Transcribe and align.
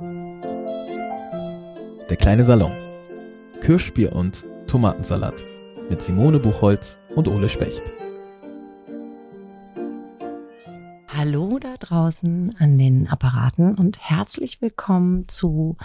Der 0.00 0.06
kleine 2.16 2.44
Salon. 2.44 2.70
Kirschbier 3.60 4.12
und 4.12 4.44
Tomatensalat 4.68 5.44
mit 5.90 6.00
Simone 6.00 6.38
Buchholz 6.38 6.98
und 7.16 7.26
Ole 7.26 7.48
Specht. 7.48 7.82
Hallo 11.08 11.58
da 11.58 11.74
draußen 11.80 12.54
an 12.60 12.78
den 12.78 13.08
Apparaten 13.08 13.74
und 13.74 13.98
herzlich 14.00 14.62
willkommen 14.62 15.26
zu 15.26 15.76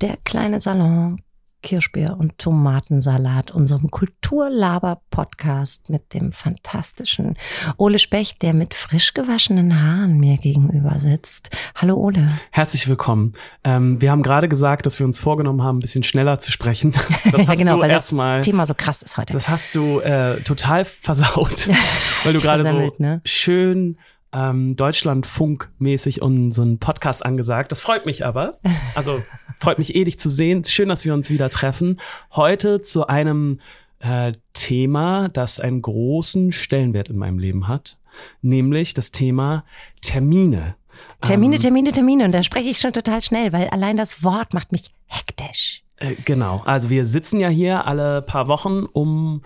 Der 0.00 0.16
kleine 0.24 0.58
Salon 0.58 1.20
Kirschbier 1.62 2.16
und 2.18 2.38
Tomatensalat, 2.38 3.50
unserem 3.50 3.90
Kulturlaber-Podcast 3.90 5.90
mit 5.90 6.14
dem 6.14 6.32
fantastischen 6.32 7.36
Ole 7.76 7.98
Specht, 7.98 8.42
der 8.42 8.54
mit 8.54 8.74
frisch 8.74 9.14
gewaschenen 9.14 9.82
Haaren 9.82 10.18
mir 10.18 10.38
gegenüber 10.38 10.98
sitzt. 10.98 11.50
Hallo 11.74 11.96
Ole. 11.96 12.26
Herzlich 12.50 12.88
willkommen. 12.88 13.34
Ähm, 13.62 14.00
wir 14.00 14.10
haben 14.10 14.22
gerade 14.22 14.48
gesagt, 14.48 14.86
dass 14.86 14.98
wir 14.98 15.06
uns 15.06 15.20
vorgenommen 15.20 15.62
haben, 15.62 15.78
ein 15.78 15.80
bisschen 15.80 16.02
schneller 16.02 16.38
zu 16.38 16.52
sprechen. 16.52 16.94
Das 17.32 17.46
ja, 17.46 17.54
genau, 17.54 17.80
weil 17.80 17.90
das 17.90 18.12
mal, 18.12 18.40
Thema 18.40 18.66
so 18.66 18.74
krass 18.74 19.02
ist 19.02 19.16
heute. 19.16 19.32
Das 19.32 19.48
hast 19.48 19.76
du 19.76 20.00
äh, 20.00 20.40
total 20.42 20.84
versaut, 20.84 21.68
weil 22.24 22.32
du 22.32 22.40
gerade 22.40 22.66
so 22.66 22.92
ne? 22.98 23.20
schön 23.24 23.98
ähm, 24.32 24.76
Deutschlandfunk-mäßig 24.76 26.22
unseren 26.22 26.78
Podcast 26.78 27.24
angesagt. 27.24 27.72
Das 27.72 27.80
freut 27.80 28.06
mich 28.06 28.24
aber. 28.24 28.58
Also 28.94 29.22
freut 29.58 29.78
mich 29.78 29.94
eh, 29.94 30.04
dich 30.04 30.18
zu 30.18 30.30
sehen. 30.30 30.64
Schön, 30.64 30.88
dass 30.88 31.04
wir 31.04 31.14
uns 31.14 31.30
wieder 31.30 31.48
treffen. 31.48 32.00
Heute 32.32 32.80
zu 32.80 33.06
einem 33.06 33.60
äh, 34.00 34.32
Thema, 34.52 35.28
das 35.28 35.60
einen 35.60 35.82
großen 35.82 36.52
Stellenwert 36.52 37.08
in 37.08 37.16
meinem 37.16 37.38
Leben 37.38 37.68
hat, 37.68 37.98
nämlich 38.42 38.94
das 38.94 39.12
Thema 39.12 39.64
Termine. 40.00 40.76
Termine, 41.22 41.56
ähm, 41.56 41.62
Termine, 41.62 41.92
Termine. 41.92 42.24
Und 42.24 42.32
da 42.32 42.42
spreche 42.42 42.68
ich 42.68 42.78
schon 42.78 42.92
total 42.92 43.22
schnell, 43.22 43.52
weil 43.52 43.68
allein 43.68 43.96
das 43.96 44.22
Wort 44.24 44.54
macht 44.54 44.72
mich 44.72 44.90
hektisch. 45.06 45.82
Äh, 46.00 46.16
genau. 46.24 46.62
Also 46.64 46.90
wir 46.90 47.04
sitzen 47.04 47.38
ja 47.40 47.48
hier 47.48 47.86
alle 47.86 48.22
paar 48.22 48.48
Wochen, 48.48 48.86
um 48.86 49.42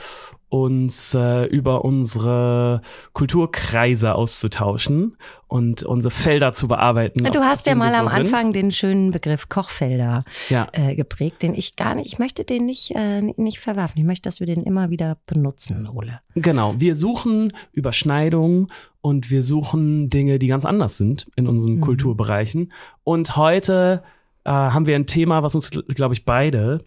uns 0.48 1.15
äh, 1.15 1.47
über 1.47 1.84
unsere 1.84 2.81
Kulturkreise 3.12 4.15
auszutauschen 4.15 5.17
und 5.48 5.83
unsere 5.83 6.12
Felder 6.12 6.53
zu 6.53 6.69
bearbeiten. 6.69 7.25
Du 7.25 7.41
hast 7.41 7.67
ja 7.67 7.75
mal 7.75 7.91
so 7.91 7.98
am 7.98 8.09
sind. 8.09 8.19
Anfang 8.19 8.53
den 8.53 8.70
schönen 8.70 9.11
Begriff 9.11 9.48
Kochfelder 9.48 10.23
ja. 10.48 10.69
äh, 10.70 10.95
geprägt, 10.95 11.42
den 11.42 11.55
ich 11.55 11.75
gar 11.75 11.97
nicht, 11.97 12.06
ich 12.06 12.20
möchte 12.20 12.45
den 12.45 12.67
nicht, 12.67 12.92
äh, 12.95 13.20
nicht 13.20 13.59
verwerfen. 13.59 13.98
Ich 13.98 14.07
möchte, 14.07 14.29
dass 14.29 14.39
wir 14.39 14.47
den 14.47 14.62
immer 14.62 14.91
wieder 14.91 15.19
benutzen, 15.27 15.89
Ole. 15.89 16.20
Genau. 16.36 16.75
Wir 16.79 16.95
suchen 16.95 17.53
Überschneidungen 17.73 18.70
und 19.01 19.33
wir 19.33 19.42
suchen 19.42 20.09
Dinge, 20.09 20.39
die 20.39 20.47
ganz 20.47 20.64
anders 20.64 20.97
sind 20.97 21.27
in 21.34 21.48
unseren 21.48 21.77
mhm. 21.77 21.81
Kulturbereichen. 21.81 22.73
Und 23.03 23.36
heute 23.36 24.05
äh, 24.45 24.50
haben 24.50 24.87
wir 24.87 24.95
ein 24.95 25.06
Thema, 25.06 25.42
was 25.42 25.55
uns, 25.55 25.70
glaube 25.70 26.14
ich, 26.14 26.25
beide 26.25 26.84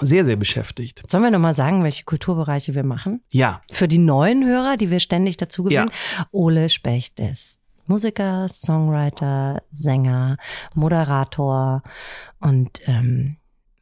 sehr, 0.00 0.24
sehr 0.24 0.36
beschäftigt. 0.36 1.02
Sollen 1.08 1.22
wir 1.22 1.30
nochmal 1.30 1.54
sagen, 1.54 1.84
welche 1.84 2.04
Kulturbereiche 2.04 2.74
wir 2.74 2.82
machen? 2.82 3.22
Ja. 3.30 3.62
Für 3.70 3.86
die 3.86 3.98
neuen 3.98 4.44
Hörer, 4.44 4.76
die 4.76 4.90
wir 4.90 5.00
ständig 5.00 5.36
dazu 5.36 5.64
gewinnen. 5.64 5.90
Ja. 6.18 6.26
Ole 6.32 6.68
Specht 6.68 7.20
ist 7.20 7.60
Musiker, 7.86 8.48
Songwriter, 8.48 9.62
Sänger, 9.70 10.36
Moderator 10.74 11.82
und 12.40 12.80
ähm, 12.86 13.36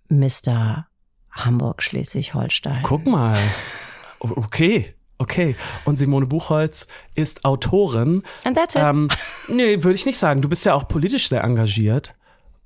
Mr. 0.09 0.87
Hamburg, 1.31 1.83
Schleswig-Holstein. 1.83 2.83
Guck 2.83 3.07
mal. 3.07 3.39
Okay. 4.19 4.95
Okay. 5.19 5.57
Und 5.85 5.97
Simone 5.97 6.27
Buchholz 6.27 6.89
ist 7.15 7.45
Autorin. 7.45 8.23
And 8.45 8.57
that's 8.57 8.75
it. 8.75 8.83
Ähm, 8.83 9.09
nee, 9.49 9.83
würde 9.83 9.95
ich 9.95 10.05
nicht 10.05 10.19
sagen. 10.19 10.43
Du 10.43 10.49
bist 10.49 10.65
ja 10.67 10.75
auch 10.75 10.89
politisch 10.89 11.29
sehr 11.29 11.45
engagiert 11.45 12.17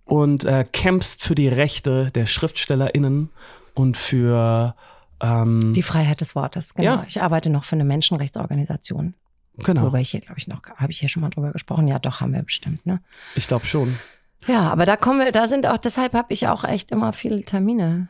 und 0.07 0.45
äh, 0.45 0.65
kämpfst 0.65 1.23
für 1.23 1.35
die 1.35 1.49
Rechte 1.49 2.11
der 2.12 2.27
SchriftstellerInnen 2.27 3.31
und 3.75 3.97
für 3.97 4.75
ähm, 5.21 5.73
die 5.75 5.83
Freiheit 5.83 6.21
des 6.21 6.35
Wortes. 6.35 6.75
Genau. 6.75 6.97
Ja. 6.97 7.05
Ich 7.07 7.21
arbeite 7.21 7.51
noch 7.51 7.65
für 7.65 7.77
eine 7.77 7.84
Menschenrechtsorganisation. 7.84 9.15
Genau. 9.59 9.83
Worüber 9.83 10.00
ich 10.00 10.11
hier, 10.11 10.21
glaube 10.21 10.39
ich, 10.39 10.49
noch, 10.49 10.62
habe 10.77 10.93
ich 10.93 11.00
hier 11.00 11.09
schon 11.09 11.22
mal 11.22 11.31
drüber 11.31 11.50
gesprochen? 11.50 11.89
Ja, 11.89 11.99
doch, 11.99 12.21
haben 12.21 12.33
wir 12.33 12.43
bestimmt, 12.43 12.84
ne? 12.87 13.00
Ich 13.34 13.49
glaube 13.49 13.67
schon. 13.67 13.99
Ja, 14.47 14.71
aber 14.71 14.87
da 14.87 14.97
kommen 14.97 15.21
wir, 15.21 15.33
da 15.33 15.49
sind 15.49 15.67
auch, 15.67 15.78
deshalb 15.78 16.12
habe 16.12 16.33
ich 16.33 16.47
auch 16.47 16.62
echt 16.65 16.91
immer 16.91 17.12
viele 17.12 17.43
Termine. 17.43 18.09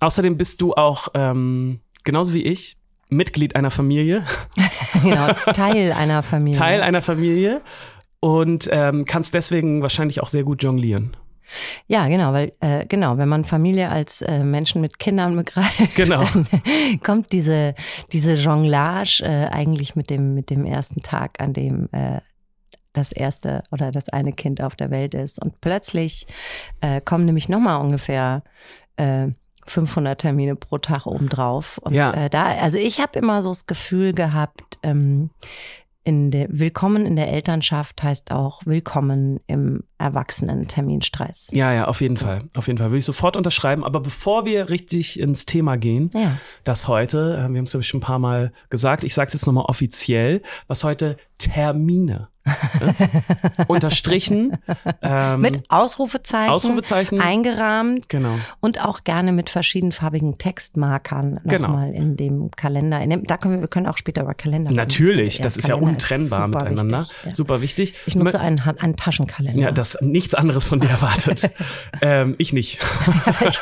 Außerdem 0.00 0.36
bist 0.36 0.60
du 0.60 0.74
auch, 0.74 1.08
ähm, 1.14 1.80
genauso 2.04 2.34
wie 2.34 2.42
ich, 2.42 2.76
Mitglied 3.08 3.56
einer 3.56 3.70
Familie. 3.70 4.24
genau, 5.02 5.32
Teil 5.52 5.92
einer 5.92 6.22
Familie. 6.24 6.58
Teil 6.58 6.82
einer 6.82 7.02
Familie 7.02 7.62
und 8.18 8.68
ähm, 8.72 9.04
kannst 9.04 9.32
deswegen 9.34 9.82
wahrscheinlich 9.82 10.20
auch 10.20 10.28
sehr 10.28 10.44
gut 10.44 10.62
jonglieren. 10.62 11.16
Ja, 11.86 12.08
genau, 12.08 12.32
weil 12.32 12.52
äh, 12.60 12.86
genau, 12.86 13.18
wenn 13.18 13.28
man 13.28 13.44
Familie 13.44 13.90
als 13.90 14.22
äh, 14.22 14.42
Menschen 14.42 14.80
mit 14.80 14.98
Kindern 14.98 15.36
begreift, 15.36 15.94
genau. 15.94 16.18
dann 16.32 17.00
kommt 17.02 17.32
diese 17.32 17.74
diese 18.12 18.34
Jonglage 18.34 19.22
äh, 19.22 19.46
eigentlich 19.46 19.96
mit 19.96 20.10
dem 20.10 20.34
mit 20.34 20.50
dem 20.50 20.64
ersten 20.64 21.02
Tag, 21.02 21.40
an 21.40 21.52
dem 21.52 21.88
äh, 21.92 22.20
das 22.92 23.12
erste 23.12 23.62
oder 23.70 23.90
das 23.90 24.08
eine 24.08 24.32
Kind 24.32 24.60
auf 24.60 24.76
der 24.76 24.90
Welt 24.90 25.14
ist 25.14 25.40
und 25.42 25.60
plötzlich 25.60 26.26
äh, 26.80 27.00
kommen 27.00 27.24
nämlich 27.24 27.48
noch 27.48 27.60
mal 27.60 27.76
ungefähr 27.76 28.42
äh, 28.96 29.28
500 29.66 30.20
Termine 30.20 30.56
pro 30.56 30.78
Tag 30.78 31.06
obendrauf. 31.06 31.78
Und 31.78 31.94
ja. 31.94 32.12
äh, 32.12 32.30
da, 32.30 32.46
also 32.60 32.78
ich 32.78 33.00
habe 33.00 33.18
immer 33.18 33.42
so 33.42 33.50
das 33.50 33.66
Gefühl 33.66 34.12
gehabt, 34.12 34.78
ähm, 34.82 35.30
in 36.02 36.30
der 36.30 36.46
Willkommen 36.50 37.04
in 37.04 37.16
der 37.16 37.30
Elternschaft 37.30 38.02
heißt 38.02 38.30
auch 38.32 38.62
Willkommen 38.64 39.38
im 39.46 39.84
Erwachsenen-Terminstress. 39.98 41.50
Ja, 41.52 41.72
ja, 41.72 41.88
auf 41.88 42.00
jeden 42.00 42.16
Fall. 42.16 42.44
Auf 42.54 42.68
jeden 42.68 42.78
Fall. 42.78 42.88
Würde 42.88 42.98
ich 42.98 43.04
sofort 43.04 43.36
unterschreiben. 43.36 43.84
Aber 43.84 44.00
bevor 44.00 44.46
wir 44.46 44.70
richtig 44.70 45.20
ins 45.20 45.44
Thema 45.44 45.76
gehen, 45.76 46.10
ja. 46.14 46.38
das 46.64 46.88
heute, 46.88 47.34
äh, 47.34 47.48
wir 47.50 47.58
haben 47.58 47.64
es 47.64 47.72
glaube 47.72 47.82
ich 47.82 47.88
schon 47.88 47.98
ein 47.98 48.02
paar 48.04 48.18
Mal 48.18 48.52
gesagt, 48.70 49.04
ich 49.04 49.12
sage 49.12 49.28
es 49.28 49.34
jetzt 49.34 49.46
nochmal 49.46 49.66
offiziell, 49.66 50.42
was 50.68 50.84
heute 50.84 51.18
Termine 51.36 52.28
unterstrichen. 53.66 54.58
Ähm, 55.02 55.40
mit 55.40 55.62
Ausrufezeichen, 55.68 56.52
Ausrufezeichen 56.52 57.20
eingerahmt. 57.20 58.08
Genau. 58.08 58.36
Und 58.60 58.84
auch 58.84 59.04
gerne 59.04 59.32
mit 59.32 59.50
verschiedenfarbigen 59.50 60.38
Textmarkern 60.38 61.40
nochmal 61.44 61.92
genau. 61.92 62.00
in 62.00 62.16
dem 62.16 62.50
Kalender. 62.52 63.00
In 63.00 63.10
dem, 63.10 63.24
da 63.24 63.36
können 63.36 63.54
wir, 63.54 63.60
wir 63.62 63.68
können 63.68 63.86
auch 63.86 63.96
später 63.96 64.22
über 64.22 64.34
Kalender 64.34 64.72
Natürlich, 64.72 65.38
ja, 65.38 65.44
das 65.44 65.56
ist 65.56 65.66
Kalender 65.66 65.86
ja 65.86 65.92
untrennbar 65.92 66.48
ist 66.48 66.54
miteinander. 66.54 67.00
Wichtig, 67.00 67.24
ja. 67.24 67.34
Super 67.34 67.60
wichtig. 67.60 67.94
Ich 68.06 68.16
nutze 68.16 68.40
einen, 68.40 68.60
einen 68.60 68.96
Taschenkalender. 68.96 69.60
Ja, 69.60 69.72
das 69.72 69.98
nichts 70.00 70.34
anderes 70.34 70.66
von 70.66 70.80
dir 70.80 70.90
erwartet. 70.90 71.50
ähm, 72.02 72.34
ich 72.38 72.52
nicht. 72.52 72.80
ich, 73.46 73.60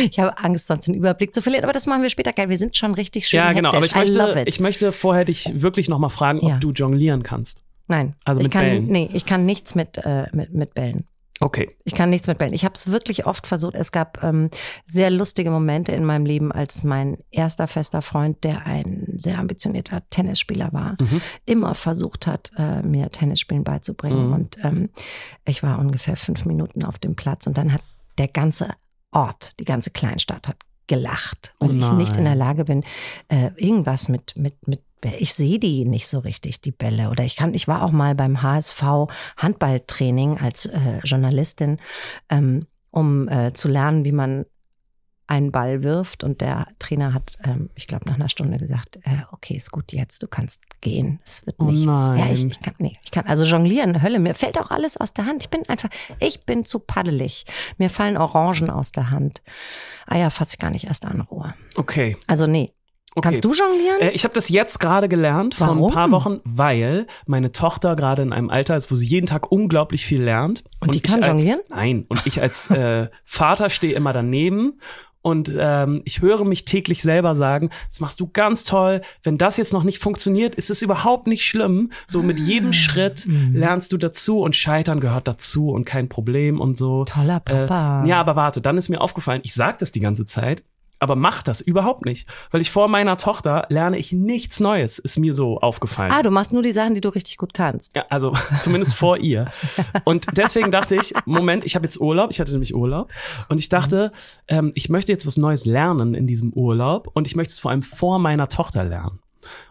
ich 0.10 0.18
habe 0.18 0.38
Angst, 0.38 0.66
sonst 0.66 0.86
den 0.86 0.94
Überblick 0.94 1.34
zu 1.34 1.42
verlieren. 1.42 1.64
Aber 1.64 1.72
das 1.72 1.86
machen 1.86 2.02
wir 2.02 2.10
später 2.10 2.32
geil. 2.32 2.48
Wir 2.48 2.58
sind 2.58 2.76
schon 2.76 2.94
richtig 2.94 3.28
schön 3.28 3.38
Ja, 3.38 3.52
genau. 3.52 3.72
Hektisch. 3.72 3.94
Aber 3.94 4.06
ich 4.06 4.16
möchte, 4.16 4.42
ich 4.46 4.60
möchte 4.60 4.92
vorher 4.92 5.24
dich 5.24 5.62
wirklich 5.62 5.88
nochmal 5.88 6.10
fragen, 6.10 6.40
ob 6.40 6.60
du 6.60 6.72
jonglieren 6.72 7.22
kannst. 7.22 7.62
Nein. 7.88 8.14
Also 8.24 8.38
mit 8.38 8.46
ich 8.46 8.52
kann, 8.52 8.64
Bällen? 8.64 8.86
Nee, 8.86 9.10
ich 9.12 9.26
kann 9.26 9.44
nichts 9.44 9.74
mit, 9.74 9.98
äh, 9.98 10.26
mit, 10.32 10.52
mit 10.52 10.74
Bällen. 10.74 11.06
Okay. 11.42 11.76
Ich 11.82 11.94
kann 11.94 12.10
nichts 12.10 12.28
mit 12.28 12.38
Bällen. 12.38 12.52
Ich 12.52 12.64
habe 12.64 12.74
es 12.74 12.92
wirklich 12.92 13.26
oft 13.26 13.48
versucht. 13.48 13.74
Es 13.74 13.90
gab 13.90 14.22
ähm, 14.22 14.48
sehr 14.86 15.10
lustige 15.10 15.50
Momente 15.50 15.90
in 15.90 16.04
meinem 16.04 16.24
Leben, 16.24 16.52
als 16.52 16.84
mein 16.84 17.18
erster 17.32 17.66
fester 17.66 18.00
Freund, 18.00 18.44
der 18.44 18.64
ein 18.64 19.14
sehr 19.16 19.38
ambitionierter 19.38 20.02
Tennisspieler 20.08 20.72
war, 20.72 20.96
mhm. 21.00 21.20
immer 21.44 21.74
versucht 21.74 22.28
hat, 22.28 22.52
äh, 22.56 22.82
mir 22.82 23.10
Tennisspielen 23.10 23.64
beizubringen. 23.64 24.28
Mhm. 24.28 24.32
Und 24.32 24.58
ähm, 24.62 24.90
ich 25.44 25.64
war 25.64 25.80
ungefähr 25.80 26.16
fünf 26.16 26.44
Minuten 26.44 26.84
auf 26.84 27.00
dem 27.00 27.16
Platz 27.16 27.48
und 27.48 27.58
dann 27.58 27.72
hat 27.72 27.82
der 28.18 28.28
ganze 28.28 28.68
Ort, 29.10 29.58
die 29.58 29.64
ganze 29.64 29.90
Kleinstadt 29.90 30.46
hat 30.46 30.58
gelacht, 30.86 31.54
weil 31.58 31.70
oh 31.70 31.74
ich 31.74 31.90
nicht 31.92 32.16
in 32.16 32.24
der 32.24 32.34
Lage 32.36 32.64
bin, 32.64 32.84
äh, 33.28 33.50
irgendwas 33.56 34.08
mit, 34.08 34.36
mit, 34.36 34.68
mit 34.68 34.80
ich 35.18 35.34
sehe 35.34 35.58
die 35.58 35.84
nicht 35.84 36.08
so 36.08 36.20
richtig, 36.20 36.60
die 36.60 36.72
Bälle. 36.72 37.10
Oder 37.10 37.24
ich 37.24 37.36
kann, 37.36 37.54
ich 37.54 37.68
war 37.68 37.82
auch 37.82 37.90
mal 37.90 38.14
beim 38.14 38.42
HSV 38.42 38.82
Handballtraining 39.36 40.38
als 40.38 40.66
äh, 40.66 40.98
Journalistin, 41.04 41.78
ähm, 42.28 42.66
um 42.90 43.28
äh, 43.28 43.52
zu 43.52 43.68
lernen, 43.68 44.04
wie 44.04 44.12
man 44.12 44.46
einen 45.26 45.50
Ball 45.50 45.82
wirft. 45.82 46.24
Und 46.24 46.40
der 46.40 46.68
Trainer 46.78 47.14
hat, 47.14 47.38
ähm, 47.42 47.70
ich 47.74 47.86
glaube, 47.86 48.04
nach 48.06 48.16
einer 48.16 48.28
Stunde 48.28 48.58
gesagt, 48.58 48.96
äh, 49.02 49.22
okay, 49.30 49.56
ist 49.56 49.72
gut 49.72 49.92
jetzt, 49.92 50.22
du 50.22 50.28
kannst 50.28 50.62
gehen. 50.80 51.20
Es 51.24 51.46
wird 51.46 51.56
oh 51.58 51.64
nichts. 51.64 51.86
Nein. 51.86 52.18
Ja, 52.18 52.32
ich, 52.32 52.44
ich, 52.44 52.60
kann, 52.60 52.74
nee, 52.78 52.96
ich 53.02 53.10
kann, 53.10 53.26
also 53.26 53.44
jonglieren, 53.44 54.02
Hölle, 54.02 54.18
mir 54.18 54.34
fällt 54.34 54.58
auch 54.58 54.70
alles 54.70 54.96
aus 54.96 55.14
der 55.14 55.26
Hand. 55.26 55.42
Ich 55.42 55.48
bin 55.48 55.66
einfach, 55.68 55.88
ich 56.20 56.44
bin 56.44 56.64
zu 56.64 56.80
paddelig. 56.80 57.44
Mir 57.78 57.88
fallen 57.88 58.16
Orangen 58.16 58.70
aus 58.70 58.92
der 58.92 59.10
Hand. 59.10 59.42
Eier 60.06 60.30
fasse 60.30 60.54
ich 60.54 60.58
gar 60.58 60.70
nicht 60.70 60.84
erst 60.84 61.04
an, 61.06 61.22
Ruhe. 61.22 61.54
Okay. 61.76 62.16
Also 62.26 62.46
nee, 62.46 62.72
Okay. 63.14 63.28
Kannst 63.28 63.44
du 63.44 63.52
jonglieren? 63.52 64.00
Äh, 64.00 64.10
ich 64.10 64.24
habe 64.24 64.34
das 64.34 64.48
jetzt 64.48 64.80
gerade 64.80 65.08
gelernt 65.08 65.54
vor 65.54 65.68
Warum? 65.68 65.90
ein 65.90 65.94
paar 65.94 66.10
Wochen, 66.10 66.40
weil 66.44 67.06
meine 67.26 67.52
Tochter 67.52 67.94
gerade 67.94 68.22
in 68.22 68.32
einem 68.32 68.48
Alter 68.48 68.76
ist, 68.76 68.90
wo 68.90 68.94
sie 68.94 69.06
jeden 69.06 69.26
Tag 69.26 69.52
unglaublich 69.52 70.06
viel 70.06 70.22
lernt. 70.22 70.64
Und, 70.80 70.88
und 70.88 70.94
die 70.94 71.00
kann 71.00 71.22
als, 71.22 71.26
jonglieren? 71.26 71.60
Nein. 71.68 72.06
Und 72.08 72.26
ich 72.26 72.40
als 72.40 72.70
äh, 72.70 73.08
Vater 73.24 73.68
stehe 73.68 73.94
immer 73.94 74.12
daneben 74.12 74.80
Und 75.22 75.52
ähm, 75.56 76.02
ich 76.04 76.20
höre 76.20 76.44
mich 76.44 76.64
täglich 76.64 77.00
selber 77.00 77.36
sagen, 77.36 77.70
das 77.88 78.00
machst 78.00 78.18
du 78.18 78.28
ganz 78.32 78.64
toll. 78.64 79.02
Wenn 79.22 79.38
das 79.38 79.56
jetzt 79.56 79.72
noch 79.72 79.84
nicht 79.84 79.98
funktioniert, 80.00 80.56
ist 80.56 80.68
es 80.68 80.82
überhaupt 80.82 81.28
nicht 81.28 81.46
schlimm. 81.46 81.92
So 82.08 82.22
mit 82.22 82.40
jedem 82.40 82.70
ah, 82.70 82.72
Schritt 82.72 83.26
mhm. 83.26 83.54
lernst 83.54 83.92
du 83.92 83.98
dazu 83.98 84.40
und 84.40 84.56
Scheitern 84.56 85.00
gehört 85.00 85.28
dazu 85.28 85.70
und 85.70 85.84
kein 85.84 86.08
Problem 86.08 86.60
und 86.60 86.76
so. 86.76 87.04
Toller 87.04 87.40
Papa. 87.40 88.04
Äh, 88.04 88.08
ja, 88.08 88.20
aber 88.20 88.34
warte, 88.34 88.60
dann 88.60 88.76
ist 88.76 88.88
mir 88.88 89.00
aufgefallen, 89.00 89.42
ich 89.44 89.54
sag 89.54 89.78
das 89.78 89.92
die 89.92 90.00
ganze 90.00 90.26
Zeit, 90.26 90.64
aber 91.02 91.16
mach 91.16 91.42
das 91.42 91.60
überhaupt 91.60 92.04
nicht. 92.04 92.28
Weil 92.52 92.60
ich 92.60 92.70
vor 92.70 92.86
meiner 92.86 93.16
Tochter 93.16 93.66
lerne 93.68 93.98
ich 93.98 94.12
nichts 94.12 94.60
Neues, 94.60 95.00
ist 95.00 95.18
mir 95.18 95.34
so 95.34 95.58
aufgefallen. 95.58 96.12
Ah, 96.12 96.22
du 96.22 96.30
machst 96.30 96.52
nur 96.52 96.62
die 96.62 96.70
Sachen, 96.70 96.94
die 96.94 97.00
du 97.00 97.08
richtig 97.08 97.38
gut 97.38 97.52
kannst. 97.54 97.96
Ja, 97.96 98.04
also 98.08 98.32
zumindest 98.62 98.94
vor 98.94 99.18
ihr. 99.18 99.50
Und 100.04 100.26
deswegen 100.36 100.70
dachte 100.70 100.94
ich, 100.94 101.12
Moment, 101.26 101.64
ich 101.64 101.74
habe 101.74 101.84
jetzt 101.84 102.00
Urlaub, 102.00 102.30
ich 102.30 102.40
hatte 102.40 102.52
nämlich 102.52 102.74
Urlaub. 102.74 103.10
Und 103.48 103.58
ich 103.58 103.68
dachte, 103.68 104.12
ähm, 104.46 104.70
ich 104.76 104.88
möchte 104.88 105.10
jetzt 105.10 105.26
was 105.26 105.36
Neues 105.36 105.66
lernen 105.66 106.14
in 106.14 106.28
diesem 106.28 106.52
Urlaub 106.52 107.10
und 107.12 107.26
ich 107.26 107.34
möchte 107.34 107.50
es 107.50 107.58
vor 107.58 107.72
allem 107.72 107.82
vor 107.82 108.20
meiner 108.20 108.48
Tochter 108.48 108.84
lernen. 108.84 109.18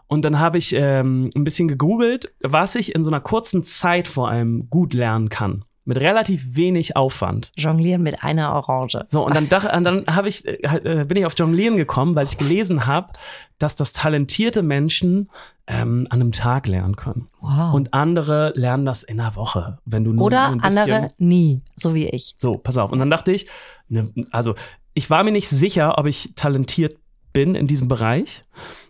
Und 0.08 0.26
dann 0.26 0.40
habe 0.40 0.58
ich 0.58 0.74
ähm, 0.76 1.30
ein 1.34 1.46
bisschen 1.46 1.70
gegoogelt, 1.70 2.34
was 2.42 2.76
ich 2.76 2.94
in 2.94 3.06
so 3.06 3.10
einer 3.10 3.22
kurzen 3.22 3.64
Zeit 3.64 4.10
vor 4.10 4.28
allem 4.28 4.70
gut 4.70 4.94
lernen 4.94 5.30
kann 5.30 5.64
mit 5.84 6.00
relativ 6.00 6.56
wenig 6.56 6.96
Aufwand. 6.96 7.52
Jonglieren 7.56 8.04
mit 8.04 8.24
einer 8.24 8.54
Orange. 8.54 9.04
So, 9.08 9.26
und 9.26 9.36
dann, 9.36 9.50
dann 9.50 10.06
habe 10.08 10.28
ich, 10.28 10.46
äh, 10.46 11.06
bin 11.08 11.18
ich 11.18 11.26
auf 11.26 11.34
Jonglieren 11.38 11.78
gekommen, 11.78 12.16
weil 12.16 12.26
ich 12.26 12.38
gelesen 12.38 12.86
habe, 12.86 13.14
dass 13.58 13.76
das 13.76 13.92
talentierte 13.92 14.62
Menschen 14.62 15.30
ähm, 15.68 16.08
an 16.10 16.22
einem 16.22 16.32
Tag 16.32 16.68
lernen 16.68 16.96
können. 16.96 17.30
Wow. 17.40 17.74
Und 17.74 17.94
andere 17.94 18.54
lernen 18.56 18.86
das 18.86 19.04
in 19.04 19.20
einer 19.20 19.36
Woche, 19.36 19.80
wenn 19.86 20.04
du 20.04 20.14
nur 20.14 20.26
Oder 20.26 20.50
ein 20.50 20.58
bisschen, 20.60 20.78
andere 20.78 21.12
nie, 21.18 21.62
so 21.76 21.96
wie 21.96 22.08
ich. 22.08 22.36
So, 22.38 22.58
pass 22.58 22.78
auf. 22.78 22.92
Und 22.92 23.00
dann 23.00 23.10
dachte 23.10 23.32
ich, 23.32 23.48
ne, 23.88 24.14
also 24.32 24.56
ich 24.94 25.10
war 25.10 25.24
mir 25.24 25.32
nicht 25.32 25.50
sicher, 25.50 25.98
ob 25.98 26.06
ich 26.06 26.34
talentiert 26.36 26.96
bin 27.34 27.56
in 27.56 27.66
diesem 27.68 27.88
Bereich. 27.88 28.44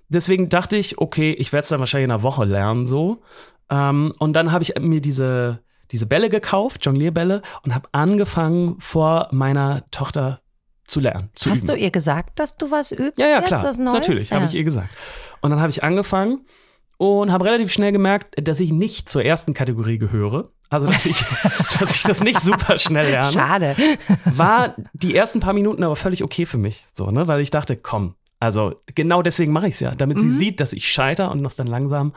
Deswegen 0.09 0.49
dachte 0.49 0.75
ich, 0.75 0.97
okay, 0.97 1.31
ich 1.31 1.53
werde 1.53 1.63
es 1.63 1.69
dann 1.69 1.79
wahrscheinlich 1.79 2.05
in 2.05 2.11
einer 2.11 2.23
Woche 2.23 2.43
lernen, 2.43 2.87
so. 2.87 3.21
Ähm, 3.69 4.11
und 4.19 4.33
dann 4.33 4.51
habe 4.51 4.63
ich 4.63 4.73
mir 4.79 4.99
diese 4.99 5.59
diese 5.91 6.05
Bälle 6.05 6.29
gekauft, 6.29 6.85
Jonglierbälle, 6.85 7.41
und 7.63 7.75
habe 7.75 7.89
angefangen, 7.91 8.79
vor 8.79 9.27
meiner 9.31 9.89
Tochter 9.91 10.41
zu 10.87 10.99
lernen. 10.99 11.29
Zu 11.35 11.49
Hast 11.49 11.59
üben. 11.59 11.67
du 11.67 11.75
ihr 11.75 11.91
gesagt, 11.91 12.39
dass 12.39 12.57
du 12.57 12.69
was 12.69 12.91
übst? 12.91 13.17
Ja, 13.17 13.29
ja, 13.29 13.41
klar. 13.41 13.63
Natürlich, 13.77 14.29
ja. 14.29 14.37
habe 14.37 14.45
ich 14.45 14.55
ihr 14.55 14.63
gesagt. 14.63 14.89
Und 15.41 15.51
dann 15.51 15.59
habe 15.59 15.69
ich 15.69 15.83
angefangen 15.83 16.45
und 16.97 17.31
habe 17.31 17.45
relativ 17.45 17.71
schnell 17.71 17.91
gemerkt, 17.91 18.35
dass 18.47 18.59
ich 18.59 18.71
nicht 18.71 19.09
zur 19.09 19.23
ersten 19.23 19.53
Kategorie 19.53 19.97
gehöre. 19.97 20.51
Also, 20.69 20.85
dass 20.85 21.05
ich, 21.05 21.17
dass 21.79 21.95
ich 21.95 22.03
das 22.03 22.21
nicht 22.21 22.39
super 22.39 22.77
schnell 22.77 23.09
lerne. 23.09 23.31
Schade. 23.31 23.75
War 24.25 24.75
die 24.93 25.15
ersten 25.15 25.39
paar 25.39 25.53
Minuten 25.53 25.83
aber 25.83 25.95
völlig 25.95 26.23
okay 26.23 26.45
für 26.45 26.57
mich, 26.57 26.83
so, 26.93 27.11
ne, 27.11 27.27
weil 27.27 27.41
ich 27.41 27.51
dachte, 27.51 27.75
komm, 27.75 28.15
also 28.41 28.73
genau 28.95 29.21
deswegen 29.21 29.51
mache 29.51 29.67
ich 29.67 29.75
es 29.75 29.81
ja, 29.81 29.93
damit 29.93 30.17
mhm. 30.17 30.21
sie 30.21 30.31
sieht, 30.31 30.59
dass 30.59 30.73
ich 30.73 30.91
scheiter 30.91 31.31
und 31.31 31.43
das 31.43 31.55
dann 31.55 31.67
langsam 31.67 32.13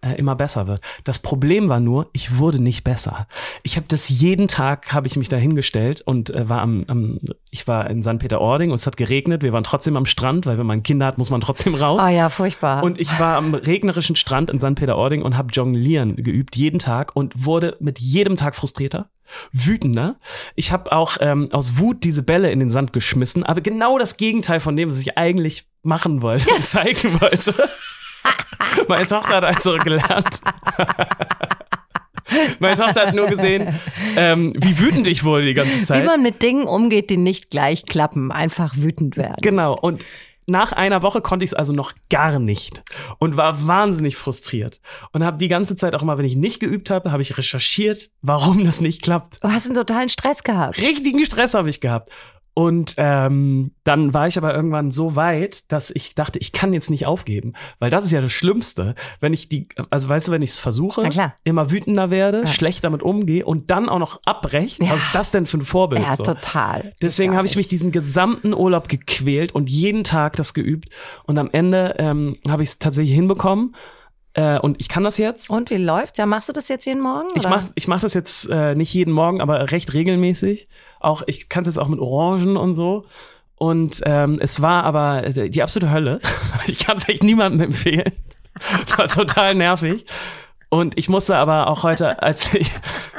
äh, 0.00 0.14
immer 0.14 0.34
besser 0.34 0.66
wird. 0.66 0.80
Das 1.04 1.20
Problem 1.20 1.68
war 1.68 1.78
nur, 1.78 2.10
ich 2.12 2.36
wurde 2.38 2.60
nicht 2.60 2.82
besser. 2.82 3.28
Ich 3.62 3.76
habe 3.76 3.86
das 3.88 4.08
jeden 4.08 4.48
Tag, 4.48 4.92
habe 4.92 5.06
ich 5.06 5.16
mich 5.16 5.28
da 5.28 5.36
hingestellt 5.36 6.02
und 6.04 6.30
äh, 6.30 6.48
war 6.48 6.62
am, 6.62 6.84
am, 6.88 7.20
ich 7.52 7.68
war 7.68 7.88
in 7.90 8.02
St. 8.02 8.18
Peter-Ording 8.18 8.70
und 8.70 8.74
es 8.74 8.88
hat 8.88 8.96
geregnet. 8.96 9.44
Wir 9.44 9.52
waren 9.52 9.62
trotzdem 9.62 9.96
am 9.96 10.04
Strand, 10.04 10.46
weil 10.46 10.58
wenn 10.58 10.66
man 10.66 10.82
Kinder 10.82 11.06
hat, 11.06 11.16
muss 11.16 11.30
man 11.30 11.40
trotzdem 11.40 11.76
raus. 11.76 12.00
Ah 12.00 12.08
oh 12.08 12.10
ja, 12.10 12.28
furchtbar. 12.28 12.82
Und 12.82 12.98
ich 12.98 13.18
war 13.20 13.36
am 13.36 13.54
regnerischen 13.54 14.16
Strand 14.16 14.50
in 14.50 14.58
St. 14.58 14.74
Peter-Ording 14.74 15.22
und 15.22 15.36
habe 15.36 15.52
Jonglieren 15.52 16.16
geübt 16.16 16.56
jeden 16.56 16.80
Tag 16.80 17.14
und 17.14 17.46
wurde 17.46 17.76
mit 17.78 18.00
jedem 18.00 18.34
Tag 18.34 18.56
frustrierter 18.56 19.10
wütender. 19.52 20.16
Ich 20.54 20.72
habe 20.72 20.92
auch 20.92 21.16
ähm, 21.20 21.48
aus 21.52 21.78
Wut 21.78 22.04
diese 22.04 22.22
Bälle 22.22 22.50
in 22.50 22.58
den 22.58 22.70
Sand 22.70 22.92
geschmissen, 22.92 23.42
aber 23.42 23.60
genau 23.60 23.98
das 23.98 24.16
Gegenteil 24.16 24.60
von 24.60 24.76
dem, 24.76 24.88
was 24.88 24.98
ich 24.98 25.18
eigentlich 25.18 25.66
machen 25.82 26.22
wollte 26.22 26.52
und 26.54 26.64
zeigen 26.66 27.20
wollte. 27.20 27.54
Meine 28.88 29.06
Tochter 29.06 29.36
hat 29.36 29.44
also 29.44 29.76
gelernt. 29.76 30.40
Meine 32.58 32.76
Tochter 32.76 33.06
hat 33.06 33.14
nur 33.14 33.26
gesehen, 33.26 33.74
ähm, 34.16 34.52
wie 34.56 34.78
wütend 34.78 35.06
ich 35.06 35.24
wurde 35.24 35.46
die 35.46 35.54
ganze 35.54 35.80
Zeit. 35.80 36.02
Wie 36.02 36.06
man 36.06 36.22
mit 36.22 36.42
Dingen 36.42 36.66
umgeht, 36.66 37.08
die 37.10 37.16
nicht 37.16 37.50
gleich 37.50 37.86
klappen, 37.86 38.30
einfach 38.30 38.74
wütend 38.76 39.16
werden. 39.16 39.36
Genau. 39.40 39.74
Und 39.74 40.04
nach 40.48 40.72
einer 40.72 41.02
Woche 41.02 41.20
konnte 41.20 41.44
ich 41.44 41.50
es 41.50 41.54
also 41.54 41.72
noch 41.72 41.92
gar 42.10 42.38
nicht 42.38 42.82
und 43.18 43.36
war 43.36 43.68
wahnsinnig 43.68 44.16
frustriert 44.16 44.80
und 45.12 45.22
habe 45.22 45.38
die 45.38 45.48
ganze 45.48 45.76
Zeit 45.76 45.94
auch 45.94 46.02
mal, 46.02 46.18
wenn 46.18 46.24
ich 46.24 46.36
nicht 46.36 46.58
geübt 46.58 46.90
habe, 46.90 47.12
habe 47.12 47.22
ich 47.22 47.36
recherchiert, 47.36 48.10
warum 48.22 48.64
das 48.64 48.80
nicht 48.80 49.02
klappt. 49.02 49.42
Du 49.42 49.48
hast 49.48 49.66
einen 49.66 49.74
totalen 49.74 50.08
Stress 50.08 50.42
gehabt. 50.42 50.78
Richtigen 50.78 51.24
Stress 51.24 51.54
habe 51.54 51.68
ich 51.68 51.80
gehabt. 51.80 52.10
Und 52.58 52.96
ähm, 52.96 53.70
dann 53.84 54.14
war 54.14 54.26
ich 54.26 54.36
aber 54.36 54.52
irgendwann 54.52 54.90
so 54.90 55.14
weit, 55.14 55.70
dass 55.70 55.92
ich 55.92 56.16
dachte, 56.16 56.40
ich 56.40 56.50
kann 56.50 56.72
jetzt 56.72 56.90
nicht 56.90 57.06
aufgeben, 57.06 57.52
weil 57.78 57.88
das 57.88 58.04
ist 58.04 58.10
ja 58.10 58.20
das 58.20 58.32
Schlimmste, 58.32 58.96
wenn 59.20 59.32
ich 59.32 59.48
die, 59.48 59.68
also 59.90 60.08
weißt 60.08 60.26
du, 60.26 60.32
wenn 60.32 60.42
ich 60.42 60.50
es 60.50 60.58
versuche, 60.58 61.08
immer 61.44 61.70
wütender 61.70 62.10
werde, 62.10 62.40
ja. 62.40 62.46
schlecht 62.48 62.82
damit 62.82 63.00
umgehe 63.00 63.46
und 63.46 63.70
dann 63.70 63.88
auch 63.88 64.00
noch 64.00 64.20
abbreche, 64.24 64.82
ja. 64.82 64.90
was 64.90 65.04
ist 65.04 65.14
das 65.14 65.30
denn 65.30 65.46
für 65.46 65.58
ein 65.58 65.62
Vorbild? 65.62 66.02
Ja, 66.02 66.16
so? 66.16 66.24
total. 66.24 66.94
Deswegen 67.00 67.36
habe 67.36 67.46
ich 67.46 67.54
mich 67.54 67.68
diesen 67.68 67.92
gesamten 67.92 68.52
Urlaub 68.52 68.88
gequält 68.88 69.54
und 69.54 69.70
jeden 69.70 70.02
Tag 70.02 70.34
das 70.34 70.52
geübt 70.52 70.88
und 71.26 71.38
am 71.38 71.50
Ende 71.52 71.94
ähm, 71.98 72.38
habe 72.48 72.64
ich 72.64 72.70
es 72.70 72.78
tatsächlich 72.80 73.14
hinbekommen. 73.14 73.76
Äh, 74.34 74.58
und 74.58 74.80
ich 74.80 74.88
kann 74.88 75.04
das 75.04 75.16
jetzt. 75.16 75.48
Und 75.48 75.70
wie 75.70 75.76
läuft? 75.76 76.18
Ja, 76.18 76.26
machst 76.26 76.48
du 76.48 76.52
das 76.52 76.68
jetzt 76.68 76.84
jeden 76.86 77.00
Morgen? 77.00 77.28
Ich 77.34 77.48
mache 77.48 77.70
ich 77.76 77.86
mach 77.86 78.00
das 78.00 78.14
jetzt 78.14 78.50
äh, 78.50 78.74
nicht 78.74 78.92
jeden 78.92 79.12
Morgen, 79.12 79.40
aber 79.40 79.70
recht 79.70 79.94
regelmäßig. 79.94 80.68
Auch 81.00 81.22
ich 81.26 81.48
kann 81.48 81.62
es 81.62 81.68
jetzt 81.68 81.78
auch 81.78 81.88
mit 81.88 82.00
Orangen 82.00 82.56
und 82.56 82.74
so. 82.74 83.04
Und 83.56 84.00
ähm, 84.04 84.38
es 84.40 84.62
war 84.62 84.84
aber 84.84 85.24
äh, 85.24 85.50
die 85.50 85.62
absolute 85.62 85.92
Hölle. 85.92 86.20
ich 86.66 86.78
kann 86.78 86.96
es 86.96 87.08
echt 87.08 87.22
niemandem 87.22 87.60
empfehlen. 87.60 88.12
Es 88.86 88.96
war 88.98 89.08
total 89.08 89.54
nervig. 89.54 90.06
Und 90.70 90.98
ich 90.98 91.08
musste 91.08 91.36
aber 91.36 91.68
auch 91.68 91.82
heute, 91.82 92.22
als 92.22 92.54
ich, 92.54 92.70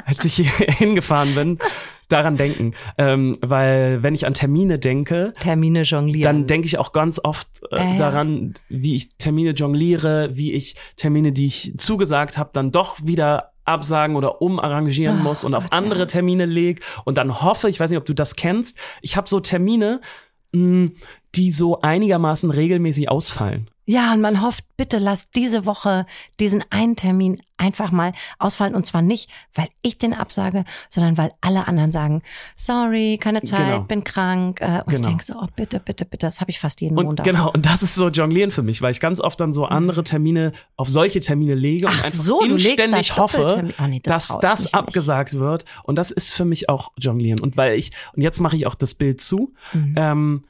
als 0.05 0.23
ich 0.23 0.49
hingefahren 0.77 1.33
bin, 1.35 1.59
daran 2.07 2.37
denken. 2.37 2.73
Ähm, 2.97 3.37
weil 3.41 4.03
wenn 4.03 4.15
ich 4.15 4.25
an 4.25 4.33
Termine 4.33 4.79
denke, 4.79 5.33
Termine 5.39 5.83
jonglieren. 5.83 6.23
Dann 6.23 6.47
denke 6.47 6.67
ich 6.67 6.77
auch 6.77 6.91
ganz 6.91 7.19
oft 7.23 7.47
äh, 7.71 7.95
äh, 7.95 7.97
daran, 7.97 8.55
wie 8.67 8.95
ich 8.95 9.17
Termine 9.17 9.51
jongliere, 9.51 10.35
wie 10.35 10.53
ich 10.53 10.75
Termine, 10.95 11.31
die 11.31 11.47
ich 11.47 11.73
zugesagt 11.77 12.37
habe, 12.37 12.49
dann 12.53 12.71
doch 12.71 12.97
wieder 13.03 13.51
absagen 13.69 14.15
oder 14.15 14.41
umarrangieren 14.41 15.19
oh, 15.21 15.23
muss 15.23 15.43
und 15.43 15.53
auf 15.53 15.71
andere 15.71 16.07
Termine 16.07 16.45
leg 16.45 16.83
und 17.05 17.17
dann 17.17 17.41
hoffe, 17.41 17.69
ich 17.69 17.79
weiß 17.79 17.89
nicht, 17.89 17.99
ob 17.99 18.05
du 18.05 18.13
das 18.13 18.35
kennst, 18.35 18.77
ich 19.01 19.15
habe 19.15 19.29
so 19.29 19.39
Termine, 19.39 20.01
mh, 20.51 20.59
hm, 20.59 20.95
die 21.35 21.51
so 21.51 21.81
einigermaßen 21.81 22.49
regelmäßig 22.49 23.09
ausfallen. 23.09 23.69
Ja, 23.89 24.13
und 24.13 24.21
man 24.21 24.43
hofft, 24.43 24.65
bitte 24.77 24.99
lass 24.99 25.31
diese 25.31 25.65
Woche 25.65 26.05
diesen 26.39 26.63
einen 26.69 26.95
Termin 26.95 27.41
einfach 27.57 27.91
mal 27.91 28.13
ausfallen. 28.37 28.75
Und 28.75 28.85
zwar 28.85 29.01
nicht, 29.01 29.31
weil 29.55 29.67
ich 29.81 29.97
den 29.97 30.13
absage, 30.13 30.63
sondern 30.89 31.17
weil 31.17 31.31
alle 31.41 31.67
anderen 31.67 31.91
sagen, 31.91 32.21
sorry, 32.55 33.17
keine 33.19 33.41
Zeit, 33.41 33.65
genau. 33.65 33.83
bin 33.85 34.03
krank. 34.03 34.61
Äh, 34.61 34.83
und 34.85 34.93
genau. 34.93 34.93
ich 34.93 35.01
denke 35.01 35.23
so, 35.23 35.33
oh, 35.41 35.47
bitte, 35.55 35.79
bitte, 35.79 36.05
bitte, 36.05 36.27
das 36.27 36.39
habe 36.39 36.51
ich 36.51 36.59
fast 36.59 36.81
jeden 36.81 36.95
und 36.99 37.03
Montag. 37.03 37.25
Genau, 37.25 37.51
und 37.51 37.65
das 37.65 37.81
ist 37.81 37.95
so 37.95 38.09
Jonglieren 38.09 38.51
für 38.51 38.61
mich, 38.61 38.79
weil 38.83 38.91
ich 38.91 38.99
ganz 38.99 39.19
oft 39.19 39.39
dann 39.39 39.53
so 39.53 39.65
andere 39.65 40.03
Termine 40.03 40.51
auf 40.75 40.87
solche 40.87 41.19
Termine 41.19 41.55
lege 41.55 41.87
und 41.87 41.93
Ach 41.93 42.05
einfach 42.05 42.15
so, 42.19 42.41
inständig 42.41 43.17
hoffe, 43.17 43.73
oh, 43.75 43.87
nee, 43.87 44.01
das 44.03 44.27
dass 44.27 44.39
das 44.39 44.73
abgesagt 44.75 45.33
nicht. 45.33 45.41
wird. 45.41 45.65
Und 45.81 45.95
das 45.95 46.11
ist 46.11 46.31
für 46.31 46.45
mich 46.45 46.69
auch 46.69 46.91
Jonglieren. 46.99 47.39
Und 47.39 47.57
weil 47.57 47.73
ich, 47.73 47.91
und 48.15 48.21
jetzt 48.21 48.39
mache 48.39 48.55
ich 48.55 48.67
auch 48.67 48.75
das 48.75 48.93
Bild 48.93 49.19
zu, 49.19 49.55
mhm. 49.73 49.95
ähm, 49.97 50.43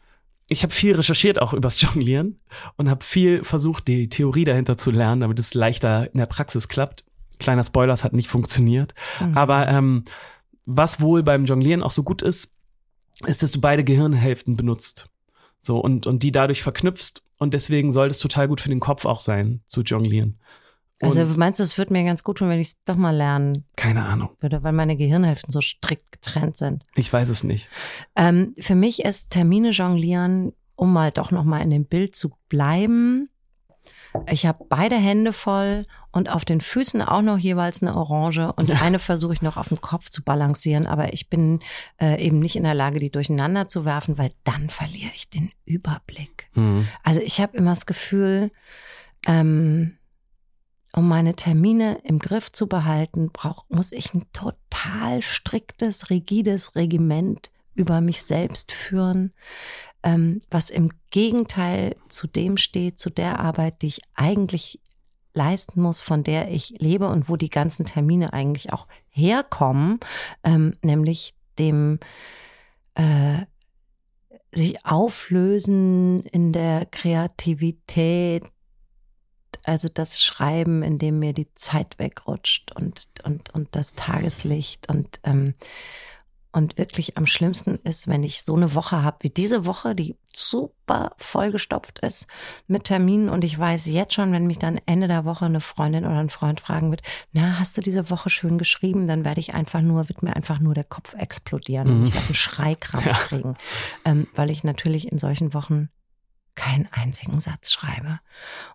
ich 0.49 0.63
habe 0.63 0.73
viel 0.73 0.95
recherchiert 0.95 1.41
auch 1.41 1.53
übers 1.53 1.79
Jonglieren 1.81 2.39
und 2.75 2.89
habe 2.89 3.03
viel 3.03 3.43
versucht, 3.43 3.87
die 3.87 4.09
Theorie 4.09 4.45
dahinter 4.45 4.77
zu 4.77 4.91
lernen, 4.91 5.21
damit 5.21 5.39
es 5.39 5.53
leichter 5.53 6.11
in 6.11 6.17
der 6.17 6.25
Praxis 6.25 6.67
klappt. 6.67 7.05
Kleiner 7.39 7.63
Spoiler, 7.63 7.93
es 7.93 8.03
hat 8.03 8.13
nicht 8.13 8.27
funktioniert. 8.27 8.93
Mhm. 9.21 9.37
Aber 9.37 9.67
ähm, 9.67 10.03
was 10.65 10.99
wohl 10.99 11.23
beim 11.23 11.45
Jonglieren 11.45 11.83
auch 11.83 11.91
so 11.91 12.03
gut 12.03 12.21
ist, 12.21 12.55
ist, 13.25 13.43
dass 13.43 13.51
du 13.51 13.61
beide 13.61 13.83
Gehirnhälften 13.83 14.57
benutzt. 14.57 15.09
So, 15.61 15.79
und, 15.79 16.07
und 16.07 16.23
die 16.23 16.31
dadurch 16.31 16.63
verknüpfst. 16.63 17.21
Und 17.37 17.53
deswegen 17.53 17.91
soll 17.91 18.07
es 18.07 18.19
total 18.19 18.47
gut 18.47 18.59
für 18.59 18.69
den 18.69 18.79
Kopf 18.79 19.05
auch 19.05 19.19
sein, 19.19 19.61
zu 19.67 19.81
jonglieren. 19.81 20.39
Also 21.01 21.23
meinst 21.37 21.59
du, 21.59 21.63
es 21.63 21.77
wird 21.77 21.91
mir 21.91 22.03
ganz 22.03 22.23
gut 22.23 22.39
tun, 22.39 22.49
wenn 22.49 22.59
ich 22.59 22.69
es 22.69 22.83
doch 22.83 22.95
mal 22.95 23.15
lernen 23.15 23.65
Keine 23.75 24.03
Ahnung. 24.03 24.31
würde, 24.41 24.63
weil 24.63 24.73
meine 24.73 24.97
Gehirnhälften 24.97 25.51
so 25.51 25.61
strikt 25.61 26.11
getrennt 26.11 26.57
sind? 26.57 26.83
Ich 26.95 27.11
weiß 27.11 27.29
es 27.29 27.43
nicht. 27.43 27.69
Ähm, 28.15 28.53
für 28.59 28.75
mich 28.75 29.05
ist 29.05 29.29
Termine 29.29 29.71
jonglieren, 29.71 30.53
um 30.75 30.91
mal 30.91 31.11
doch 31.11 31.31
noch 31.31 31.45
mal 31.45 31.61
in 31.61 31.69
dem 31.69 31.85
Bild 31.85 32.15
zu 32.15 32.31
bleiben. 32.49 33.29
Ich 34.29 34.45
habe 34.45 34.65
beide 34.67 34.95
Hände 34.95 35.31
voll 35.33 35.85
und 36.11 36.29
auf 36.29 36.43
den 36.43 36.61
Füßen 36.61 37.01
auch 37.01 37.21
noch 37.21 37.37
jeweils 37.37 37.81
eine 37.81 37.95
Orange 37.95 38.51
und 38.53 38.71
eine 38.81 38.97
versuche 38.97 39.33
ich 39.33 39.41
noch 39.41 39.55
auf 39.57 39.67
dem 39.67 39.81
Kopf 39.81 40.09
zu 40.09 40.23
balancieren, 40.23 40.87
aber 40.87 41.13
ich 41.13 41.29
bin 41.29 41.59
äh, 42.01 42.19
eben 42.19 42.39
nicht 42.39 42.55
in 42.55 42.63
der 42.63 42.73
Lage, 42.73 42.99
die 42.99 43.11
durcheinander 43.11 43.67
zu 43.67 43.85
werfen, 43.85 44.17
weil 44.17 44.31
dann 44.43 44.69
verliere 44.69 45.11
ich 45.15 45.29
den 45.29 45.51
Überblick. 45.65 46.49
Mhm. 46.55 46.87
Also 47.03 47.21
ich 47.21 47.39
habe 47.39 47.55
immer 47.55 47.71
das 47.71 47.85
Gefühl, 47.85 48.51
ähm, 49.27 49.98
um 50.93 51.07
meine 51.07 51.35
Termine 51.35 51.99
im 52.03 52.19
Griff 52.19 52.51
zu 52.51 52.67
behalten, 52.67 53.29
brauch, 53.31 53.65
muss 53.69 53.91
ich 53.91 54.13
ein 54.13 54.25
total 54.33 55.21
striktes, 55.21 56.09
rigides 56.09 56.75
Regiment 56.75 57.51
über 57.75 58.01
mich 58.01 58.23
selbst 58.23 58.71
führen. 58.71 59.33
ähm, 60.03 60.39
was 60.49 60.69
im 60.69 60.91
Gegenteil 61.09 61.95
zu 62.07 62.27
dem 62.27 62.57
steht, 62.57 62.99
zu 62.99 63.09
der 63.09 63.39
Arbeit, 63.39 63.81
die 63.81 63.87
ich 63.87 64.01
eigentlich 64.15 64.79
leisten 65.33 65.81
muss, 65.81 66.01
von 66.01 66.23
der 66.23 66.51
ich 66.51 66.75
lebe 66.79 67.07
und 67.09 67.29
wo 67.29 67.35
die 67.35 67.49
ganzen 67.49 67.85
Termine 67.85 68.33
eigentlich 68.33 68.73
auch 68.73 68.87
herkommen, 69.09 69.99
ähm, 70.43 70.75
nämlich 70.81 71.35
dem 71.57 71.99
äh, 72.95 73.39
sich 74.51 74.85
auflösen 74.85 76.23
in 76.23 76.51
der 76.51 76.85
Kreativität, 76.85 78.43
also 79.63 79.89
das 79.89 80.21
Schreiben, 80.21 80.83
in 80.83 80.97
dem 80.97 81.19
mir 81.19 81.33
die 81.33 81.53
Zeit 81.55 81.99
wegrutscht 81.99 82.71
und, 82.75 83.07
und, 83.23 83.53
und 83.53 83.75
das 83.75 83.93
Tageslicht 83.93 84.89
und 84.89 85.19
ähm, 85.23 85.53
und 86.51 86.79
wirklich 86.79 87.15
am 87.15 87.27
schlimmsten 87.27 87.75
ist, 87.83 88.07
wenn 88.07 88.23
ich 88.23 88.41
so 88.41 88.55
eine 88.55 88.73
Woche 88.73 89.03
habe 89.03 89.17
wie 89.21 89.29
diese 89.29 89.65
Woche, 89.65 89.93
die 89.93 90.15
super 90.33 91.11
vollgestopft 91.17 91.99
ist 91.99 92.27
mit 92.67 92.85
Terminen 92.85 93.29
und 93.29 93.43
ich 93.43 93.57
weiß 93.57 93.85
jetzt 93.85 94.15
schon, 94.15 94.31
wenn 94.31 94.47
mich 94.47 94.57
dann 94.57 94.79
Ende 94.87 95.07
der 95.07 95.25
Woche 95.25 95.45
eine 95.45 95.61
Freundin 95.61 96.05
oder 96.05 96.17
ein 96.17 96.29
Freund 96.29 96.59
fragen 96.59 96.89
wird, 96.89 97.01
na, 97.33 97.59
hast 97.59 97.77
du 97.77 97.81
diese 97.81 98.09
Woche 98.09 98.31
schön 98.31 98.57
geschrieben, 98.57 99.05
dann 99.05 99.25
werde 99.25 99.39
ich 99.39 99.53
einfach 99.53 99.81
nur, 99.81 100.09
wird 100.09 100.23
mir 100.23 100.35
einfach 100.35 100.59
nur 100.59 100.73
der 100.73 100.85
Kopf 100.85 101.13
explodieren 101.13 101.87
mhm. 101.87 101.95
und 101.97 102.07
ich 102.07 102.13
werde 102.15 102.27
einen 102.27 102.35
Schreikrampf 102.35 103.05
ja. 103.05 103.13
kriegen, 103.13 103.55
ähm, 104.05 104.27
weil 104.33 104.49
ich 104.49 104.63
natürlich 104.63 105.11
in 105.11 105.19
solchen 105.19 105.53
Wochen 105.53 105.89
keinen 106.55 106.87
einzigen 106.87 107.39
Satz 107.39 107.71
schreibe. 107.71 108.19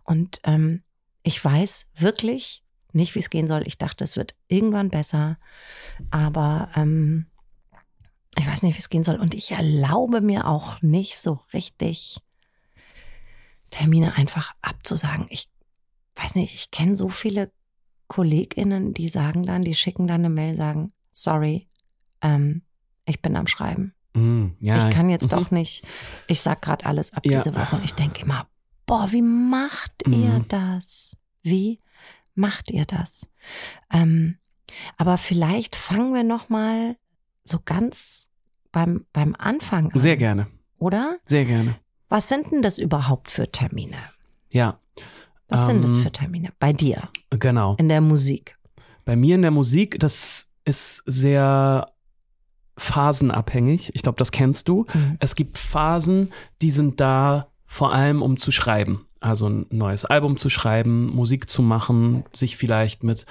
Und 0.02 0.40
ähm, 0.45 0.83
ich 1.23 1.43
weiß 1.43 1.90
wirklich 1.97 2.64
nicht, 2.93 3.14
wie 3.14 3.21
es 3.21 3.31
gehen 3.31 3.49
soll. 3.49 3.66
Ich 3.66 3.78
dachte, 3.78 4.04
es 4.04 4.16
wird 4.16 4.37
irgendwann 4.49 4.90
besser, 4.90 5.38
aber 6.11 6.71
ähm, 6.76 7.26
ich 8.37 8.47
weiß 8.47 8.62
nicht, 8.62 8.75
wie 8.75 8.81
es 8.81 8.88
gehen 8.88 9.04
soll. 9.04 9.16
Und 9.16 9.35
ich 9.35 9.52
erlaube 9.52 10.21
mir 10.21 10.47
auch 10.47 10.81
nicht 10.83 11.19
so 11.19 11.40
richtig, 11.52 12.19
Termine 13.71 14.14
einfach 14.14 14.54
abzusagen. 14.62 15.26
Ich 15.31 15.49
weiß 16.14 16.37
nicht, 16.37 16.54
ich 16.54 16.71
kenne 16.71 16.95
so 16.95 17.09
viele 17.09 17.50
KollegInnen, 18.07 18.95
die 18.95 19.09
sagen 19.09 19.45
dann, 19.45 19.62
die 19.62 19.75
schicken 19.75 20.07
dann 20.07 20.21
eine 20.21 20.31
Mail, 20.31 20.57
sagen, 20.57 20.93
sorry, 21.11 21.69
ähm, 22.21 22.62
ich 23.04 23.21
bin 23.21 23.37
am 23.37 23.47
Schreiben. 23.47 23.94
Mm, 24.14 24.52
ja. 24.61 24.88
Ich 24.88 24.94
kann 24.94 25.11
jetzt 25.11 25.30
mhm. 25.30 25.37
doch 25.37 25.50
nicht, 25.50 25.85
ich 26.26 26.40
sag 26.40 26.62
gerade 26.62 26.87
alles 26.87 27.12
ab 27.12 27.25
ja. 27.26 27.42
diese 27.42 27.54
Woche 27.54 27.76
und 27.76 27.85
ich 27.85 27.94
denke 27.94 28.23
immer, 28.23 28.47
boah, 28.87 29.11
wie 29.11 29.23
macht 29.23 30.06
mm. 30.06 30.12
ihr 30.12 30.44
das? 30.49 31.16
Wie 31.42 31.80
macht 32.35 32.71
ihr 32.71 32.87
das? 32.87 33.30
Ähm, 33.92 34.38
aber 34.97 35.18
vielleicht 35.18 35.76
fangen 35.76 36.14
wir 36.14 36.25
noch 36.25 36.49
mal 36.49 36.97
so 37.42 37.59
ganz 37.64 38.30
beim, 38.73 39.06
beim 39.12 39.35
Anfang 39.38 39.92
an. 39.92 39.99
Sehr 39.99 40.16
gerne. 40.16 40.47
Oder? 40.78 41.18
Sehr 41.25 41.44
gerne. 41.44 41.76
Was 42.09 42.28
sind 42.28 42.50
denn 42.50 42.62
das 42.62 42.78
überhaupt 42.78 43.30
für 43.30 43.50
Termine? 43.50 43.97
Ja. 44.52 44.78
Was 45.49 45.62
ähm, 45.62 45.66
sind 45.66 45.85
das 45.85 45.92
ähm, 45.94 46.02
für 46.02 46.12
Termine? 46.12 46.52
Bei 46.59 46.73
dir? 46.73 47.09
Genau. 47.30 47.75
In 47.76 47.88
der 47.88 48.00
Musik? 48.00 48.56
Bei 49.04 49.16
mir 49.16 49.35
in 49.35 49.42
der 49.42 49.50
Musik, 49.50 49.99
das 50.00 50.49
ist 50.64 51.02
sehr 51.06 51.87
phasenabhängig. 52.76 53.90
Ich 53.95 54.02
glaube, 54.02 54.19
das 54.19 54.33
kennst 54.33 54.69
du. 54.69 54.87
Mhm. 54.93 55.16
Es 55.21 55.35
gibt 55.35 55.59
Phasen, 55.59 56.33
die 56.62 56.71
sind 56.71 57.00
da 57.00 57.49
vor 57.66 57.93
allem, 57.93 58.23
um 58.23 58.37
zu 58.37 58.50
schreiben. 58.50 59.07
Also 59.21 59.49
ein 59.49 59.66
neues 59.71 60.04
Album 60.04 60.37
zu 60.37 60.50
schreiben, 60.50 61.07
Musik 61.07 61.49
zu 61.49 61.62
machen, 61.62 62.25
sich 62.33 62.57
vielleicht 62.57 63.04
mit 63.04 63.26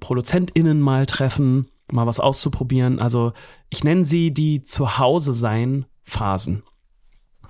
ProduzentInnen 0.00 0.80
mal 0.80 1.06
treffen, 1.06 1.68
mal 1.90 2.06
was 2.06 2.20
auszuprobieren. 2.20 2.98
Also 2.98 3.32
ich 3.68 3.84
nenne 3.84 4.04
sie 4.04 4.32
die 4.32 4.62
Zuhause-Sein-Phasen. 4.62 6.62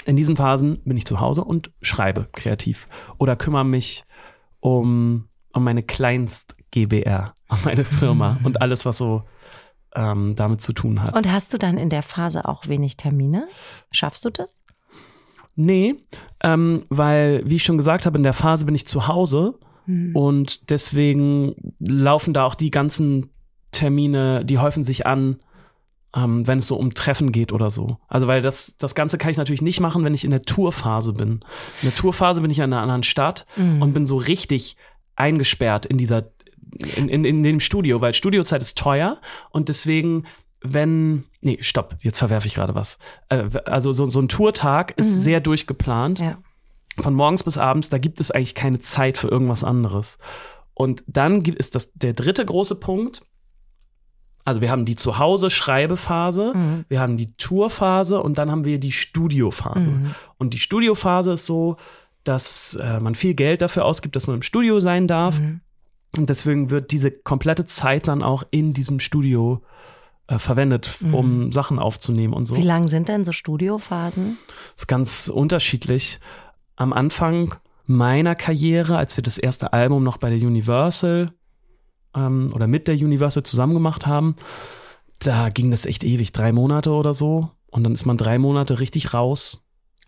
In 0.05 0.17
diesen 0.17 0.37
Phasen 0.37 0.81
bin 0.85 0.97
ich 0.97 1.07
zu 1.07 1.21
Hause 1.21 1.45
und 1.45 1.71
schreibe 1.81 2.29
kreativ 2.33 2.89
oder 3.19 3.37
kümmere 3.37 3.65
mich 3.65 4.05
um, 4.59 5.29
um 5.53 5.65
meine 5.65 5.85
Kleinst 5.85 6.57
GBR, 6.73 7.35
um 7.49 7.59
meine 7.65 7.85
Firma 7.85 8.39
und 8.45 8.61
alles, 8.61 8.85
was 8.85 8.99
so 8.99 9.23
ähm, 9.95 10.35
damit 10.37 10.61
zu 10.61 10.73
tun 10.73 11.03
hat. 11.03 11.17
Und 11.17 11.31
hast 11.31 11.53
du 11.53 11.59
dann 11.59 11.79
in 11.79 11.89
der 11.89 12.03
Phase 12.03 12.47
auch 12.47 12.69
wenig 12.69 12.97
Termine? 12.97 13.49
Schaffst 13.91 14.25
du 14.25 14.31
das? 14.31 14.65
Nee, 15.55 15.97
ähm, 16.43 16.85
weil, 16.89 17.43
wie 17.45 17.57
ich 17.57 17.63
schon 17.63 17.77
gesagt 17.77 18.07
habe, 18.07 18.17
in 18.17 18.23
der 18.23 18.33
Phase 18.33 18.65
bin 18.65 18.75
ich 18.75 18.87
zu 18.87 19.07
Hause 19.07 19.59
hm. 19.85 20.17
und 20.17 20.71
deswegen 20.71 21.55
laufen 21.79 22.33
da 22.33 22.45
auch 22.45 22.55
die 22.55 22.71
ganzen 22.71 23.31
Termine, 23.71 24.45
die 24.45 24.59
häufen 24.59 24.83
sich 24.83 25.07
an, 25.07 25.37
ähm, 26.15 26.47
wenn 26.47 26.59
es 26.59 26.69
so 26.69 26.77
um 26.77 26.95
Treffen 26.95 27.33
geht 27.33 27.53
oder 27.53 27.71
so. 27.71 27.99
Also, 28.09 28.27
weil 28.27 28.43
das, 28.43 28.77
das 28.79 28.95
Ganze 28.95 29.19
kann 29.19 29.31
ich 29.31 29.37
natürlich 29.37 29.63
nicht 29.63 29.81
machen, 29.81 30.05
wenn 30.05 30.15
ich 30.15 30.25
in 30.25 30.31
der 30.31 30.43
Tourphase 30.43 31.13
bin. 31.13 31.41
In 31.83 31.89
der 31.89 31.95
Tourphase 31.95 32.41
bin 32.41 32.51
ich 32.51 32.59
in 32.59 32.65
einer 32.65 32.81
anderen 32.81 33.03
Stadt 33.03 33.47
mhm. 33.57 33.83
und 33.83 33.93
bin 33.93 34.07
so 34.07 34.17
richtig 34.17 34.77
eingesperrt 35.17 35.87
in 35.87 35.99
dieser, 35.99 36.32
in, 36.97 37.09
in, 37.09 37.25
in 37.25 37.43
dem 37.43 37.61
Studio, 37.61 38.01
weil 38.01 38.15
Studiozeit 38.15 38.63
ist 38.63 38.79
teuer 38.79 39.21
und 39.51 39.69
deswegen 39.69 40.25
wenn, 40.65 41.25
nee, 41.41 41.59
stopp, 41.61 41.97
jetzt 42.01 42.19
verwerfe 42.19 42.47
ich 42.47 42.55
gerade 42.55 42.75
was. 42.75 42.99
Äh, 43.29 43.49
also 43.65 43.93
so, 43.93 44.07
so 44.07 44.21
ein 44.21 44.29
Tourtag 44.29 44.93
ist 44.97 45.17
mhm. 45.17 45.21
sehr 45.21 45.41
durchgeplant. 45.41 46.21
Ja. 46.21 46.39
Von 46.99 47.15
morgens 47.15 47.43
bis 47.43 47.59
abends, 47.59 47.89
da 47.89 47.99
gibt 47.99 48.21
es 48.21 48.31
eigentlich 48.31 48.55
keine 48.55 48.79
Zeit 48.79 49.19
für 49.19 49.29
irgendwas 49.29 49.65
anderes. 49.65 50.19
Und 50.75 51.03
dann 51.07 51.43
gibt 51.43 51.59
es 51.59 51.71
das, 51.71 51.93
der 51.95 52.13
dritte 52.13 52.45
große 52.45 52.77
Punkt, 52.77 53.23
also 54.45 54.61
wir 54.61 54.71
haben 54.71 54.85
die 54.85 54.97
Zuhause-Schreibephase, 54.97 56.53
mhm. 56.55 56.85
wir 56.89 57.01
haben 57.01 57.17
die 57.17 57.35
Tourphase 57.35 58.21
und 58.21 58.39
dann 58.39 58.51
haben 58.51 58.65
wir 58.65 58.79
die 58.79 58.93
Studiophase. 58.93 59.91
Mhm. 59.91 60.15
Und 60.39 60.53
die 60.53 60.59
Studiophase 60.59 61.35
ist 61.35 61.47
so, 61.47 61.77
dass 62.25 62.75
äh, 62.81 62.99
man 63.01 63.15
viel 63.15 63.35
Geld 63.35 63.63
dafür 63.63 63.85
ausgibt, 63.85 64.17
dass 64.17 64.27
man 64.27 64.37
im 64.37 64.43
Studio 64.43 64.81
sein 64.81 65.07
darf. 65.07 65.39
Mhm. 65.39 65.61
Und 66.17 66.29
deswegen 66.29 66.71
wird 66.71 66.91
diese 66.91 67.11
komplette 67.11 67.65
Zeit 67.65 68.09
dann 68.09 68.23
auch 68.23 68.45
in 68.51 68.75
diesem 68.75 69.01
Studio 69.01 69.63
äh, 70.27 70.39
verwendet, 70.39 70.99
mhm. 71.01 71.15
um 71.15 71.53
Sachen 71.53 71.79
aufzunehmen 71.79 72.35
und 72.35 72.47
so. 72.47 72.57
Wie 72.57 72.63
lang 72.63 72.89
sind 72.89 73.09
denn 73.09 73.25
so 73.25 73.33
Studiophasen? 73.33 74.39
Das 74.75 74.83
ist 74.83 74.87
ganz 74.87 75.29
unterschiedlich. 75.29 76.21
Am 76.77 76.93
Anfang 76.93 77.55
meiner 77.87 78.35
Karriere, 78.35 78.97
als 78.97 79.17
wir 79.17 79.23
das 79.23 79.39
erste 79.39 79.73
Album 79.73 80.03
noch 80.03 80.19
bei 80.19 80.31
der 80.31 80.47
Universal 80.47 81.33
ähm, 82.15 82.51
oder 82.55 82.67
mit 82.67 82.89
der 82.89 82.95
Universal 82.95 83.43
zusammen 83.43 83.75
gemacht 83.75 84.07
haben, 84.07 84.37
da 85.19 85.49
ging 85.49 85.71
das 85.71 85.87
echt 85.87 86.05
ewig, 86.05 86.33
drei 86.33 86.53
Monate 86.53 86.91
oder 86.91 87.15
so. 87.15 87.51
Und 87.71 87.85
dann 87.85 87.95
ist 87.95 88.05
man 88.05 88.17
drei 88.19 88.39
Monate 88.39 88.81
richtig 88.81 89.15
raus. 89.15 89.62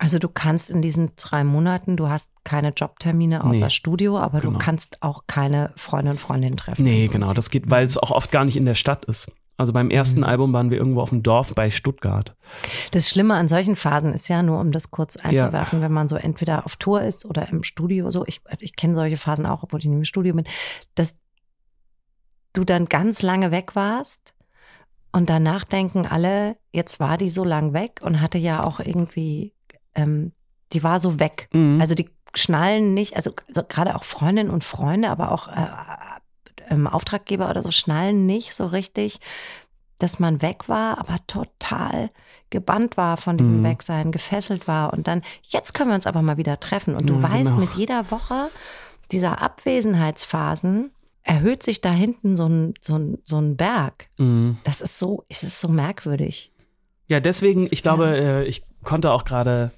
Also 0.04 0.18
du 0.18 0.28
kannst 0.28 0.68
in 0.68 0.82
diesen 0.82 1.12
drei 1.16 1.44
Monaten, 1.44 1.96
du 1.96 2.10
hast 2.10 2.30
keine 2.44 2.74
Jobtermine 2.76 3.42
außer 3.42 3.64
nee, 3.64 3.70
Studio, 3.70 4.18
aber 4.18 4.40
genau. 4.40 4.52
du 4.52 4.58
kannst 4.58 5.02
auch 5.02 5.22
keine 5.26 5.72
Freunde 5.76 6.10
und 6.10 6.20
Freundinnen 6.20 6.58
treffen. 6.58 6.84
Nee, 6.84 7.08
genau, 7.08 7.32
das 7.32 7.48
geht, 7.48 7.70
weil 7.70 7.86
es 7.86 7.96
auch 7.96 8.10
oft 8.10 8.30
gar 8.30 8.44
nicht 8.44 8.58
in 8.58 8.66
der 8.66 8.74
Stadt 8.74 9.06
ist. 9.06 9.32
Also 9.56 9.72
beim 9.72 9.88
ersten 9.88 10.20
mhm. 10.20 10.26
Album 10.26 10.52
waren 10.52 10.68
wir 10.68 10.76
irgendwo 10.76 11.00
auf 11.00 11.08
dem 11.08 11.22
Dorf 11.22 11.54
bei 11.54 11.70
Stuttgart. 11.70 12.36
Das 12.90 13.08
Schlimme 13.08 13.32
an 13.32 13.48
solchen 13.48 13.76
Phasen 13.76 14.12
ist 14.12 14.28
ja 14.28 14.42
nur, 14.42 14.60
um 14.60 14.72
das 14.72 14.90
kurz 14.90 15.16
einzuwerfen, 15.16 15.78
ja. 15.78 15.84
wenn 15.86 15.92
man 15.92 16.06
so 16.06 16.16
entweder 16.16 16.66
auf 16.66 16.76
Tour 16.76 17.00
ist 17.00 17.24
oder 17.24 17.48
im 17.48 17.62
Studio 17.62 18.10
so. 18.10 18.26
Ich, 18.26 18.42
ich 18.58 18.76
kenne 18.76 18.94
solche 18.94 19.16
Phasen 19.16 19.46
auch, 19.46 19.62
obwohl 19.62 19.80
ich 19.80 19.86
nicht 19.86 19.96
im 19.96 20.04
Studio 20.04 20.34
bin, 20.34 20.44
dass 20.96 21.18
du 22.52 22.64
dann 22.64 22.90
ganz 22.90 23.22
lange 23.22 23.50
weg 23.52 23.74
warst 23.74 24.34
und 25.12 25.30
danach 25.30 25.64
denken 25.64 26.04
alle, 26.04 26.58
jetzt 26.72 27.00
war 27.00 27.16
die 27.16 27.30
so 27.30 27.42
lang 27.42 27.72
weg 27.72 28.00
und 28.02 28.20
hatte 28.20 28.36
ja 28.36 28.64
auch 28.64 28.80
irgendwie, 28.80 29.53
ähm, 29.94 30.32
die 30.72 30.82
war 30.82 31.00
so 31.00 31.18
weg. 31.18 31.48
Mhm. 31.52 31.80
Also 31.80 31.94
die 31.94 32.08
schnallen 32.34 32.94
nicht, 32.94 33.16
also, 33.16 33.32
also 33.48 33.62
gerade 33.68 33.94
auch 33.94 34.04
Freundinnen 34.04 34.50
und 34.50 34.64
Freunde, 34.64 35.08
aber 35.08 35.32
auch 35.32 35.48
äh, 35.48 35.66
ähm, 36.68 36.86
Auftraggeber 36.86 37.48
oder 37.50 37.62
so 37.62 37.70
schnallen 37.70 38.26
nicht 38.26 38.54
so 38.54 38.66
richtig, 38.66 39.20
dass 39.98 40.18
man 40.18 40.42
weg 40.42 40.68
war, 40.68 40.98
aber 40.98 41.18
total 41.26 42.10
gebannt 42.50 42.96
war 42.96 43.16
von 43.16 43.36
diesem 43.36 43.60
mhm. 43.60 43.64
Wegsein, 43.64 44.12
gefesselt 44.12 44.68
war 44.68 44.92
und 44.92 45.06
dann, 45.06 45.22
jetzt 45.42 45.74
können 45.74 45.90
wir 45.90 45.94
uns 45.94 46.06
aber 46.06 46.22
mal 46.22 46.36
wieder 46.36 46.60
treffen. 46.60 46.94
Und 46.94 47.08
du 47.08 47.14
ja, 47.14 47.22
weißt, 47.22 47.50
genau. 47.50 47.60
mit 47.60 47.70
jeder 47.74 48.10
Woche 48.10 48.48
dieser 49.10 49.40
Abwesenheitsphasen 49.40 50.90
erhöht 51.22 51.62
sich 51.62 51.80
da 51.80 51.90
hinten 51.90 52.36
so 52.36 52.46
ein, 52.46 52.74
so 52.80 52.96
ein, 52.96 53.18
so 53.24 53.38
ein 53.38 53.56
Berg. 53.56 54.08
Mhm. 54.18 54.58
Das 54.64 54.80
ist 54.80 54.98
so, 54.98 55.24
es 55.28 55.42
ist 55.42 55.60
so 55.60 55.68
merkwürdig. 55.68 56.52
Ja, 57.10 57.20
deswegen, 57.20 57.66
ich 57.70 57.82
glaube, 57.82 58.16
äh, 58.16 58.44
ich 58.44 58.62
konnte 58.82 59.12
auch 59.12 59.24
gerade 59.24 59.72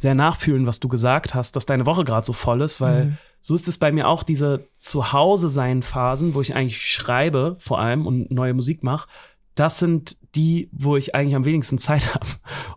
sehr 0.00 0.14
nachfühlen, 0.14 0.66
was 0.66 0.80
du 0.80 0.88
gesagt 0.88 1.34
hast, 1.34 1.56
dass 1.56 1.66
deine 1.66 1.84
Woche 1.84 2.04
gerade 2.04 2.24
so 2.24 2.32
voll 2.32 2.62
ist, 2.62 2.80
weil 2.80 3.04
mhm. 3.04 3.18
so 3.42 3.54
ist 3.54 3.68
es 3.68 3.76
bei 3.76 3.92
mir 3.92 4.08
auch 4.08 4.22
diese 4.22 4.64
Zuhause-Sein-Phasen, 4.74 6.32
wo 6.32 6.40
ich 6.40 6.56
eigentlich 6.56 6.90
schreibe 6.90 7.56
vor 7.58 7.80
allem 7.80 8.06
und 8.06 8.30
neue 8.30 8.54
Musik 8.54 8.82
mache. 8.82 9.08
Das 9.56 9.78
sind 9.78 10.16
die, 10.34 10.70
wo 10.72 10.96
ich 10.96 11.14
eigentlich 11.14 11.34
am 11.34 11.44
wenigsten 11.44 11.76
Zeit 11.76 12.14
habe, 12.14 12.26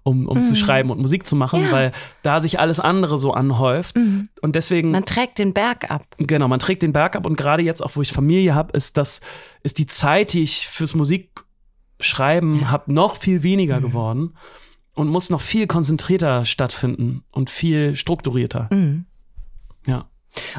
um, 0.04 0.28
um 0.28 0.40
mhm. 0.40 0.44
zu 0.44 0.54
schreiben 0.58 0.90
und 0.90 1.00
Musik 1.00 1.26
zu 1.26 1.38
machen, 1.38 1.62
ja. 1.62 1.72
weil 1.72 1.92
da 2.24 2.42
sich 2.42 2.60
alles 2.60 2.82
andere 2.82 3.18
so 3.18 3.32
anhäuft. 3.32 3.96
Mhm. 3.96 4.28
Und 4.42 4.58
deswegen. 4.58 4.92
Man 4.92 5.06
trägt 5.06 5.38
den 5.38 5.54
Berg 5.54 5.90
ab. 5.90 6.04
Genau, 6.18 6.50
man 6.50 6.60
trägt 6.60 6.82
den 6.82 6.92
Berg 6.92 7.16
ab. 7.16 7.26
Und 7.26 7.38
gerade 7.38 7.64
jetzt, 7.64 7.82
auch 7.82 7.96
wo 7.96 8.02
ich 8.02 8.12
Familie 8.12 8.54
habe, 8.54 8.76
ist 8.76 8.98
das, 8.98 9.22
ist 9.62 9.78
die 9.78 9.88
Zeit, 9.88 10.34
die 10.34 10.44
ich 10.44 10.68
fürs 10.68 10.94
Musikschreiben 10.94 12.60
ja. 12.60 12.72
habe, 12.72 12.94
noch 12.94 13.16
viel 13.16 13.44
weniger 13.44 13.80
mhm. 13.80 13.84
geworden. 13.84 14.34
Und 14.96 15.10
muss 15.10 15.30
noch 15.30 15.42
viel 15.42 15.68
konzentrierter 15.68 16.46
stattfinden 16.46 17.24
und 17.32 17.50
viel 17.50 17.96
strukturierter. 17.96 18.70
Mhm. 18.72 19.06
Ja. 19.86 20.10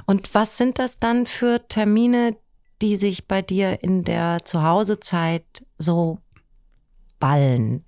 Und 0.06 0.34
was 0.34 0.58
sind 0.58 0.78
das 0.78 0.98
dann 0.98 1.26
für 1.26 1.66
Termine, 1.68 2.36
die 2.82 2.96
sich 2.96 3.26
bei 3.26 3.42
dir 3.42 3.82
in 3.82 4.04
der 4.04 4.44
Zuhausezeit 4.44 5.66
so 5.78 6.18
ballen? 7.18 7.84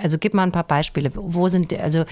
Also 0.00 0.18
gib 0.18 0.34
mal 0.34 0.42
ein 0.42 0.52
paar 0.52 0.66
Beispiele. 0.66 1.10
Wo 1.14 1.48
sind, 1.48 1.70
die, 1.70 1.78
also 1.78 2.04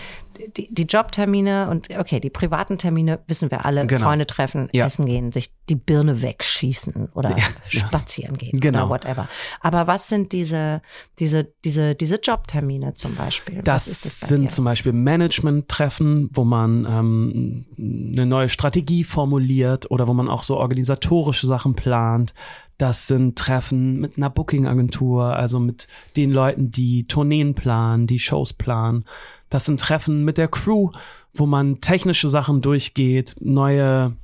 die, 0.57 0.73
die 0.73 0.83
Jobtermine 0.83 1.69
und 1.71 1.89
okay, 1.97 2.21
die 2.21 2.31
privaten 2.31 2.79
Termine 2.79 3.21
wissen 3.27 3.51
wir 3.51 3.65
alle. 3.65 3.87
Genau. 3.87 4.05
Freunde 4.05 4.27
treffen, 4.27 4.69
ja. 4.73 4.87
essen 4.87 5.07
gehen, 5.07 5.33
sich 5.33 5.53
die 5.69 5.75
Birne 5.75 6.23
wegschießen 6.23 7.11
oder 7.15 7.37
ja, 7.37 7.45
spazieren 7.69 8.37
gehen 8.37 8.61
genau. 8.61 8.87
oder 8.87 8.91
whatever. 8.91 9.29
Aber 9.61 9.87
was 9.87 10.09
sind 10.09 10.33
diese, 10.33 10.83
diese, 11.19 11.53
diese, 11.65 11.95
diese 11.95 12.17
Jobtermine 12.17 12.95
zum 12.95 13.15
Beispiel? 13.15 13.63
Das, 13.63 13.87
das 13.87 14.21
sind 14.21 14.45
dir? 14.45 14.49
zum 14.51 14.65
Beispiel 14.65 14.93
Management-Treffen, 14.93 16.31
wo 16.33 16.45
man 16.45 16.87
ähm, 16.87 17.67
eine 17.79 18.27
neue 18.27 18.49
Strategie 18.49 19.05
formuliert 19.05 19.91
oder 19.91 20.07
wo 20.07 20.15
man 20.15 20.29
auch 20.29 20.43
so 20.43 20.57
organisatorische 20.57 21.47
Sachen 21.47 21.75
plant. 21.75 22.35
Das 22.81 23.07
sind 23.07 23.39
Treffen 23.39 24.01
mit 24.01 24.17
einer 24.17 24.31
Booking-Agentur, 24.31 25.37
also 25.37 25.61
mit 25.61 25.87
den 26.17 26.31
Leuten, 26.31 26.71
die 26.71 27.05
Tourneen 27.05 27.55
planen, 27.55 28.07
die 28.07 28.19
Shows 28.19 28.55
planen. 28.55 29.05
Das 29.51 29.67
sind 29.67 29.79
Treffen 29.79 30.25
mit 30.25 30.39
der 30.39 30.49
Crew, 30.49 30.91
wo 31.35 31.45
man 31.45 31.83
technische 31.83 32.31
Sachen 32.31 32.63
durchgeht, 32.63 33.37
neue, 33.39 34.17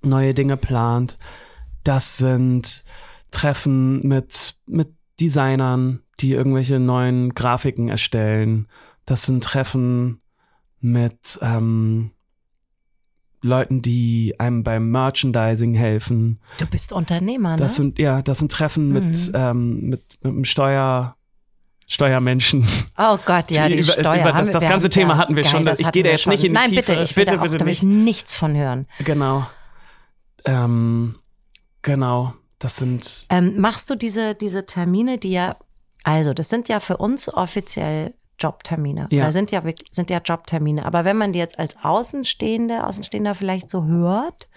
neue 0.00 0.32
Dinge 0.32 0.56
plant. 0.56 1.18
Das 1.84 2.16
sind 2.16 2.84
Treffen 3.32 4.00
mit, 4.00 4.54
mit 4.64 4.94
Designern, 5.20 6.00
die 6.20 6.32
irgendwelche 6.32 6.78
neuen 6.78 7.34
Grafiken 7.34 7.90
erstellen. 7.90 8.66
Das 9.04 9.26
sind 9.26 9.44
Treffen 9.44 10.22
mit 10.80 11.38
ähm, 11.42 12.12
Leuten, 13.40 13.82
die 13.82 14.34
einem 14.38 14.62
beim 14.64 14.90
Merchandising 14.90 15.74
helfen. 15.74 16.40
Du 16.58 16.66
bist 16.66 16.92
Unternehmer, 16.92 17.50
ne? 17.50 17.56
Das 17.56 17.76
sind, 17.76 17.98
ja, 17.98 18.22
das 18.22 18.38
sind 18.38 18.50
Treffen 18.50 18.92
mit, 18.92 19.28
mhm. 19.28 19.32
ähm, 19.34 19.80
mit, 19.90 20.02
mit 20.22 20.32
einem 20.32 20.44
Steuer, 20.44 21.16
Steuermenschen. 21.86 22.66
Oh 22.98 23.16
Gott, 23.24 23.50
ja, 23.50 23.68
die, 23.68 23.76
die 23.76 23.84
Steuer. 23.84 24.20
Über 24.20 24.32
das, 24.32 24.50
das 24.50 24.62
ganze 24.62 24.88
Thema 24.88 25.16
hatten 25.16 25.36
wir 25.36 25.44
geil, 25.44 25.52
schon. 25.52 25.66
Ich 25.68 25.92
gehe 25.92 26.02
da 26.02 26.10
jetzt 26.10 26.22
schon. 26.22 26.32
nicht 26.32 26.44
in 26.44 26.52
die 26.52 26.58
Nein, 26.58 26.70
bitte, 26.70 26.94
ich 26.94 27.14
bitte, 27.14 27.32
bitte, 27.32 27.38
auch, 27.38 27.42
bitte 27.44 27.58
da 27.58 27.64
will 27.64 27.72
ich 27.72 27.82
nichts 27.82 28.34
von 28.34 28.56
hören. 28.56 28.86
Genau. 29.04 29.46
Ähm, 30.44 31.14
genau, 31.82 32.34
das 32.58 32.76
sind. 32.76 33.26
Ähm, 33.30 33.60
machst 33.60 33.88
du 33.88 33.94
diese, 33.94 34.34
diese 34.34 34.66
Termine, 34.66 35.18
die 35.18 35.30
ja, 35.30 35.56
also 36.02 36.34
das 36.34 36.48
sind 36.48 36.68
ja 36.68 36.80
für 36.80 36.96
uns 36.96 37.32
offiziell 37.32 38.14
Jobtermine. 38.38 39.08
Ja. 39.10 39.24
Oder 39.24 39.32
sind 39.32 39.50
ja, 39.50 39.62
sind 39.90 40.10
ja 40.10 40.18
Jobtermine. 40.18 40.84
Aber 40.84 41.04
wenn 41.04 41.16
man 41.16 41.32
die 41.32 41.38
jetzt 41.38 41.58
als 41.58 41.76
Außenstehende, 41.82 42.86
Außenstehender 42.86 43.34
vielleicht 43.34 43.68
so 43.68 43.84
hört, 43.84 44.48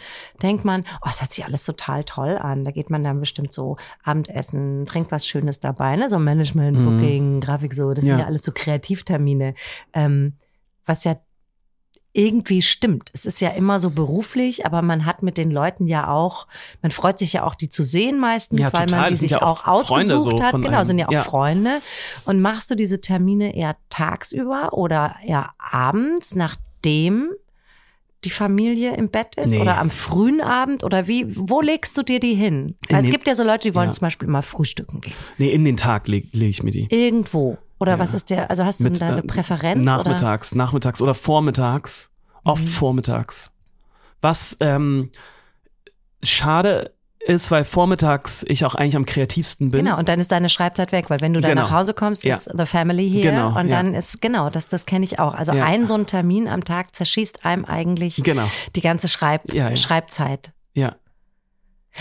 denkt 0.42 0.66
man, 0.66 0.86
oh, 1.04 1.10
es 1.10 1.22
hört 1.22 1.32
sich 1.32 1.46
alles 1.46 1.66
total 1.66 2.04
toll 2.04 2.38
an. 2.38 2.64
Da 2.64 2.72
geht 2.72 2.90
man 2.90 3.04
dann 3.04 3.20
bestimmt 3.20 3.54
so 3.54 3.78
Abendessen, 4.04 4.86
trinkt 4.86 5.12
was 5.12 5.28
Schönes 5.28 5.60
dabei, 5.60 5.96
ne? 5.96 6.10
So 6.10 6.20
Management, 6.20 6.78
mhm. 6.78 6.84
Booking, 6.86 7.42
Grafik, 7.42 7.74
so. 7.74 7.94
Das 7.94 8.06
ja. 8.06 8.12
sind 8.12 8.20
ja 8.20 8.26
alles 8.28 8.44
so 8.44 8.52
Kreativtermine. 8.54 9.56
Ähm, 9.94 10.34
was 10.86 11.04
ja 11.04 11.16
irgendwie 12.14 12.62
stimmt. 12.62 13.10
Es 13.14 13.26
ist 13.26 13.40
ja 13.40 13.50
immer 13.50 13.80
so 13.80 13.90
beruflich, 13.90 14.66
aber 14.66 14.82
man 14.82 15.06
hat 15.06 15.24
mit 15.24 15.38
den 15.38 15.50
Leuten 15.50 15.88
ja 15.88 16.10
auch, 16.10 16.48
man 16.82 16.92
freut 16.92 17.18
sich 17.18 17.34
ja 17.34 17.44
auch, 17.44 17.56
die 17.56 17.70
zu 17.70 17.84
sehen 17.84 18.20
meistens, 18.20 18.60
ja, 18.60 18.74
weil 18.74 18.88
man 18.88 19.10
die 19.10 19.16
sich 19.16 19.32
ja 19.32 19.42
auch, 19.42 19.66
auch 19.66 19.90
ausgesucht 19.90 20.40
so 20.40 20.44
hat. 20.44 20.54
Genau, 20.54 20.78
einem. 20.78 20.86
sind 20.86 21.00
ja 21.00 21.08
auch 21.08 21.14
ja. 21.14 21.24
Freunde. 21.24 21.80
Und 22.26 22.42
machst 22.42 22.70
du 22.70 22.76
diese 22.76 23.00
Termine 23.00 23.56
eher 23.56 23.78
tagsüber 23.90 24.74
oder 24.74 25.16
eher 25.26 25.52
abends, 25.58 26.36
nachdem 26.36 27.30
die 28.24 28.30
Familie 28.30 28.96
im 28.96 29.10
Bett 29.10 29.36
ist 29.36 29.56
nee. 29.56 29.62
oder 29.62 29.80
am 29.80 29.90
frühen 29.90 30.42
Abend 30.42 30.84
oder 30.84 31.08
wie, 31.08 31.26
wo 31.30 31.62
legst 31.62 31.98
du 31.98 32.04
dir 32.04 32.20
die 32.20 32.36
hin? 32.36 32.76
Weil 32.90 33.02
es 33.02 33.10
gibt 33.10 33.28
ja 33.28 33.34
so 33.34 33.44
Leute, 33.44 33.70
die 33.70 33.76
wollen 33.76 33.88
ja. 33.88 33.94
zum 33.94 34.02
Beispiel 34.02 34.28
immer 34.28 34.44
frühstücken 34.44 35.02
gehen. 35.02 35.14
Nee, 35.38 35.50
in 35.50 35.66
den 35.66 35.78
Tag 35.78 36.08
lege 36.08 36.28
leg 36.34 36.50
ich 36.50 36.62
mir 36.62 36.72
die. 36.72 36.88
Irgendwo. 36.90 37.58
Oder 37.82 37.94
ja. 37.94 38.00
was 38.00 38.14
ist 38.14 38.30
der, 38.30 38.52
also 38.52 38.64
hast 38.64 38.80
du 38.80 38.84
Mit, 38.84 39.02
da 39.02 39.08
eine 39.08 39.24
äh, 39.24 39.24
Präferenz? 39.24 39.84
Nachmittags, 39.84 40.52
oder? 40.52 40.60
nachmittags 40.60 41.02
oder 41.02 41.16
vormittags. 41.16 42.12
Oft 42.44 42.64
mhm. 42.64 42.68
vormittags. 42.68 43.52
Was 44.22 44.56
ähm, 44.60 45.10
schade 46.24 46.94
ist, 47.20 47.50
weil 47.50 47.64
vormittags 47.64 48.46
ich 48.48 48.66
auch 48.66 48.76
eigentlich 48.76 48.96
am 48.96 49.08
kreativsten 49.08 49.72
bin. 49.72 49.84
Genau, 49.86 49.98
und 49.98 50.10
dann 50.10 50.20
ist 50.20 50.32
deine 50.32 50.50
Schreibzeit 50.50 50.92
weg, 50.92 51.10
weil 51.10 51.22
wenn 51.22 51.34
du 51.34 51.42
dann 51.42 51.52
genau. 51.52 51.64
nach 51.64 51.72
Hause 51.72 51.96
kommst, 51.96 52.24
ist 52.24 52.46
ja. 52.46 52.54
the 52.56 52.66
family 52.68 53.10
here 53.10 53.32
genau, 53.32 53.60
und 53.60 53.72
dann 53.72 53.94
ja. 53.94 54.00
ist, 54.00 54.22
genau, 54.22 54.52
das, 54.52 54.68
das 54.68 54.86
kenne 54.86 55.06
ich 55.06 55.18
auch. 55.18 55.34
Also 55.34 55.54
ja. 55.54 55.66
ein 55.66 55.88
so 55.88 55.96
ein 55.96 56.06
Termin 56.06 56.48
am 56.48 56.64
Tag 56.64 56.96
zerschießt 56.96 57.46
einem 57.46 57.66
eigentlich 57.66 58.18
genau. 58.24 58.48
die 58.76 58.82
ganze 58.82 59.08
Schreib 59.08 59.52
Schreibzeit. 59.76 60.54
Ja. 60.74 60.96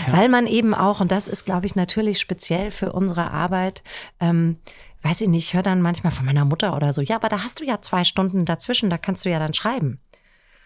Weil 0.09 0.29
man 0.29 0.47
eben 0.47 0.73
auch, 0.73 1.01
und 1.01 1.11
das 1.11 1.27
ist, 1.27 1.45
glaube 1.45 1.65
ich, 1.65 1.75
natürlich 1.75 2.19
speziell 2.19 2.71
für 2.71 2.93
unsere 2.93 3.31
Arbeit, 3.31 3.83
ähm, 4.19 4.57
weiß 5.03 5.21
ich 5.21 5.29
nicht, 5.29 5.47
ich 5.47 5.53
höre 5.53 5.63
dann 5.63 5.81
manchmal 5.81 6.11
von 6.11 6.25
meiner 6.25 6.45
Mutter 6.45 6.75
oder 6.75 6.93
so, 6.93 7.01
ja, 7.01 7.15
aber 7.15 7.29
da 7.29 7.43
hast 7.43 7.59
du 7.59 7.65
ja 7.65 7.81
zwei 7.81 8.03
Stunden 8.03 8.45
dazwischen, 8.45 8.89
da 8.89 8.97
kannst 8.97 9.25
du 9.25 9.29
ja 9.29 9.39
dann 9.39 9.53
schreiben. 9.53 9.99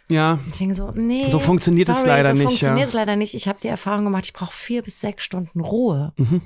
Ja. 0.09 0.39
Ich 0.47 0.57
denke 0.57 0.75
so, 0.75 0.91
nee. 0.91 1.29
So 1.29 1.39
funktioniert 1.39 1.87
sorry, 1.87 1.99
es 1.99 2.05
leider 2.05 2.29
so 2.29 2.33
nicht. 2.33 2.43
So 2.43 2.49
funktioniert 2.49 2.79
ja. 2.79 2.87
es 2.87 2.93
leider 2.93 3.15
nicht. 3.15 3.33
Ich 3.33 3.47
habe 3.47 3.59
die 3.61 3.67
Erfahrung 3.67 4.05
gemacht, 4.05 4.25
ich 4.25 4.33
brauche 4.33 4.53
vier 4.53 4.83
bis 4.83 4.99
sechs 5.01 5.23
Stunden 5.23 5.61
Ruhe. 5.61 6.13
Mhm. 6.17 6.41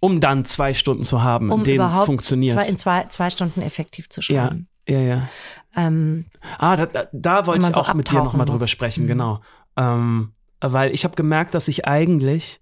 Um 0.00 0.20
dann 0.20 0.44
zwei 0.44 0.74
Stunden 0.74 1.04
zu 1.04 1.22
haben, 1.22 1.50
um 1.50 1.60
in 1.60 1.64
denen 1.64 1.90
es 1.90 2.00
funktioniert. 2.00 2.52
Zwei, 2.52 2.66
in 2.66 2.76
zwei, 2.76 3.04
zwei 3.04 3.30
Stunden 3.30 3.62
effektiv 3.62 4.08
zu 4.08 4.22
schreiben. 4.22 4.68
Ja, 4.88 4.98
ja, 4.98 5.04
ja. 5.04 5.28
Ähm, 5.74 6.26
ah, 6.58 6.76
da, 6.76 6.86
da, 6.86 7.06
da 7.12 7.46
wollte 7.46 7.66
ich 7.66 7.74
so 7.74 7.80
auch 7.80 7.94
mit 7.94 8.10
dir 8.10 8.22
nochmal 8.22 8.46
drüber 8.46 8.66
sprechen, 8.66 9.04
mhm. 9.04 9.08
genau. 9.08 9.40
Ähm, 9.76 10.32
weil 10.60 10.92
ich 10.92 11.04
habe 11.04 11.14
gemerkt, 11.16 11.54
dass 11.54 11.68
ich 11.68 11.86
eigentlich, 11.86 12.60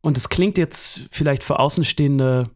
und 0.00 0.16
es 0.16 0.28
klingt 0.28 0.58
jetzt 0.58 1.08
vielleicht 1.10 1.44
für 1.44 1.58
Außenstehende 1.58 2.50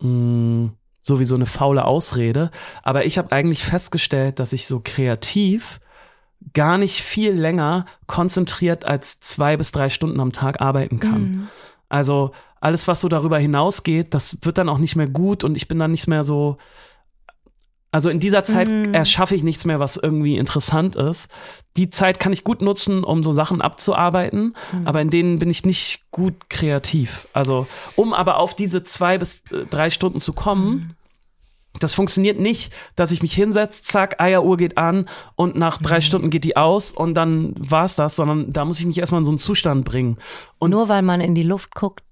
mh, 0.00 0.70
so 1.00 1.18
wie 1.18 1.24
so 1.24 1.34
eine 1.34 1.46
faule 1.46 1.84
Ausrede. 1.84 2.50
Aber 2.82 3.06
ich 3.06 3.18
habe 3.18 3.32
eigentlich 3.32 3.64
festgestellt, 3.64 4.38
dass 4.38 4.52
ich 4.52 4.66
so 4.66 4.80
kreativ 4.82 5.80
gar 6.54 6.78
nicht 6.78 7.00
viel 7.00 7.32
länger 7.32 7.86
konzentriert 8.06 8.84
als 8.84 9.20
zwei 9.20 9.56
bis 9.56 9.72
drei 9.72 9.88
Stunden 9.88 10.20
am 10.20 10.32
Tag 10.32 10.60
arbeiten 10.60 11.00
kann. 11.00 11.22
Mhm. 11.22 11.48
Also 11.88 12.32
alles, 12.60 12.88
was 12.88 13.00
so 13.00 13.08
darüber 13.08 13.38
hinausgeht, 13.38 14.14
das 14.14 14.38
wird 14.42 14.58
dann 14.58 14.68
auch 14.68 14.78
nicht 14.78 14.96
mehr 14.96 15.08
gut 15.08 15.44
und 15.44 15.56
ich 15.56 15.68
bin 15.68 15.78
dann 15.78 15.90
nicht 15.90 16.08
mehr 16.08 16.24
so. 16.24 16.58
Also 17.90 18.08
in 18.08 18.20
dieser 18.20 18.44
Zeit 18.44 18.68
mhm. 18.68 18.94
erschaffe 18.94 19.34
ich 19.34 19.42
nichts 19.42 19.64
mehr, 19.64 19.80
was 19.80 19.96
irgendwie 19.96 20.36
interessant 20.36 20.94
ist. 20.94 21.28
Die 21.76 21.90
Zeit 21.90 22.20
kann 22.20 22.32
ich 22.32 22.44
gut 22.44 22.62
nutzen, 22.62 23.02
um 23.02 23.22
so 23.22 23.32
Sachen 23.32 23.60
abzuarbeiten, 23.60 24.54
mhm. 24.72 24.86
aber 24.86 25.00
in 25.00 25.10
denen 25.10 25.38
bin 25.38 25.50
ich 25.50 25.64
nicht 25.64 26.10
gut 26.10 26.48
kreativ. 26.48 27.26
Also 27.32 27.66
um 27.96 28.14
aber 28.14 28.38
auf 28.38 28.54
diese 28.54 28.84
zwei 28.84 29.18
bis 29.18 29.42
äh, 29.50 29.66
drei 29.68 29.90
Stunden 29.90 30.20
zu 30.20 30.32
kommen, 30.32 30.70
mhm 30.70 30.90
das 31.78 31.94
funktioniert 31.94 32.38
nicht, 32.38 32.72
dass 32.96 33.12
ich 33.12 33.22
mich 33.22 33.32
hinsetze, 33.32 33.82
zack, 33.82 34.20
Eieruhr 34.20 34.56
geht 34.56 34.76
an 34.76 35.08
und 35.36 35.56
nach 35.56 35.78
drei 35.78 35.96
mhm. 35.96 36.02
Stunden 36.02 36.30
geht 36.30 36.44
die 36.44 36.56
aus 36.56 36.90
und 36.90 37.14
dann 37.14 37.54
war's 37.56 37.94
das, 37.94 38.16
sondern 38.16 38.52
da 38.52 38.64
muss 38.64 38.80
ich 38.80 38.86
mich 38.86 38.98
erstmal 38.98 39.20
in 39.20 39.24
so 39.24 39.30
einen 39.30 39.38
Zustand 39.38 39.84
bringen. 39.84 40.18
Und 40.58 40.70
Nur 40.70 40.88
weil 40.88 41.02
man 41.02 41.20
in 41.20 41.34
die 41.34 41.44
Luft 41.44 41.74
guckt, 41.74 42.02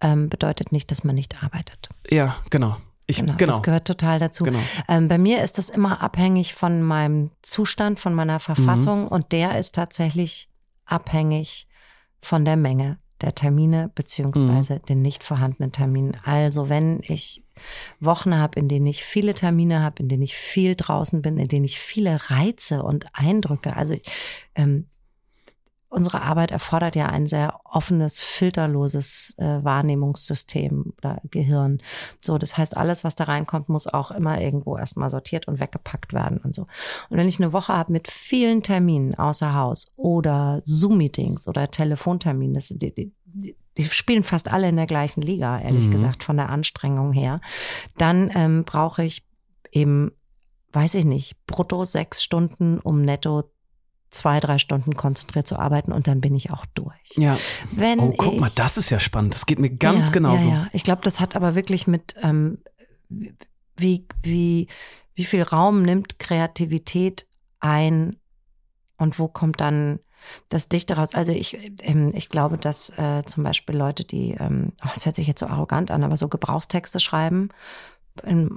ähm, 0.00 0.30
bedeutet 0.30 0.72
nicht, 0.72 0.90
dass 0.90 1.04
man 1.04 1.14
nicht 1.14 1.42
arbeitet. 1.42 1.90
Ja, 2.08 2.36
genau. 2.48 2.76
Ich, 3.12 3.20
genau, 3.20 3.34
genau. 3.36 3.52
Das 3.52 3.62
gehört 3.62 3.86
total 3.86 4.18
dazu. 4.18 4.44
Genau. 4.44 4.58
Ähm, 4.88 5.08
bei 5.08 5.18
mir 5.18 5.42
ist 5.42 5.58
das 5.58 5.68
immer 5.68 6.02
abhängig 6.02 6.54
von 6.54 6.82
meinem 6.82 7.30
Zustand, 7.42 8.00
von 8.00 8.14
meiner 8.14 8.40
Verfassung 8.40 9.02
mhm. 9.02 9.08
und 9.08 9.32
der 9.32 9.58
ist 9.58 9.74
tatsächlich 9.74 10.48
abhängig 10.84 11.68
von 12.20 12.44
der 12.44 12.56
Menge 12.56 12.98
der 13.20 13.34
Termine 13.34 13.90
beziehungsweise 13.94 14.74
mhm. 14.74 14.86
den 14.86 15.02
nicht 15.02 15.22
vorhandenen 15.24 15.72
Terminen. 15.72 16.16
Also 16.24 16.68
wenn 16.68 17.00
ich 17.02 17.44
Wochen 18.00 18.34
habe, 18.36 18.58
in 18.58 18.68
denen 18.68 18.86
ich 18.86 19.04
viele 19.04 19.34
Termine 19.34 19.80
habe, 19.80 20.02
in 20.02 20.08
denen 20.08 20.22
ich 20.22 20.34
viel 20.34 20.74
draußen 20.74 21.22
bin, 21.22 21.38
in 21.38 21.48
denen 21.48 21.64
ich 21.64 21.78
viele 21.78 22.30
Reize 22.30 22.82
und 22.82 23.06
Eindrücke. 23.12 23.76
Also 23.76 23.96
ähm, 24.54 24.86
unsere 25.92 26.22
Arbeit 26.22 26.50
erfordert 26.50 26.96
ja 26.96 27.06
ein 27.06 27.26
sehr 27.26 27.60
offenes, 27.64 28.20
filterloses 28.20 29.34
äh, 29.36 29.62
Wahrnehmungssystem 29.62 30.94
oder 30.96 31.20
Gehirn. 31.30 31.82
So, 32.24 32.38
das 32.38 32.56
heißt, 32.56 32.76
alles, 32.76 33.04
was 33.04 33.14
da 33.14 33.24
reinkommt, 33.24 33.68
muss 33.68 33.86
auch 33.86 34.10
immer 34.10 34.40
irgendwo 34.40 34.78
erstmal 34.78 35.10
sortiert 35.10 35.48
und 35.48 35.60
weggepackt 35.60 36.14
werden 36.14 36.38
und 36.38 36.54
so. 36.54 36.62
Und 37.10 37.18
wenn 37.18 37.28
ich 37.28 37.38
eine 37.38 37.52
Woche 37.52 37.74
habe 37.74 37.92
mit 37.92 38.10
vielen 38.10 38.62
Terminen 38.62 39.14
außer 39.14 39.54
Haus 39.54 39.92
oder 39.96 40.60
Zoom-Meetings 40.62 41.46
oder 41.46 41.70
Telefonterminen, 41.70 42.54
das, 42.54 42.68
die, 42.68 42.94
die, 42.94 43.12
die 43.76 43.84
spielen 43.84 44.24
fast 44.24 44.50
alle 44.50 44.70
in 44.70 44.76
der 44.76 44.86
gleichen 44.86 45.20
Liga, 45.20 45.60
ehrlich 45.60 45.86
mhm. 45.86 45.90
gesagt, 45.90 46.24
von 46.24 46.38
der 46.38 46.48
Anstrengung 46.48 47.12
her. 47.12 47.42
Dann 47.98 48.30
ähm, 48.34 48.64
brauche 48.64 49.04
ich 49.04 49.24
eben, 49.70 50.12
weiß 50.72 50.94
ich 50.94 51.04
nicht, 51.04 51.36
brutto 51.46 51.84
sechs 51.84 52.22
Stunden, 52.22 52.78
um 52.78 53.02
netto 53.02 53.51
zwei, 54.12 54.40
drei 54.40 54.58
Stunden 54.58 54.94
konzentriert 54.94 55.46
zu 55.46 55.58
arbeiten 55.58 55.90
und 55.90 56.06
dann 56.06 56.20
bin 56.20 56.34
ich 56.34 56.50
auch 56.50 56.66
durch. 56.74 57.16
Ja. 57.16 57.38
Wenn 57.70 57.98
oh, 57.98 58.14
guck 58.16 58.34
ich, 58.34 58.40
mal, 58.40 58.50
das 58.54 58.76
ist 58.76 58.90
ja 58.90 59.00
spannend. 59.00 59.34
Das 59.34 59.46
geht 59.46 59.58
mir 59.58 59.70
ganz 59.70 60.08
ja, 60.08 60.12
genauso. 60.12 60.48
Ja, 60.48 60.54
ja. 60.54 60.68
Ich 60.72 60.84
glaube, 60.84 61.02
das 61.02 61.18
hat 61.18 61.34
aber 61.34 61.54
wirklich 61.54 61.86
mit, 61.86 62.14
ähm, 62.22 62.58
wie, 63.76 64.06
wie, 64.22 64.68
wie 65.14 65.24
viel 65.24 65.42
Raum 65.42 65.82
nimmt 65.82 66.18
Kreativität 66.18 67.26
ein 67.60 68.16
und 68.98 69.18
wo 69.18 69.28
kommt 69.28 69.60
dann 69.60 69.98
das 70.48 70.68
Dichte 70.68 70.96
raus? 70.96 71.14
Also 71.14 71.32
ich, 71.32 71.58
ähm, 71.80 72.10
ich 72.14 72.28
glaube, 72.28 72.58
dass 72.58 72.96
äh, 72.98 73.24
zum 73.24 73.42
Beispiel 73.44 73.76
Leute, 73.76 74.04
die, 74.04 74.36
ähm, 74.38 74.72
oh, 74.84 74.88
das 74.92 75.06
hört 75.06 75.16
sich 75.16 75.26
jetzt 75.26 75.40
so 75.40 75.46
arrogant 75.46 75.90
an, 75.90 76.04
aber 76.04 76.16
so 76.16 76.28
Gebrauchstexte 76.28 77.00
schreiben, 77.00 77.48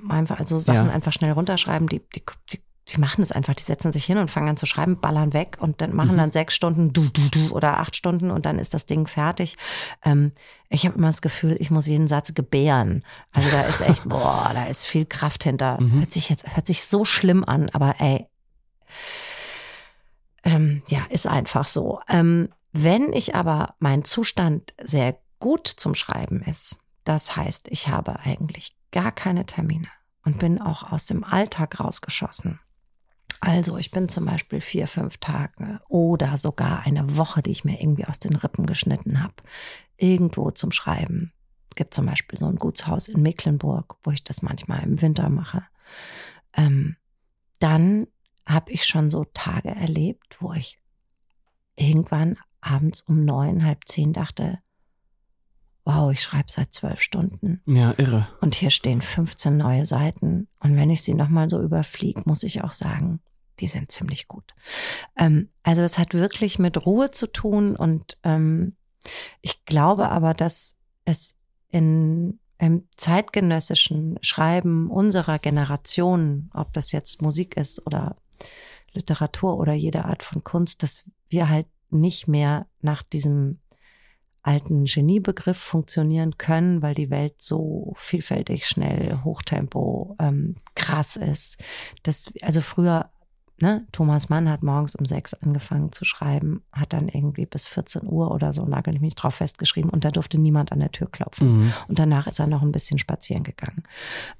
einfach 0.09 0.39
also 0.39 0.57
Sachen 0.57 0.87
ja. 0.87 0.93
einfach 0.93 1.13
schnell 1.13 1.31
runterschreiben, 1.31 1.87
die, 1.87 2.01
die, 2.13 2.23
die 2.51 2.61
die 2.89 2.99
machen 2.99 3.23
es 3.23 3.31
einfach, 3.31 3.55
die 3.55 3.63
setzen 3.63 3.91
sich 3.91 4.05
hin 4.05 4.19
und 4.19 4.29
fangen 4.29 4.49
an 4.49 4.57
zu 4.57 4.67
schreiben, 4.67 4.99
ballern 4.99 5.33
weg 5.33 5.57
und 5.59 5.81
dann 5.81 5.95
machen 5.95 6.13
mhm. 6.13 6.17
dann 6.17 6.31
sechs 6.31 6.55
Stunden 6.55 6.93
du, 6.93 7.09
du, 7.09 7.29
du 7.29 7.49
oder 7.49 7.79
acht 7.79 7.95
Stunden 7.95 8.29
und 8.29 8.45
dann 8.45 8.59
ist 8.59 8.75
das 8.75 8.85
Ding 8.85 9.07
fertig. 9.07 9.57
Ähm, 10.03 10.31
ich 10.69 10.85
habe 10.85 10.95
immer 10.97 11.07
das 11.07 11.23
Gefühl, 11.23 11.57
ich 11.59 11.71
muss 11.71 11.87
jeden 11.87 12.07
Satz 12.07 12.33
gebären. 12.35 13.03
Also 13.33 13.49
da 13.49 13.61
ist 13.63 13.81
echt, 13.81 14.03
boah, 14.09 14.51
da 14.53 14.65
ist 14.65 14.85
viel 14.85 15.05
Kraft 15.05 15.43
hinter. 15.43 15.81
Mhm. 15.81 15.99
Hört 15.99 16.11
sich 16.11 16.29
jetzt, 16.29 16.55
hört 16.55 16.67
sich 16.67 16.85
so 16.85 17.05
schlimm 17.05 17.43
an, 17.43 17.69
aber 17.71 17.95
ey, 17.99 18.27
ähm, 20.43 20.83
ja, 20.87 20.99
ist 21.09 21.25
einfach 21.25 21.67
so. 21.67 21.99
Ähm, 22.07 22.49
wenn 22.71 23.13
ich 23.13 23.33
aber 23.33 23.73
mein 23.79 24.03
Zustand 24.03 24.75
sehr 24.83 25.17
gut 25.39 25.67
zum 25.67 25.95
Schreiben 25.95 26.43
ist, 26.43 26.79
das 27.03 27.35
heißt, 27.35 27.67
ich 27.71 27.87
habe 27.87 28.19
eigentlich 28.19 28.75
gar 28.91 29.11
keine 29.11 29.47
Termine 29.47 29.87
und 30.23 30.37
bin 30.37 30.61
auch 30.61 30.91
aus 30.91 31.07
dem 31.07 31.23
Alltag 31.23 31.79
rausgeschossen 31.79 32.59
also 33.41 33.77
ich 33.77 33.91
bin 33.91 34.09
zum 34.09 34.25
Beispiel 34.25 34.61
vier, 34.61 34.87
fünf 34.87 35.17
Tage 35.17 35.81
oder 35.87 36.37
sogar 36.37 36.81
eine 36.81 37.17
Woche, 37.17 37.41
die 37.41 37.51
ich 37.51 37.65
mir 37.65 37.81
irgendwie 37.81 38.05
aus 38.05 38.19
den 38.19 38.35
Rippen 38.35 38.65
geschnitten 38.65 39.21
habe, 39.21 39.35
irgendwo 39.97 40.51
zum 40.51 40.71
Schreiben. 40.71 41.33
Es 41.69 41.75
gibt 41.75 41.93
zum 41.93 42.05
Beispiel 42.05 42.37
so 42.37 42.47
ein 42.47 42.55
Gutshaus 42.55 43.07
in 43.07 43.21
Mecklenburg, 43.21 43.97
wo 44.03 44.11
ich 44.11 44.23
das 44.23 44.41
manchmal 44.41 44.83
im 44.83 45.01
Winter 45.01 45.29
mache. 45.29 45.63
Ähm, 46.53 46.95
dann 47.59 48.07
habe 48.45 48.71
ich 48.71 48.85
schon 48.85 49.09
so 49.09 49.25
Tage 49.33 49.69
erlebt, 49.69 50.37
wo 50.39 50.53
ich 50.53 50.79
irgendwann 51.75 52.37
abends 52.61 53.01
um 53.01 53.25
neun, 53.25 53.65
halb 53.65 53.85
zehn 53.85 54.13
dachte, 54.13 54.59
wow, 55.85 56.11
ich 56.11 56.21
schreibe 56.21 56.51
seit 56.51 56.73
zwölf 56.73 57.01
Stunden. 57.01 57.61
Ja, 57.65 57.93
irre. 57.97 58.27
Und 58.41 58.55
hier 58.55 58.71
stehen 58.71 59.01
15 59.01 59.55
neue 59.55 59.85
Seiten. 59.85 60.47
Und 60.59 60.75
wenn 60.75 60.89
ich 60.89 61.03
sie 61.03 61.13
nochmal 61.13 61.47
so 61.47 61.61
überfliege, 61.61 62.23
muss 62.25 62.43
ich 62.43 62.63
auch 62.63 62.73
sagen, 62.73 63.21
die 63.59 63.67
sind 63.67 63.91
ziemlich 63.91 64.27
gut. 64.27 64.53
Ähm, 65.15 65.49
also 65.63 65.83
es 65.83 65.97
hat 65.97 66.13
wirklich 66.13 66.59
mit 66.59 66.85
Ruhe 66.85 67.11
zu 67.11 67.31
tun 67.31 67.75
und 67.75 68.17
ähm, 68.23 68.75
ich 69.41 69.63
glaube 69.65 70.09
aber, 70.09 70.33
dass 70.33 70.77
es 71.05 71.37
in 71.69 72.39
im 72.57 72.87
zeitgenössischen 72.95 74.17
Schreiben 74.21 74.89
unserer 74.89 75.39
Generation, 75.39 76.49
ob 76.53 76.71
das 76.73 76.91
jetzt 76.91 77.21
Musik 77.21 77.57
ist 77.57 77.85
oder 77.85 78.15
Literatur 78.93 79.57
oder 79.57 79.73
jede 79.73 80.05
Art 80.05 80.23
von 80.23 80.43
Kunst, 80.43 80.81
dass 80.81 81.03
wir 81.29 81.49
halt 81.49 81.67
nicht 81.89 82.27
mehr 82.27 82.67
nach 82.81 83.03
diesem 83.03 83.59
alten 84.45 84.85
Geniebegriff 84.85 85.57
funktionieren 85.57 86.37
können, 86.37 86.81
weil 86.81 86.93
die 86.93 87.09
Welt 87.09 87.35
so 87.37 87.93
vielfältig, 87.95 88.67
schnell, 88.67 89.19
Hochtempo, 89.23 90.15
ähm, 90.19 90.55
krass 90.75 91.15
ist. 91.15 91.57
Das, 92.03 92.31
also 92.41 92.61
früher 92.61 93.09
ne, 93.61 93.87
Thomas 93.91 94.29
Mann 94.29 94.49
hat 94.49 94.63
morgens 94.63 94.95
um 94.95 95.05
sechs 95.05 95.33
angefangen 95.33 95.91
zu 95.91 96.05
schreiben, 96.05 96.63
hat 96.71 96.93
dann 96.93 97.07
irgendwie 97.07 97.45
bis 97.45 97.67
14 97.67 98.07
Uhr 98.07 98.31
oder 98.31 98.53
so, 98.53 98.65
nagel 98.65 98.95
ich 98.95 99.01
mich 99.01 99.15
drauf 99.15 99.35
festgeschrieben 99.35 99.89
und 99.89 100.05
da 100.05 100.11
durfte 100.11 100.37
niemand 100.37 100.71
an 100.71 100.79
der 100.79 100.91
Tür 100.91 101.09
klopfen. 101.09 101.59
Mhm. 101.59 101.73
Und 101.87 101.99
danach 101.99 102.27
ist 102.27 102.39
er 102.39 102.47
noch 102.47 102.61
ein 102.61 102.71
bisschen 102.71 102.99
spazieren 102.99 103.43
gegangen 103.43 103.83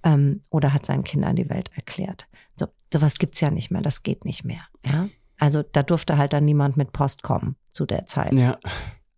ähm, 0.03 0.41
oder 0.49 0.73
hat 0.73 0.85
seinen 0.85 1.03
Kindern 1.03 1.35
die 1.35 1.49
Welt 1.49 1.71
erklärt. 1.75 2.27
So, 2.55 2.67
sowas 2.93 3.17
gibt's 3.17 3.41
ja 3.41 3.51
nicht 3.51 3.71
mehr, 3.71 3.81
das 3.81 4.03
geht 4.03 4.25
nicht 4.25 4.43
mehr, 4.45 4.61
ja. 4.85 5.07
Also 5.37 5.63
da 5.63 5.83
durfte 5.83 6.17
halt 6.17 6.31
dann 6.31 6.45
niemand 6.45 6.77
mit 6.77 6.93
Post 6.93 7.21
kommen 7.21 7.57
zu 7.69 7.85
der 7.85 8.05
Zeit. 8.05 8.31
Ja. 8.37 8.57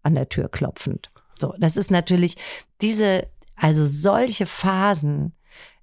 An 0.07 0.15
der 0.15 0.29
Tür 0.29 0.47
klopfend. 0.47 1.11
So, 1.37 1.53
das 1.59 1.75
ist 1.75 1.91
natürlich 1.91 2.37
diese, 2.79 3.27
also 3.57 3.85
solche 3.85 4.45
Phasen, 4.45 5.33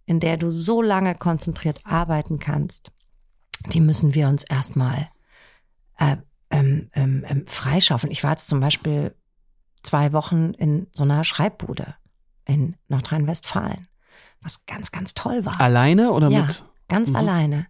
in 0.06 0.18
der 0.18 0.38
du 0.38 0.50
so 0.50 0.80
lange 0.80 1.14
konzentriert 1.14 1.80
arbeiten 1.84 2.38
kannst, 2.38 2.90
die 3.66 3.80
müssen 3.80 4.14
wir 4.14 4.28
uns 4.28 4.44
erstmal 4.44 5.10
äh, 5.98 6.16
ähm, 6.48 6.88
ähm, 6.94 7.24
ähm, 7.28 7.46
freischaffen. 7.46 8.10
Ich 8.10 8.24
war 8.24 8.30
jetzt 8.30 8.48
zum 8.48 8.60
Beispiel 8.60 9.14
zwei 9.82 10.14
Wochen 10.14 10.54
in 10.54 10.87
so 10.92 11.02
einer 11.02 11.22
Schreibbude 11.22 11.96
in 12.46 12.76
Nordrhein-Westfalen, 12.88 13.88
was 14.40 14.64
ganz, 14.64 14.90
ganz 14.90 15.12
toll 15.12 15.44
war. 15.44 15.60
Alleine 15.60 16.12
oder 16.12 16.30
ja, 16.30 16.42
mit? 16.42 16.64
Ganz 16.88 17.10
mhm. 17.10 17.16
alleine. 17.16 17.66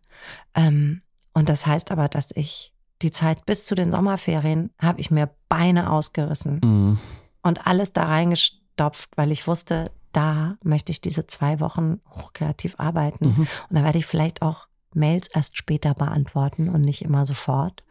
Ähm, 0.55 1.03
und 1.33 1.49
das 1.49 1.67
heißt 1.67 1.91
aber, 1.91 2.09
dass 2.09 2.31
ich 2.33 2.74
die 3.03 3.11
Zeit 3.11 3.47
bis 3.47 3.65
zu 3.65 3.75
den 3.75 3.91
Sommerferien 3.91 4.71
habe 4.81 5.01
ich 5.01 5.11
mir 5.11 5.31
Beine 5.49 5.91
ausgerissen 5.91 6.61
mhm. 6.63 6.99
und 7.43 7.67
alles 7.67 7.93
da 7.93 8.05
reingestopft, 8.05 9.11
weil 9.17 9.33
ich 9.33 9.47
wusste, 9.47 9.91
da 10.13 10.57
möchte 10.63 10.93
ich 10.93 11.01
diese 11.01 11.27
zwei 11.27 11.61
Wochen 11.61 12.01
hochkreativ 12.11 12.77
arbeiten. 12.79 13.27
Mhm. 13.27 13.49
Und 13.69 13.77
da 13.77 13.83
werde 13.83 13.99
ich 13.99 14.07
vielleicht 14.07 14.43
auch 14.43 14.69
Mails 14.95 15.29
erst 15.29 15.59
später 15.59 15.93
beantworten 15.95 16.69
und 16.69 16.83
nicht 16.83 17.03
immer 17.03 17.27
sofort, 17.27 17.83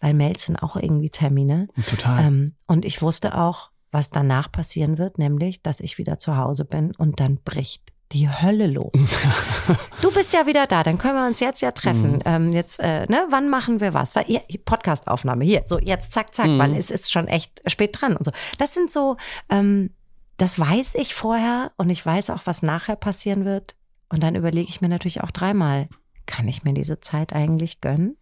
weil 0.00 0.14
Mails 0.14 0.44
sind 0.44 0.62
auch 0.62 0.76
irgendwie 0.76 1.10
Termine. 1.10 1.68
Total. 1.86 2.24
Ähm, 2.24 2.54
und 2.66 2.84
ich 2.84 3.02
wusste 3.02 3.36
auch, 3.36 3.70
was 3.90 4.10
danach 4.10 4.50
passieren 4.50 4.98
wird, 4.98 5.18
nämlich, 5.18 5.62
dass 5.62 5.80
ich 5.80 5.98
wieder 5.98 6.18
zu 6.18 6.36
Hause 6.36 6.64
bin 6.64 6.94
und 6.94 7.18
dann 7.18 7.38
bricht 7.38 7.92
die 8.12 8.28
Hölle 8.28 8.66
los. 8.66 8.92
du 10.00 10.12
bist 10.12 10.32
ja 10.32 10.46
wieder 10.46 10.66
da, 10.66 10.82
dann 10.82 10.98
können 10.98 11.14
wir 11.14 11.26
uns 11.26 11.40
jetzt 11.40 11.60
ja 11.60 11.72
treffen. 11.72 12.14
Mhm. 12.14 12.22
Ähm, 12.24 12.52
jetzt, 12.52 12.78
äh, 12.80 13.06
ne, 13.06 13.26
wann 13.30 13.48
machen 13.48 13.80
wir 13.80 13.94
was? 13.94 14.14
Weil, 14.14 14.24
Podcastaufnahme 14.64 15.44
hier, 15.44 15.62
so 15.66 15.78
jetzt 15.78 16.12
zack, 16.12 16.34
zack, 16.34 16.46
mhm. 16.46 16.58
weil 16.58 16.74
es 16.74 16.90
ist 16.90 17.10
schon 17.10 17.26
echt 17.26 17.62
spät 17.66 18.00
dran 18.00 18.16
und 18.16 18.24
so. 18.24 18.32
Das 18.58 18.74
sind 18.74 18.92
so, 18.92 19.16
ähm, 19.50 19.90
das 20.36 20.58
weiß 20.58 20.94
ich 20.96 21.14
vorher 21.14 21.72
und 21.76 21.90
ich 21.90 22.04
weiß 22.04 22.30
auch, 22.30 22.42
was 22.44 22.62
nachher 22.62 22.96
passieren 22.96 23.44
wird. 23.44 23.74
Und 24.08 24.22
dann 24.22 24.36
überlege 24.36 24.68
ich 24.68 24.80
mir 24.80 24.88
natürlich 24.88 25.22
auch 25.22 25.30
dreimal, 25.30 25.88
kann 26.26 26.46
ich 26.46 26.62
mir 26.62 26.74
diese 26.74 27.00
Zeit 27.00 27.32
eigentlich 27.32 27.80
gönnen? 27.80 28.16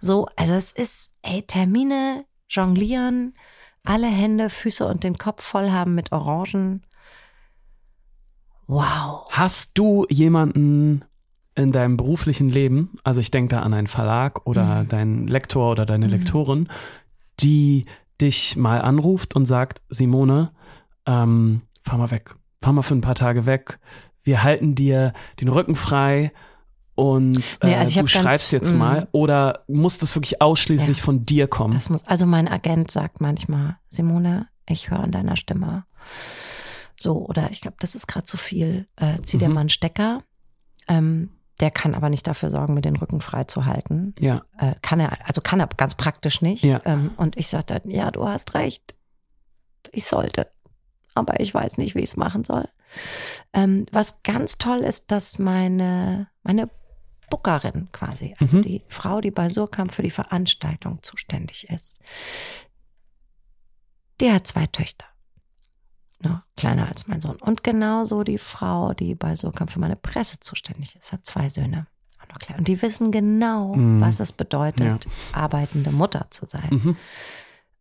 So, 0.00 0.28
also 0.36 0.54
es 0.54 0.72
ist, 0.72 1.10
ey, 1.22 1.42
Termine, 1.42 2.24
jonglieren, 2.48 3.34
alle 3.84 4.06
Hände, 4.06 4.50
Füße 4.50 4.86
und 4.86 5.04
den 5.04 5.18
Kopf 5.18 5.42
voll 5.42 5.70
haben 5.70 5.94
mit 5.94 6.12
Orangen. 6.12 6.85
Wow. 8.66 9.26
Hast 9.30 9.78
du 9.78 10.06
jemanden 10.08 11.04
in 11.54 11.72
deinem 11.72 11.96
beruflichen 11.96 12.50
Leben, 12.50 12.90
also 13.02 13.20
ich 13.20 13.30
denke 13.30 13.56
da 13.56 13.62
an 13.62 13.72
einen 13.72 13.86
Verlag 13.86 14.46
oder 14.46 14.82
mhm. 14.82 14.88
deinen 14.88 15.26
Lektor 15.26 15.70
oder 15.70 15.86
deine 15.86 16.06
mhm. 16.06 16.12
Lektorin, 16.12 16.68
die 17.40 17.86
dich 18.20 18.56
mal 18.56 18.80
anruft 18.82 19.36
und 19.36 19.46
sagt, 19.46 19.80
Simone, 19.88 20.52
ähm, 21.06 21.62
fahr 21.80 21.98
mal 21.98 22.10
weg, 22.10 22.34
fahr 22.60 22.72
mal 22.72 22.82
für 22.82 22.94
ein 22.94 23.00
paar 23.00 23.14
Tage 23.14 23.46
weg, 23.46 23.78
wir 24.22 24.42
halten 24.42 24.74
dir 24.74 25.12
den 25.40 25.48
Rücken 25.48 25.76
frei 25.76 26.32
und 26.94 27.38
äh, 27.60 27.66
nee, 27.66 27.74
also 27.76 28.00
du 28.00 28.06
schreibst 28.06 28.52
jetzt 28.52 28.74
mm. 28.74 28.78
mal 28.78 29.08
oder 29.12 29.64
muss 29.68 29.98
das 29.98 30.16
wirklich 30.16 30.42
ausschließlich 30.42 30.98
ja, 30.98 31.04
von 31.04 31.24
dir 31.24 31.46
kommen? 31.46 31.72
Das 31.72 31.90
muss, 31.90 32.04
also 32.04 32.26
mein 32.26 32.48
Agent 32.48 32.90
sagt 32.90 33.20
manchmal, 33.20 33.76
Simone, 33.90 34.48
ich 34.66 34.90
höre 34.90 35.00
an 35.00 35.12
deiner 35.12 35.36
Stimme. 35.36 35.84
So, 36.98 37.26
oder 37.26 37.50
ich 37.50 37.60
glaube, 37.60 37.76
das 37.80 37.94
ist 37.94 38.06
gerade 38.06 38.26
zu 38.26 38.36
viel. 38.36 38.88
Äh, 38.96 39.20
zieh 39.22 39.36
mhm. 39.36 39.40
dir 39.40 39.48
mal 39.48 39.60
einen 39.60 39.68
Stecker. 39.68 40.22
Ähm, 40.88 41.30
der 41.60 41.70
kann 41.70 41.94
aber 41.94 42.10
nicht 42.10 42.26
dafür 42.26 42.50
sorgen, 42.50 42.74
mir 42.74 42.82
den 42.82 42.96
Rücken 42.96 43.20
frei 43.20 43.44
zu 43.44 43.64
halten. 43.64 44.14
Ja. 44.18 44.42
Äh, 44.58 44.74
kann 44.82 45.00
er, 45.00 45.26
also 45.26 45.40
kann 45.40 45.60
er 45.60 45.68
ganz 45.68 45.94
praktisch 45.94 46.42
nicht. 46.42 46.64
Ja. 46.64 46.80
Ähm, 46.84 47.12
und 47.16 47.36
ich 47.36 47.50
dann, 47.50 47.82
ja, 47.86 48.10
du 48.10 48.28
hast 48.28 48.54
recht. 48.54 48.94
Ich 49.92 50.04
sollte. 50.04 50.48
Aber 51.14 51.40
ich 51.40 51.54
weiß 51.54 51.78
nicht, 51.78 51.94
wie 51.94 52.00
ich 52.00 52.10
es 52.10 52.16
machen 52.16 52.44
soll. 52.44 52.68
Ähm, 53.54 53.86
was 53.90 54.22
ganz 54.22 54.58
toll 54.58 54.80
ist, 54.80 55.10
dass 55.10 55.38
meine, 55.38 56.28
meine 56.42 56.68
Bookerin 57.30 57.88
quasi, 57.90 58.34
also 58.38 58.58
mhm. 58.58 58.62
die 58.62 58.84
Frau, 58.88 59.20
die 59.20 59.30
bei 59.30 59.50
Surkamp 59.50 59.92
für 59.92 60.02
die 60.02 60.10
Veranstaltung 60.10 61.02
zuständig 61.02 61.68
ist. 61.70 62.00
Die 64.20 64.30
hat 64.30 64.46
zwei 64.46 64.66
Töchter. 64.66 65.06
Noch 66.20 66.40
kleiner 66.56 66.88
als 66.88 67.08
mein 67.08 67.20
Sohn. 67.20 67.36
Und 67.36 67.62
genauso 67.62 68.24
die 68.24 68.38
Frau, 68.38 68.94
die 68.94 69.14
bei 69.14 69.36
Surkamp 69.36 69.70
für 69.70 69.80
meine 69.80 69.96
Presse 69.96 70.40
zuständig 70.40 70.96
ist, 70.96 71.12
hat 71.12 71.26
zwei 71.26 71.50
Söhne. 71.50 71.86
Auch 72.20 72.28
noch 72.32 72.38
klein. 72.38 72.58
Und 72.58 72.68
die 72.68 72.80
wissen 72.80 73.12
genau, 73.12 73.74
mhm. 73.74 74.00
was 74.00 74.20
es 74.20 74.32
bedeutet, 74.32 75.04
ja. 75.04 75.10
arbeitende 75.32 75.92
Mutter 75.92 76.26
zu 76.30 76.46
sein. 76.46 76.68
Mhm. 76.70 76.96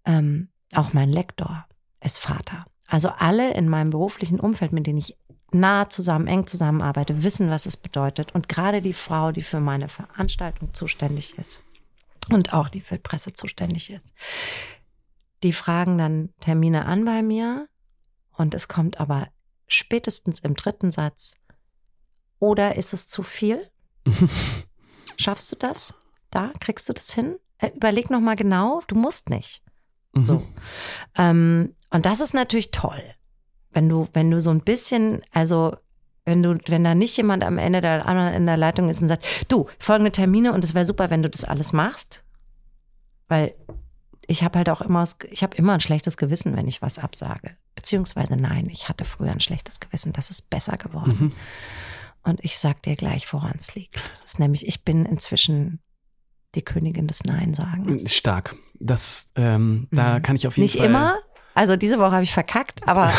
Ähm, 0.06 0.50
auch 0.74 0.94
mein 0.94 1.10
Lektor 1.10 1.66
ist 2.04 2.20
Vater. 2.20 2.66
Also 2.88 3.10
alle 3.10 3.54
in 3.54 3.70
meinem 3.70 3.90
beruflichen 3.90 4.40
Umfeld, 4.40 4.74
mit 4.74 4.86
denen 4.86 5.00
ich 5.00 5.18
nah 5.52 5.90
zusammen, 5.90 6.28
eng 6.28 6.46
zusammenarbeite, 6.46 7.24
wissen, 7.24 7.50
was 7.50 7.66
es 7.66 7.78
bedeutet. 7.78 8.36
Und 8.36 8.50
gerade 8.50 8.82
die 8.82 8.94
Frau, 8.94 9.32
die 9.32 9.42
für 9.42 9.60
meine 9.60 9.90
Veranstaltung 9.90 10.74
zuständig 10.74 11.38
ist 11.38 11.64
und 12.30 12.54
auch 12.54 12.70
die 12.70 12.82
für 12.82 12.98
Presse 12.98 13.34
zuständig 13.34 13.92
ist, 13.92 14.14
die 15.44 15.54
fragen 15.54 15.98
dann 15.98 16.30
Termine 16.42 16.86
an 16.86 17.06
bei 17.06 17.22
mir 17.22 17.68
und 18.38 18.54
es 18.54 18.68
kommt 18.68 19.00
aber 19.00 19.28
spätestens 19.68 20.40
im 20.40 20.56
dritten 20.56 20.92
Satz, 20.92 21.36
oder 22.40 22.76
ist 22.76 22.94
es 22.94 23.08
zu 23.08 23.24
viel? 23.24 23.60
Schaffst 25.18 25.52
du 25.52 25.56
das? 25.56 25.94
Da 26.32 26.52
kriegst 26.60 26.88
du 26.90 26.94
das 26.94 27.14
hin? 27.14 27.38
Äh, 27.58 27.72
überleg 27.76 28.10
noch 28.10 28.20
mal 28.20 28.36
genau. 28.36 28.82
Du 28.88 28.96
musst 28.96 29.30
nicht. 29.30 29.64
Mhm. 30.14 30.26
So. 30.26 30.48
Ähm, 31.16 31.74
und 31.90 32.06
das 32.06 32.20
ist 32.20 32.34
natürlich 32.34 32.72
toll, 32.72 33.02
wenn 33.72 33.88
du, 33.88 34.08
wenn 34.14 34.32
du 34.32 34.42
so 34.42 34.50
ein 34.50 34.62
bisschen, 34.62 35.22
also 35.32 35.76
wenn 36.26 36.42
du, 36.42 36.58
wenn 36.68 36.84
da 36.84 36.96
nicht 36.96 37.16
jemand 37.18 37.44
am 37.44 37.58
Ende 37.58 37.82
der 37.82 38.06
anderen 38.06 38.34
in 38.34 38.46
der 38.46 38.58
Leitung 38.58 38.90
ist 38.90 39.02
und 39.02 39.08
sagt, 39.08 39.26
du, 39.48 39.68
folgende 39.80 40.12
Termine 40.12 40.54
und 40.54 40.64
es 40.64 40.74
wäre 40.74 40.86
super, 40.86 41.10
wenn 41.10 41.22
du 41.22 41.30
das 41.30 41.46
alles 41.46 41.72
machst, 41.72 42.24
weil 43.28 43.56
ich 44.28 44.44
habe 44.44 44.58
halt 44.58 44.70
auch 44.70 44.82
immer, 44.82 45.04
ich 45.30 45.44
habe 45.44 45.56
immer 45.58 45.74
ein 45.74 45.80
schlechtes 45.80 46.18
Gewissen, 46.18 46.56
wenn 46.56 46.68
ich 46.68 46.82
was 46.82 47.00
absage. 47.00 47.56
Beziehungsweise 47.76 48.36
nein, 48.36 48.68
ich 48.72 48.90
hatte 48.90 49.06
früher 49.06 49.32
ein 49.32 49.40
schlechtes 49.40 49.80
Gewissen. 49.80 50.14
Das 50.14 50.30
ist 50.30 50.50
besser 50.50 50.78
geworden. 50.78 51.18
Mhm. 51.20 51.32
Und 52.24 52.44
ich 52.44 52.58
sag 52.58 52.82
dir 52.82 52.96
gleich, 52.96 53.32
woran 53.34 53.54
es 53.58 53.76
liegt. 53.76 53.96
Das 54.12 54.24
ist 54.24 54.40
nämlich, 54.40 54.68
ich 54.68 54.84
bin 54.84 55.06
inzwischen 55.06 55.80
die 56.56 56.64
Königin 56.64 57.08
des 57.08 57.24
Nein-Sagens. 57.24 58.14
Stark. 58.14 58.56
Das, 58.80 59.28
ähm, 59.36 59.88
da 59.92 60.18
mhm. 60.18 60.22
kann 60.24 60.36
ich 60.36 60.48
auf 60.48 60.58
jeden 60.58 60.64
Nicht 60.64 60.78
Fall. 60.78 60.88
Nicht 60.88 60.96
immer. 60.96 61.18
Also 61.54 61.76
diese 61.76 62.00
Woche 62.00 62.12
habe 62.12 62.24
ich 62.24 62.34
verkackt, 62.34 62.88
aber. 62.88 63.12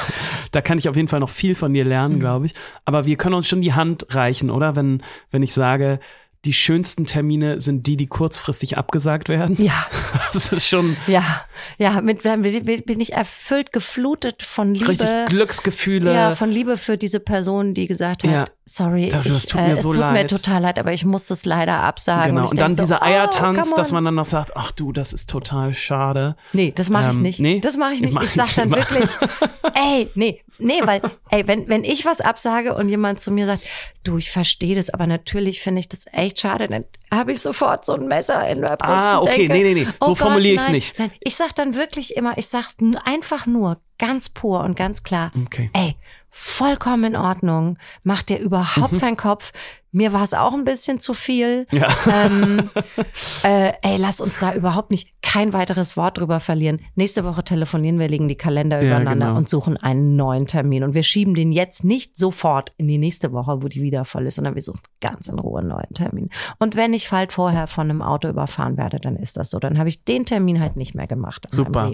da 0.52 0.60
kann 0.60 0.78
ich 0.78 0.88
auf 0.88 0.96
jeden 0.96 1.08
Fall 1.08 1.20
noch 1.20 1.30
viel 1.30 1.54
von 1.54 1.74
dir 1.74 1.84
lernen, 1.84 2.16
mhm. 2.16 2.20
glaube 2.20 2.46
ich. 2.46 2.54
Aber 2.84 3.06
wir 3.06 3.16
können 3.16 3.34
uns 3.34 3.46
schon 3.46 3.60
die 3.60 3.74
Hand 3.74 4.14
reichen, 4.14 4.50
oder? 4.50 4.74
Wenn, 4.74 5.02
wenn 5.30 5.42
ich 5.42 5.52
sage, 5.52 6.00
die 6.46 6.52
schönsten 6.52 7.06
Termine 7.06 7.60
sind 7.60 7.88
die, 7.88 7.96
die 7.96 8.06
kurzfristig 8.06 8.78
abgesagt 8.78 9.28
werden. 9.28 9.56
Ja. 9.62 9.86
Das 10.32 10.52
ist 10.52 10.68
schon. 10.68 10.96
Ja, 11.06 11.44
ja, 11.78 12.00
mit, 12.02 12.22
bin 12.22 13.00
ich 13.00 13.14
erfüllt, 13.14 13.72
geflutet 13.72 14.42
von 14.42 14.74
Liebe. 14.74 14.88
Richtig 14.88 15.08
Glücksgefühle. 15.28 16.12
Ja, 16.12 16.34
von 16.34 16.50
Liebe 16.50 16.76
für 16.76 16.98
diese 16.98 17.20
Person, 17.20 17.72
die 17.72 17.86
gesagt 17.86 18.24
hat, 18.24 18.30
ja. 18.30 18.44
sorry, 18.66 19.08
Dafür, 19.08 19.36
ich, 19.36 19.46
tut 19.46 19.60
mir 19.60 19.72
äh, 19.72 19.76
so 19.76 19.90
es 19.90 19.94
tut 19.94 20.02
leid. 20.02 20.12
mir 20.12 20.26
total 20.26 20.62
leid, 20.62 20.78
aber 20.78 20.92
ich 20.92 21.06
muss 21.06 21.28
das 21.28 21.46
leider 21.46 21.80
absagen. 21.80 22.34
Genau, 22.34 22.42
und, 22.42 22.50
und 22.50 22.60
dann 22.60 22.74
so, 22.74 22.82
dieser 22.82 23.00
oh, 23.00 23.06
Eiertanz, 23.06 23.72
dass 23.74 23.92
man 23.92 24.04
dann 24.04 24.14
noch 24.14 24.26
sagt, 24.26 24.56
ach 24.56 24.72
du, 24.72 24.92
das 24.92 25.14
ist 25.14 25.30
total 25.30 25.72
schade. 25.72 26.36
Nee, 26.52 26.72
das 26.74 26.90
mache 26.90 27.10
ich 27.10 27.16
ähm, 27.16 27.22
nicht. 27.22 27.40
Nee? 27.40 27.60
Das 27.60 27.78
mache 27.78 27.94
ich 27.94 28.00
nicht. 28.02 28.16
Ich, 28.16 28.22
ich 28.22 28.30
sag 28.32 28.54
dann 28.56 28.70
wirklich, 28.70 29.08
ey, 29.74 30.10
nee, 30.14 30.42
nee, 30.58 30.80
weil, 30.84 31.00
ey, 31.30 31.46
wenn, 31.48 31.68
wenn 31.68 31.84
ich 31.84 32.04
was 32.04 32.20
absage 32.20 32.74
und 32.74 32.90
jemand 32.90 33.20
zu 33.20 33.30
mir 33.30 33.46
sagt, 33.46 33.62
du, 34.04 34.18
ich 34.18 34.30
verstehe 34.30 34.76
das, 34.76 34.90
aber 34.90 35.06
natürlich 35.06 35.60
finde 35.60 35.80
ich 35.80 35.88
das 35.88 36.06
echt 36.12 36.35
schade, 36.40 36.68
dann 36.68 36.84
habe 37.10 37.32
ich 37.32 37.40
sofort 37.40 37.84
so 37.84 37.94
ein 37.94 38.06
Messer 38.06 38.46
in 38.48 38.60
der 38.60 38.76
Brust. 38.76 39.04
Ah, 39.04 39.20
okay, 39.20 39.48
denke, 39.48 39.52
nee, 39.52 39.74
nee, 39.74 39.84
nee, 39.84 39.88
so 40.00 40.10
oh 40.10 40.14
formuliere 40.14 40.56
ich 40.56 40.60
es 40.60 40.68
nicht. 40.68 40.98
Nein. 40.98 41.10
Ich 41.20 41.36
sag 41.36 41.54
dann 41.54 41.74
wirklich 41.74 42.16
immer, 42.16 42.36
ich 42.38 42.48
sag 42.48 42.72
einfach 43.04 43.46
nur 43.46 43.78
ganz 43.98 44.28
pur 44.28 44.60
und 44.60 44.76
ganz 44.76 45.02
klar, 45.02 45.32
okay. 45.44 45.70
ey, 45.72 45.96
vollkommen 46.38 47.04
in 47.04 47.16
Ordnung, 47.16 47.78
mach 48.02 48.22
dir 48.22 48.38
überhaupt 48.38 48.92
mhm. 48.92 48.98
keinen 48.98 49.16
Kopf. 49.16 49.52
Mir 49.90 50.12
war 50.12 50.22
es 50.22 50.34
auch 50.34 50.52
ein 50.52 50.64
bisschen 50.64 51.00
zu 51.00 51.14
viel. 51.14 51.66
Ja. 51.72 51.88
Ähm, 52.12 52.68
äh, 53.42 53.72
ey, 53.80 53.96
lass 53.96 54.20
uns 54.20 54.38
da 54.38 54.52
überhaupt 54.52 54.90
nicht 54.90 55.08
kein 55.22 55.54
weiteres 55.54 55.96
Wort 55.96 56.18
drüber 56.18 56.38
verlieren. 56.38 56.80
Nächste 56.94 57.24
Woche 57.24 57.42
telefonieren 57.42 57.98
wir, 57.98 58.08
legen 58.08 58.28
die 58.28 58.36
Kalender 58.36 58.82
ja, 58.82 58.88
übereinander 58.88 59.28
genau. 59.28 59.38
und 59.38 59.48
suchen 59.48 59.78
einen 59.78 60.16
neuen 60.16 60.44
Termin. 60.44 60.84
Und 60.84 60.92
wir 60.92 61.04
schieben 61.04 61.34
den 61.34 61.52
jetzt 61.52 61.84
nicht 61.84 62.18
sofort 62.18 62.74
in 62.76 62.86
die 62.86 62.98
nächste 62.98 63.32
Woche, 63.32 63.62
wo 63.62 63.68
die 63.68 63.80
wieder 63.80 64.04
voll 64.04 64.26
ist, 64.26 64.34
sondern 64.34 64.54
wir 64.54 64.62
suchen 64.62 64.80
ganz 65.00 65.28
in 65.28 65.38
Ruhe 65.38 65.60
einen 65.60 65.68
neuen 65.68 65.94
Termin. 65.94 66.28
Und 66.58 66.76
wenn 66.76 66.92
ich 66.92 67.10
halt 67.10 67.32
vorher 67.32 67.66
von 67.66 67.88
einem 67.88 68.02
Auto 68.02 68.28
überfahren 68.28 68.76
werde, 68.76 69.00
dann 69.00 69.16
ist 69.16 69.38
das 69.38 69.48
so. 69.48 69.58
Dann 69.58 69.78
habe 69.78 69.88
ich 69.88 70.04
den 70.04 70.26
Termin 70.26 70.60
halt 70.60 70.76
nicht 70.76 70.94
mehr 70.94 71.06
gemacht 71.06 71.46
in 71.46 71.52
Super. 71.52 71.92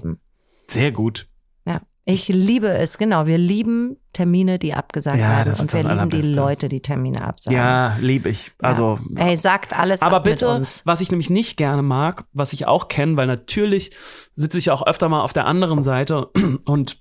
Sehr 0.67 0.91
gut. 0.91 1.29
Ich 2.05 2.27
liebe 2.27 2.69
es, 2.69 2.99
genau. 2.99 3.27
Wir 3.27 3.39
lieben 3.39 3.97
Termine, 4.13 4.59
die 4.59 4.75
abgesagt 4.75 5.21
ja, 5.21 5.37
werden. 5.37 5.55
Und 5.61 5.73
wir 5.73 5.85
lieben 5.85 6.11
die 6.11 6.23
Leute, 6.23 6.69
die 6.69 6.81
Termine 6.81 7.25
absagen. 7.25 7.57
Ja, 7.57 7.97
liebe 8.01 8.29
ich. 8.29 8.51
Also. 8.59 8.99
Ja. 9.17 9.27
Ey, 9.27 9.37
sagt 9.37 9.79
alles 9.79 10.03
Aber 10.03 10.17
ab 10.17 10.25
bitte, 10.25 10.63
was 10.85 11.01
ich 11.01 11.11
nämlich 11.13 11.31
nicht 11.31 11.57
gerne 11.57 11.83
mag, 11.83 12.25
was 12.33 12.53
ich 12.53 12.67
auch 12.67 12.89
kenne, 12.89 13.17
weil 13.17 13.29
natürlich 13.29 13.93
sitze 14.35 14.59
ich 14.59 14.71
auch 14.71 14.85
öfter 14.85 15.09
mal 15.09 15.23
auf 15.23 15.33
der 15.33 15.47
anderen 15.47 15.85
Seite 15.85 16.31
und 16.65 17.01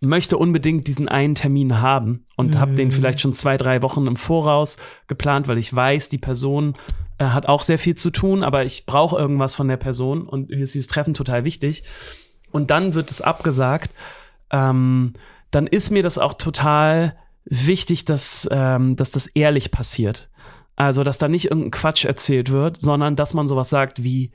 möchte 0.00 0.38
unbedingt 0.38 0.86
diesen 0.86 1.08
einen 1.08 1.34
Termin 1.34 1.80
haben 1.82 2.26
und 2.36 2.54
mhm. 2.54 2.58
habe 2.58 2.72
den 2.74 2.92
vielleicht 2.92 3.20
schon 3.20 3.34
zwei, 3.34 3.58
drei 3.58 3.82
Wochen 3.82 4.06
im 4.06 4.16
Voraus 4.16 4.78
geplant, 5.08 5.46
weil 5.46 5.58
ich 5.58 5.74
weiß, 5.74 6.08
die 6.08 6.18
Person 6.18 6.76
äh, 7.18 7.26
hat 7.26 7.46
auch 7.46 7.62
sehr 7.62 7.78
viel 7.78 7.94
zu 7.94 8.10
tun, 8.10 8.42
aber 8.42 8.64
ich 8.64 8.86
brauche 8.86 9.16
irgendwas 9.16 9.54
von 9.54 9.68
der 9.68 9.76
Person 9.76 10.26
und 10.26 10.48
mir 10.48 10.62
ist 10.62 10.74
dieses 10.74 10.88
Treffen 10.88 11.14
total 11.14 11.44
wichtig 11.44 11.84
und 12.50 12.70
dann 12.70 12.94
wird 12.94 13.10
es 13.10 13.20
abgesagt, 13.20 13.90
ähm, 14.50 15.14
dann 15.50 15.66
ist 15.66 15.90
mir 15.90 16.02
das 16.02 16.18
auch 16.18 16.34
total 16.34 17.16
wichtig, 17.44 18.04
dass, 18.04 18.48
ähm, 18.50 18.96
dass 18.96 19.10
das 19.10 19.26
ehrlich 19.28 19.70
passiert. 19.70 20.28
Also, 20.74 21.04
dass 21.04 21.18
da 21.18 21.28
nicht 21.28 21.46
irgendein 21.46 21.70
Quatsch 21.70 22.04
erzählt 22.04 22.50
wird, 22.50 22.78
sondern 22.78 23.16
dass 23.16 23.32
man 23.32 23.48
sowas 23.48 23.70
sagt 23.70 24.02
wie, 24.02 24.32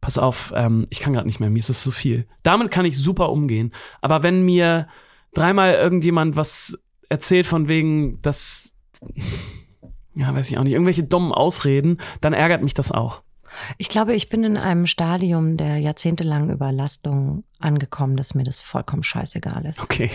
pass 0.00 0.16
auf, 0.16 0.52
ähm, 0.56 0.86
ich 0.90 1.00
kann 1.00 1.12
gerade 1.12 1.26
nicht 1.26 1.40
mehr, 1.40 1.50
mir 1.50 1.58
ist 1.58 1.68
es 1.68 1.82
zu 1.82 1.90
viel. 1.90 2.26
Damit 2.42 2.70
kann 2.70 2.86
ich 2.86 2.98
super 2.98 3.30
umgehen. 3.30 3.72
Aber 4.00 4.22
wenn 4.22 4.42
mir 4.42 4.88
dreimal 5.34 5.74
irgendjemand 5.74 6.36
was 6.36 6.78
erzählt 7.08 7.46
von 7.46 7.68
wegen, 7.68 8.20
dass, 8.22 8.72
ja, 10.14 10.34
weiß 10.34 10.50
ich 10.50 10.56
auch 10.56 10.62
nicht, 10.62 10.72
irgendwelche 10.72 11.04
dummen 11.04 11.32
Ausreden, 11.32 11.98
dann 12.20 12.32
ärgert 12.32 12.62
mich 12.62 12.74
das 12.74 12.92
auch. 12.92 13.22
Ich 13.76 13.88
glaube, 13.88 14.14
ich 14.14 14.28
bin 14.28 14.44
in 14.44 14.56
einem 14.56 14.86
Stadium 14.86 15.56
der 15.56 15.78
jahrzehntelangen 15.78 16.50
Überlastung 16.50 17.44
angekommen, 17.60 18.16
dass 18.16 18.34
mir 18.34 18.44
das 18.44 18.60
vollkommen 18.60 19.02
scheißegal 19.02 19.64
ist. 19.66 19.82
Okay. 19.82 20.10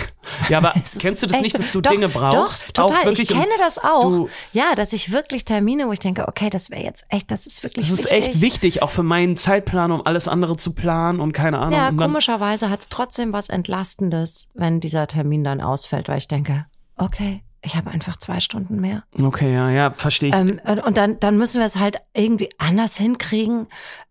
Ja, 0.50 0.60
aber 0.60 0.74
kennst 1.00 1.24
du 1.24 1.28
das 1.28 1.42
nicht, 1.42 1.58
dass 1.58 1.72
du 1.72 1.82
doch, 1.82 1.92
Dinge 1.92 2.10
brauchst? 2.10 2.78
Doch, 2.78 2.88
total. 2.88 3.14
ich 3.14 3.28
kenne 3.28 3.52
das 3.60 3.80
auch. 3.80 4.30
Ja, 4.54 4.76
dass 4.76 4.94
ich 4.94 5.12
wirklich 5.12 5.46
Termine, 5.46 5.88
wo 5.88 5.92
ich 5.92 6.00
denke, 6.00 6.28
okay, 6.28 6.50
das 6.50 6.70
wäre 6.72 6.84
jetzt 6.84 7.06
echt, 7.10 7.32
das 7.32 7.46
ist 7.46 7.64
wirklich 7.64 7.90
wichtig. 7.90 8.04
Das 8.04 8.12
ist 8.12 8.12
wichtig. 8.12 8.34
echt 8.36 8.42
wichtig, 8.42 8.82
auch 8.82 8.92
für 8.92 9.04
meinen 9.04 9.38
Zeitplan, 9.38 9.92
um 9.92 10.06
alles 10.06 10.28
andere 10.28 10.56
zu 10.58 10.74
planen 10.74 11.20
und 11.20 11.34
keine 11.34 11.60
Ahnung. 11.60 11.74
Ja, 11.74 11.92
komischerweise 11.92 12.70
hat 12.70 12.82
es 12.82 12.90
trotzdem 12.90 13.34
was 13.34 13.50
Entlastendes, 13.50 14.50
wenn 14.54 14.80
dieser 14.80 15.08
Termin 15.08 15.44
dann 15.44 15.62
ausfällt, 15.62 16.08
weil 16.08 16.18
ich 16.18 16.28
denke, 16.28 16.66
okay, 16.98 17.44
ich 17.64 17.76
habe 17.76 17.90
einfach 17.92 18.18
zwei 18.18 18.40
Stunden 18.40 18.80
mehr. 18.80 19.04
Okay, 19.22 19.54
ja, 19.54 19.70
ja, 19.70 19.92
verstehe 19.92 20.30
ich. 20.30 20.36
Ähm, 20.36 20.60
und 20.86 20.98
dann, 20.98 21.20
dann 21.20 21.38
müssen 21.38 21.60
wir 21.60 21.66
es 21.66 21.78
halt 21.80 21.98
irgendwie 22.14 22.50
anders 22.58 22.98
hinkriegen. 22.98 23.68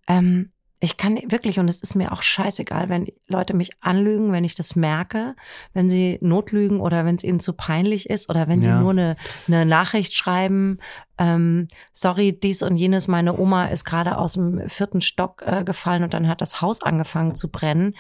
Ähm, 0.09 0.51
ich 0.85 0.97
kann 0.97 1.17
wirklich, 1.29 1.61
und 1.61 1.69
es 1.69 1.81
ist 1.81 1.95
mir 1.95 2.11
auch 2.11 2.23
scheißegal, 2.23 2.89
wenn 2.89 3.07
Leute 3.29 3.55
mich 3.55 3.71
anlügen, 3.83 4.33
wenn 4.33 4.43
ich 4.43 4.57
das 4.57 4.75
merke, 4.75 5.37
wenn 5.75 5.89
sie 5.89 6.19
notlügen 6.23 6.81
oder 6.81 7.05
wenn 7.05 7.15
es 7.15 7.23
ihnen 7.23 7.39
zu 7.39 7.53
peinlich 7.53 8.11
ist 8.11 8.29
oder 8.29 8.49
wenn 8.49 8.63
sie 8.63 8.71
Ja. 8.71 8.81
nur 8.81 8.91
eine, 8.91 9.17
eine 9.47 9.65
Nachricht 9.65 10.15
schreiben, 10.17 10.79
ähm, 11.19 11.69
sorry, 11.93 12.37
dies 12.37 12.65
und 12.65 12.77
jenes, 12.77 13.07
meine 13.07 13.39
Oma 13.39 13.67
ist 13.67 13.85
gerade 13.85 14.19
aus 14.19 14.33
dem 14.33 14.69
vierten 14.69 15.03
Stock 15.03 15.45
äh, 15.47 15.63
gefallen 15.63 16.03
und 16.03 16.15
dann 16.15 16.27
hat 16.27 16.41
das 16.41 16.61
Haus 16.61 16.83
angefangen 16.83 17.37
zu 17.37 17.53
brennen. 17.53 17.95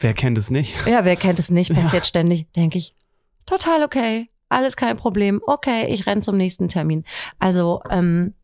Wer 0.00 0.12
kennt 0.12 0.36
es 0.36 0.50
nicht? 0.50 0.86
Ja, 0.86 1.06
wer 1.06 1.16
kennt 1.16 1.38
es 1.38 1.50
nicht, 1.50 1.72
passiert 1.74 2.06
ständig, 2.06 2.52
denke 2.52 2.76
ich, 2.76 2.94
total 3.46 3.82
okay, 3.82 4.28
alles 4.48 4.76
kein 4.76 4.96
Problem, 4.96 5.40
okay, 5.46 5.86
ich 5.88 6.06
renn 6.06 6.22
zum 6.22 6.36
nächsten 6.36 6.68
Termin. 6.68 7.04
Also, 7.38 7.82
ähm, 7.90 8.34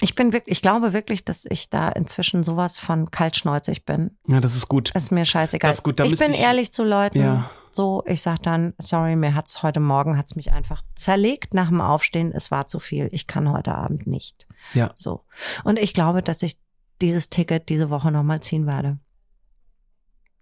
ich 0.00 0.14
bin 0.14 0.32
wirklich, 0.32 0.56
ich 0.58 0.62
glaube 0.62 0.92
wirklich, 0.92 1.24
dass 1.24 1.44
ich 1.48 1.70
da 1.70 1.88
inzwischen 1.88 2.44
sowas 2.44 2.78
von 2.78 3.10
kaltschnäuzig 3.10 3.84
bin. 3.84 4.16
Ja, 4.28 4.40
das 4.40 4.54
ist 4.54 4.68
gut. 4.68 4.92
Ist 4.94 5.10
mir 5.10 5.24
scheißegal. 5.24 5.68
Das 5.70 5.78
ist 5.78 5.82
gut, 5.82 5.98
da 5.98 6.04
ich 6.04 6.16
bin 6.18 6.30
ich- 6.32 6.40
ehrlich 6.40 6.72
zu 6.72 6.84
Leuten. 6.84 7.18
Ja. 7.18 7.50
So, 7.70 8.02
ich 8.06 8.22
sag 8.22 8.42
dann, 8.42 8.74
sorry, 8.78 9.16
mir 9.16 9.34
hat's 9.34 9.62
heute 9.62 9.80
Morgen 9.80 10.16
hat's 10.16 10.36
mich 10.36 10.52
einfach 10.52 10.82
zerlegt 10.94 11.52
nach 11.52 11.68
dem 11.68 11.80
Aufstehen. 11.80 12.32
Es 12.32 12.50
war 12.50 12.66
zu 12.68 12.78
viel. 12.80 13.08
Ich 13.12 13.26
kann 13.26 13.52
heute 13.52 13.74
Abend 13.74 14.06
nicht. 14.06 14.46
Ja. 14.72 14.92
So. 14.94 15.24
Und 15.64 15.78
ich 15.78 15.92
glaube, 15.94 16.22
dass 16.22 16.42
ich 16.42 16.58
dieses 17.02 17.28
Ticket 17.28 17.68
diese 17.68 17.90
Woche 17.90 18.10
nochmal 18.10 18.40
ziehen 18.40 18.66
werde. 18.66 18.98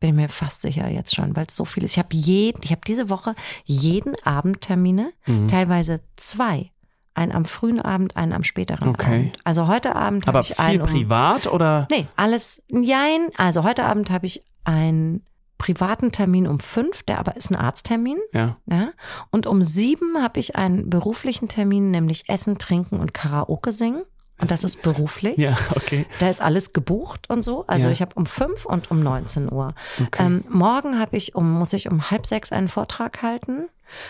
Bin 0.00 0.16
mir 0.16 0.28
fast 0.28 0.62
sicher 0.62 0.88
jetzt 0.88 1.14
schon, 1.14 1.34
weil 1.36 1.46
es 1.48 1.56
so 1.56 1.64
viel 1.64 1.82
ist. 1.84 1.92
Ich 1.92 1.98
habe 1.98 2.14
jeden, 2.14 2.60
ich 2.62 2.70
habe 2.70 2.82
diese 2.86 3.08
Woche 3.08 3.34
jeden 3.64 4.14
Abend 4.24 4.60
Termine, 4.60 5.12
Mhm. 5.26 5.48
teilweise 5.48 6.00
zwei. 6.16 6.70
Einen 7.14 7.32
am 7.32 7.46
frühen 7.46 7.80
Abend, 7.80 8.14
einen 8.18 8.34
am 8.34 8.42
späteren 8.42 8.88
Okay. 8.90 9.06
Abend. 9.30 9.38
Also 9.44 9.68
heute 9.68 9.96
Abend 9.96 10.26
habe 10.26 10.38
Aber 10.38 10.46
ich 10.46 10.54
viel 10.54 10.62
einen 10.64 10.80
um, 10.82 10.86
privat 10.86 11.46
oder? 11.46 11.88
Nee, 11.90 12.06
alles, 12.14 12.62
jein. 12.68 13.28
Also 13.38 13.64
heute 13.64 13.84
Abend 13.84 14.10
habe 14.10 14.26
ich 14.26 14.42
einen 14.64 15.24
privaten 15.56 16.12
Termin 16.12 16.46
um 16.46 16.60
fünf, 16.60 17.02
der 17.04 17.18
aber 17.18 17.34
ist 17.34 17.50
ein 17.50 17.56
Arzttermin. 17.56 18.18
Ja. 18.34 18.58
Ja? 18.66 18.90
Und 19.30 19.46
um 19.46 19.62
sieben 19.62 20.22
habe 20.22 20.38
ich 20.40 20.56
einen 20.56 20.90
beruflichen 20.90 21.48
Termin, 21.48 21.90
nämlich 21.90 22.28
Essen, 22.28 22.58
Trinken 22.58 23.00
und 23.00 23.14
Karaoke 23.14 23.72
singen. 23.72 24.02
Und 24.38 24.50
das 24.50 24.64
ist 24.64 24.82
beruflich. 24.82 25.38
Ja, 25.38 25.56
okay. 25.74 26.06
Da 26.20 26.28
ist 26.28 26.42
alles 26.42 26.72
gebucht 26.72 27.30
und 27.30 27.42
so. 27.42 27.64
Also 27.66 27.86
Ja. 27.86 27.92
ich 27.92 28.02
habe 28.02 28.14
um 28.16 28.26
fünf 28.26 28.66
und 28.66 28.90
um 28.90 29.00
19 29.00 29.50
Uhr. 29.50 29.74
Okay. 30.02 30.26
Ähm, 30.26 30.40
morgen 30.50 30.98
habe 30.98 31.16
ich 31.16 31.34
um, 31.34 31.50
muss 31.52 31.72
ich 31.72 31.88
um 31.90 32.10
halb 32.10 32.26
sechs 32.26 32.52
einen 32.52 32.68
Vortrag 32.68 33.22
halten, 33.22 33.68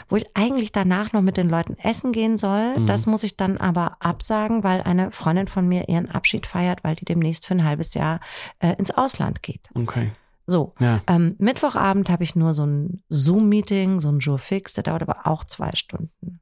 wo 0.09 0.17
ich 0.17 0.27
eigentlich 0.35 0.73
danach 0.73 1.13
noch 1.13 1.23
mit 1.23 1.37
den 1.37 1.49
Leuten 1.49 1.77
essen 1.79 2.11
gehen 2.11 2.37
soll. 2.39 2.79
Mhm. 2.79 2.87
Das 2.87 3.07
muss 3.07 3.23
ich 3.23 3.37
dann 3.37 3.57
aber 3.59 3.99
absagen, 4.01 4.65
weil 4.65 4.83
eine 4.83 5.13
Freundin 5.13 5.47
von 5.47 5.69
mir 5.69 5.89
ihren 5.89 6.11
Abschied 6.11 6.47
feiert, 6.47 6.83
weil 6.83 6.97
die 6.97 7.05
demnächst 7.05 7.47
für 7.47 7.55
ein 7.55 7.65
halbes 7.65 7.95
Jahr 7.95 8.21
äh, 8.59 8.75
ins 8.79 8.91
Ausland 8.91 9.43
geht. 9.43 9.69
Okay. 9.75 10.11
So. 10.49 10.75
Ja. 10.81 11.01
Ähm, 11.07 11.37
Mittwochabend 11.39 12.09
habe 12.11 12.25
ich 12.25 12.35
nur 12.35 12.53
so 12.55 12.65
ein 12.67 13.03
Zoom-Meeting, 13.11 14.01
so 14.01 14.09
ein 14.11 14.19
Jour 14.21 14.39
fix, 14.39 14.73
der 14.75 14.85
dauert 14.85 15.03
aber 15.03 15.27
auch 15.27 15.45
zwei 15.45 15.71
Stunden. 15.75 16.41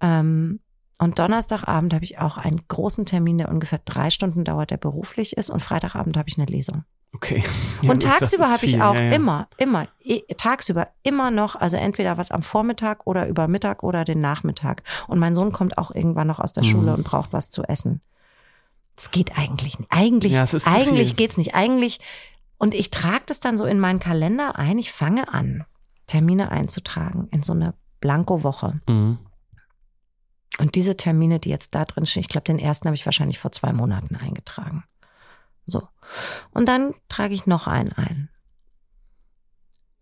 Ähm, 0.00 0.60
und 0.98 1.18
Donnerstagabend 1.18 1.92
habe 1.92 2.04
ich 2.04 2.18
auch 2.18 2.38
einen 2.38 2.62
großen 2.68 3.04
Termin, 3.04 3.38
der 3.38 3.48
ungefähr 3.48 3.80
drei 3.84 4.10
Stunden 4.10 4.44
dauert, 4.44 4.70
der 4.70 4.76
beruflich 4.76 5.36
ist. 5.36 5.50
Und 5.50 5.60
Freitagabend 5.60 6.16
habe 6.16 6.28
ich 6.28 6.38
eine 6.38 6.46
Lesung. 6.46 6.84
Okay. 7.14 7.42
Ja, 7.82 7.90
und 7.90 8.02
tagsüber 8.02 8.50
habe 8.50 8.64
ich 8.64 8.80
auch 8.80 8.94
ja, 8.94 9.02
ja. 9.02 9.12
immer, 9.12 9.46
immer, 9.58 9.88
tagsüber 10.38 10.88
immer 11.02 11.30
noch, 11.30 11.54
also 11.54 11.76
entweder 11.76 12.16
was 12.16 12.30
am 12.30 12.40
Vormittag 12.40 13.06
oder 13.06 13.28
über 13.28 13.46
Mittag 13.46 13.82
oder 13.82 14.04
den 14.06 14.22
Nachmittag. 14.22 14.82
Und 15.06 15.18
mein 15.18 15.34
Sohn 15.34 15.52
kommt 15.52 15.76
auch 15.76 15.94
irgendwann 15.94 16.28
noch 16.28 16.38
aus 16.38 16.54
der 16.54 16.64
mhm. 16.64 16.68
Schule 16.68 16.94
und 16.94 17.04
braucht 17.04 17.34
was 17.34 17.50
zu 17.50 17.62
essen. 17.64 18.00
Es 18.96 19.10
geht 19.10 19.36
eigentlich 19.36 19.78
nicht. 19.78 19.92
Eigentlich, 19.92 20.34
eigentlich 20.66 21.14
geht's 21.16 21.36
nicht. 21.36 21.54
Eigentlich, 21.54 22.00
und 22.56 22.74
ich 22.74 22.90
trage 22.90 23.24
das 23.26 23.40
dann 23.40 23.58
so 23.58 23.66
in 23.66 23.80
meinen 23.80 23.98
Kalender 23.98 24.58
ein. 24.58 24.78
Ich 24.78 24.90
fange 24.90 25.28
an, 25.28 25.64
Termine 26.06 26.50
einzutragen 26.50 27.28
in 27.30 27.42
so 27.42 27.52
eine 27.52 27.74
Blanko-Woche. 28.00 28.80
Mhm. 28.88 29.18
Und 30.58 30.74
diese 30.74 30.96
Termine, 30.96 31.40
die 31.40 31.50
jetzt 31.50 31.74
da 31.74 31.84
drin 31.84 32.06
stehen, 32.06 32.20
ich 32.20 32.28
glaube, 32.28 32.44
den 32.44 32.58
ersten 32.58 32.86
habe 32.86 32.94
ich 32.94 33.04
wahrscheinlich 33.04 33.38
vor 33.38 33.52
zwei 33.52 33.72
Monaten 33.72 34.16
eingetragen. 34.16 34.84
So. 35.66 35.88
Und 36.52 36.68
dann 36.68 36.94
trage 37.08 37.34
ich 37.34 37.46
noch 37.46 37.66
einen 37.66 37.92
ein. 37.92 38.28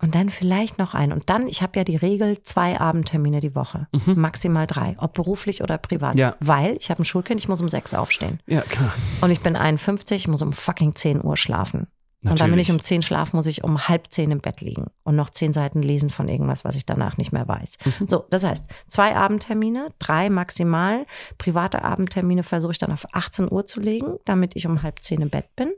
Und 0.03 0.17
dann 0.17 0.29
vielleicht 0.29 0.79
noch 0.79 0.95
einen. 0.95 1.13
Und 1.13 1.31
dann, 1.31 1.47
ich 1.47 1.63
habe 1.63 1.79
ja 1.79 1.85
die 1.85 1.95
Regel, 1.95 2.43
zwei 2.43 2.81
Abendtermine 2.81 3.41
die 3.41 3.55
Woche. 3.55 3.87
Mhm. 3.93 4.21
Maximal 4.21 4.67
drei, 4.67 4.97
ob 4.99 5.15
beruflich 5.15 5.63
oder 5.63 5.79
privat. 5.79 6.17
Ja. 6.17 6.35
Weil 6.41 6.77
ich 6.81 6.91
habe 6.91 7.03
ein 7.03 7.05
Schulkind, 7.05 7.41
ich 7.41 7.49
muss 7.49 7.61
um 7.61 7.69
sechs 7.69 7.95
aufstehen. 7.95 8.41
Ja, 8.47 8.63
klar. 8.63 8.93
Und 9.21 9.31
ich 9.31 9.41
bin 9.41 9.55
51, 9.55 10.23
ich 10.23 10.29
muss 10.29 10.43
um 10.43 10.53
fucking 10.53 10.97
10 10.97 11.25
Uhr 11.25 11.37
schlafen. 11.37 11.87
Natürlich. 12.25 12.31
Und 12.31 12.41
dann, 12.41 12.53
wenn 12.53 12.59
ich 12.61 12.71
um 12.71 12.79
zehn 12.79 13.03
schlafe, 13.03 13.35
muss 13.35 13.47
ich 13.47 13.65
um 13.65 13.89
halb 13.89 14.13
zehn 14.13 14.31
im 14.31 14.39
Bett 14.39 14.61
liegen 14.61 14.87
und 15.03 15.17
noch 15.17 15.31
zehn 15.31 15.53
Seiten 15.53 15.83
lesen 15.83 16.09
von 16.09 16.29
irgendwas, 16.29 16.65
was 16.65 16.77
ich 16.77 16.87
danach 16.87 17.17
nicht 17.17 17.33
mehr 17.33 17.49
weiß. 17.49 17.79
Mhm. 17.85 18.07
So, 18.07 18.25
das 18.31 18.45
heißt, 18.45 18.71
zwei 18.87 19.17
Abendtermine, 19.17 19.93
drei 19.99 20.31
maximal. 20.31 21.05
Private 21.39 21.83
Abendtermine 21.83 22.45
versuche 22.45 22.71
ich 22.71 22.79
dann 22.79 22.93
auf 22.93 23.07
18 23.13 23.51
Uhr 23.51 23.65
zu 23.65 23.81
legen, 23.81 24.19
damit 24.25 24.55
ich 24.55 24.69
um 24.69 24.85
halb 24.85 25.01
zehn 25.01 25.21
im 25.21 25.31
Bett 25.31 25.55
bin. 25.57 25.73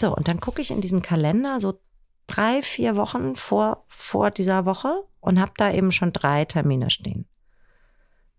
So, 0.00 0.16
und 0.16 0.28
dann 0.28 0.40
gucke 0.40 0.62
ich 0.62 0.70
in 0.70 0.80
diesen 0.80 1.02
Kalender 1.02 1.60
so 1.60 1.78
drei, 2.26 2.62
vier 2.62 2.96
Wochen 2.96 3.36
vor, 3.36 3.84
vor 3.88 4.30
dieser 4.30 4.64
Woche 4.64 4.94
und 5.20 5.38
habe 5.38 5.52
da 5.58 5.70
eben 5.70 5.92
schon 5.92 6.14
drei 6.14 6.46
Termine 6.46 6.88
stehen. 6.88 7.26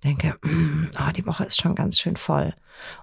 Denke, 0.04 0.38
mm, 0.42 0.90
oh, 1.00 1.12
die 1.16 1.26
Woche 1.28 1.46
ist 1.46 1.62
schon 1.62 1.76
ganz 1.76 2.00
schön 2.00 2.18
voll. 2.18 2.56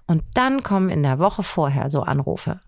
Und 0.07 0.23
dann 0.33 0.61
kommen 0.61 0.89
in 0.89 1.03
der 1.03 1.19
Woche 1.19 1.41
vorher 1.41 1.89
so 1.89 2.03
Anrufe 2.03 2.59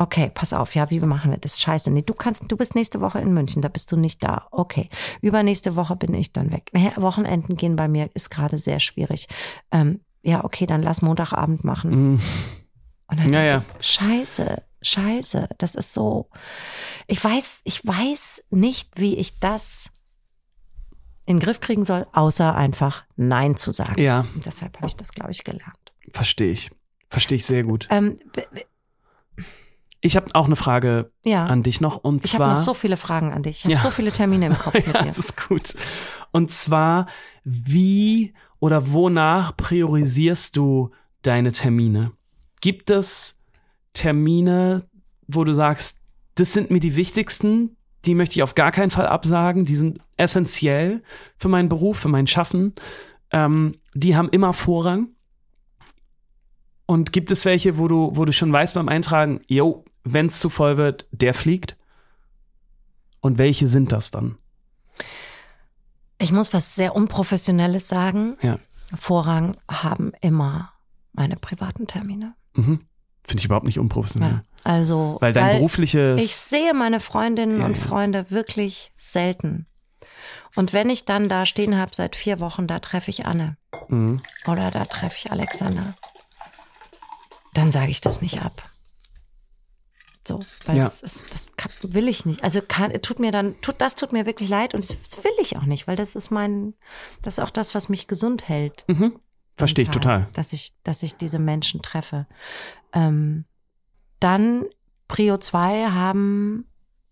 Okay, 0.00 0.30
pass 0.32 0.54
auf, 0.54 0.74
ja, 0.74 0.88
wie 0.88 0.98
machen 1.00 1.30
wir 1.30 1.36
das? 1.36 1.60
Scheiße. 1.60 1.90
Nee, 1.90 2.00
du 2.00 2.14
kannst, 2.14 2.50
du 2.50 2.56
bist 2.56 2.74
nächste 2.74 3.02
Woche 3.02 3.18
in 3.18 3.34
München, 3.34 3.60
da 3.60 3.68
bist 3.68 3.92
du 3.92 3.98
nicht 3.98 4.24
da. 4.24 4.48
Okay. 4.50 4.88
Übernächste 5.20 5.76
Woche 5.76 5.94
bin 5.94 6.14
ich 6.14 6.32
dann 6.32 6.50
weg. 6.52 6.70
Naja, 6.72 6.92
Wochenenden 6.96 7.54
gehen 7.58 7.76
bei 7.76 7.86
mir 7.86 8.08
ist 8.14 8.30
gerade 8.30 8.56
sehr 8.56 8.80
schwierig. 8.80 9.28
Ähm, 9.70 10.00
ja, 10.24 10.42
okay, 10.42 10.64
dann 10.64 10.80
lass 10.80 11.02
Montagabend 11.02 11.64
machen. 11.64 12.14
Mm. 12.14 12.20
Und 13.08 13.20
dann 13.20 13.30
ja, 13.30 13.42
ja. 13.42 13.64
Scheiße, 13.78 14.62
scheiße. 14.80 15.50
Das 15.58 15.74
ist 15.74 15.92
so. 15.92 16.30
Ich 17.06 17.22
weiß, 17.22 17.60
ich 17.64 17.86
weiß 17.86 18.44
nicht, 18.48 18.98
wie 18.98 19.18
ich 19.18 19.38
das 19.38 19.90
in 21.26 21.36
den 21.36 21.40
Griff 21.40 21.60
kriegen 21.60 21.84
soll, 21.84 22.06
außer 22.14 22.54
einfach 22.54 23.04
Nein 23.16 23.54
zu 23.54 23.70
sagen. 23.70 24.00
Ja. 24.00 24.24
Und 24.34 24.46
deshalb 24.46 24.78
habe 24.78 24.86
ich 24.86 24.96
das, 24.96 25.12
glaube 25.12 25.32
ich, 25.32 25.44
gelernt. 25.44 25.92
Verstehe 26.10 26.52
ich. 26.52 26.70
Verstehe 27.10 27.36
ich 27.36 27.44
sehr 27.44 27.64
gut. 27.64 27.86
Ähm, 27.90 28.18
ich 30.00 30.16
habe 30.16 30.26
auch 30.34 30.46
eine 30.46 30.56
Frage 30.56 31.12
ja. 31.24 31.44
an 31.46 31.62
dich 31.62 31.80
noch. 31.80 31.96
Und 31.98 32.24
ich 32.24 32.34
habe 32.34 32.52
noch 32.52 32.58
so 32.58 32.74
viele 32.74 32.96
Fragen 32.96 33.32
an 33.32 33.42
dich. 33.42 33.58
Ich 33.58 33.64
habe 33.64 33.74
ja. 33.74 33.80
so 33.80 33.90
viele 33.90 34.12
Termine 34.12 34.46
im 34.46 34.58
Kopf 34.58 34.74
mit 34.74 34.86
ja, 34.86 35.02
dir. 35.02 35.08
Das 35.08 35.18
ist 35.18 35.48
gut. 35.48 35.74
Und 36.32 36.50
zwar, 36.50 37.06
wie 37.44 38.32
oder 38.60 38.92
wonach 38.92 39.56
priorisierst 39.56 40.56
du 40.56 40.90
deine 41.22 41.52
Termine? 41.52 42.12
Gibt 42.60 42.90
es 42.90 43.38
Termine, 43.92 44.88
wo 45.26 45.44
du 45.44 45.52
sagst, 45.52 45.98
das 46.36 46.52
sind 46.52 46.70
mir 46.70 46.80
die 46.80 46.96
wichtigsten, 46.96 47.76
die 48.04 48.14
möchte 48.14 48.36
ich 48.36 48.42
auf 48.42 48.54
gar 48.54 48.72
keinen 48.72 48.90
Fall 48.90 49.06
absagen, 49.06 49.64
die 49.66 49.76
sind 49.76 49.98
essentiell 50.16 51.02
für 51.36 51.48
meinen 51.48 51.68
Beruf, 51.68 51.98
für 51.98 52.08
mein 52.08 52.26
Schaffen, 52.26 52.74
ähm, 53.30 53.76
die 53.94 54.16
haben 54.16 54.30
immer 54.30 54.52
Vorrang. 54.52 55.08
Und 56.86 57.12
gibt 57.12 57.30
es 57.30 57.44
welche, 57.44 57.78
wo 57.78 57.86
du, 57.86 58.10
wo 58.14 58.24
du 58.24 58.32
schon 58.32 58.52
weißt 58.52 58.74
beim 58.74 58.88
Eintragen, 58.88 59.40
yo, 59.46 59.84
wenn 60.04 60.26
es 60.26 60.40
zu 60.40 60.48
voll 60.48 60.76
wird, 60.76 61.06
der 61.12 61.34
fliegt? 61.34 61.76
Und 63.20 63.38
welche 63.38 63.68
sind 63.68 63.92
das 63.92 64.10
dann? 64.10 64.38
Ich 66.18 66.32
muss 66.32 66.52
was 66.52 66.74
sehr 66.74 66.94
Unprofessionelles 66.94 67.88
sagen. 67.88 68.36
Ja. 68.42 68.58
Vorrang 68.94 69.56
haben 69.70 70.12
immer 70.20 70.72
meine 71.12 71.36
privaten 71.36 71.86
Termine. 71.86 72.34
Mhm. 72.54 72.80
Finde 73.24 73.40
ich 73.40 73.44
überhaupt 73.44 73.66
nicht 73.66 73.78
unprofessionell. 73.78 74.30
Ja, 74.30 74.42
also, 74.64 75.18
weil 75.20 75.32
dein 75.32 75.44
weil 75.44 75.54
berufliches. 75.56 76.22
Ich 76.22 76.36
sehe 76.36 76.74
meine 76.74 77.00
Freundinnen 77.00 77.60
ja, 77.60 77.66
und 77.66 77.78
Freunde 77.78 78.30
wirklich 78.30 78.92
selten. 78.96 79.66
Und 80.56 80.72
wenn 80.72 80.90
ich 80.90 81.04
dann 81.04 81.28
da 81.28 81.46
stehen 81.46 81.76
habe 81.78 81.94
seit 81.94 82.16
vier 82.16 82.40
Wochen, 82.40 82.66
da 82.66 82.80
treffe 82.80 83.10
ich 83.10 83.26
Anne. 83.26 83.56
Mhm. 83.88 84.22
Oder 84.46 84.70
da 84.70 84.84
treffe 84.84 85.16
ich 85.16 85.30
Alexander. 85.30 85.94
Dann 87.54 87.70
sage 87.70 87.90
ich 87.90 88.00
das 88.00 88.20
nicht 88.20 88.42
ab. 88.42 88.69
So, 90.26 90.40
weil 90.66 90.76
ja. 90.76 90.84
das, 90.84 91.02
ist, 91.02 91.24
das 91.30 91.48
will 91.82 92.06
ich 92.06 92.26
nicht. 92.26 92.44
Also 92.44 92.60
kann, 92.66 92.92
tut 93.00 93.18
mir 93.18 93.32
dann, 93.32 93.60
tut, 93.62 93.76
das 93.78 93.96
tut 93.96 94.12
mir 94.12 94.26
wirklich 94.26 94.48
leid 94.48 94.74
und 94.74 94.84
das 94.84 95.24
will 95.24 95.32
ich 95.40 95.56
auch 95.56 95.64
nicht, 95.64 95.86
weil 95.86 95.96
das 95.96 96.14
ist 96.14 96.30
mein, 96.30 96.74
das 97.22 97.38
ist 97.38 97.44
auch 97.44 97.50
das, 97.50 97.74
was 97.74 97.88
mich 97.88 98.06
gesund 98.06 98.48
hält. 98.48 98.84
Mhm. 98.88 99.18
Verstehe 99.56 99.84
ich 99.84 99.90
total. 99.90 100.28
Dass 100.34 100.52
ich, 100.52 100.74
dass 100.84 101.02
ich 101.02 101.16
diese 101.16 101.38
Menschen 101.38 101.82
treffe. 101.82 102.26
Ähm, 102.92 103.44
dann 104.20 104.66
Prio 105.08 105.38
2 105.38 105.90
haben, 105.90 106.66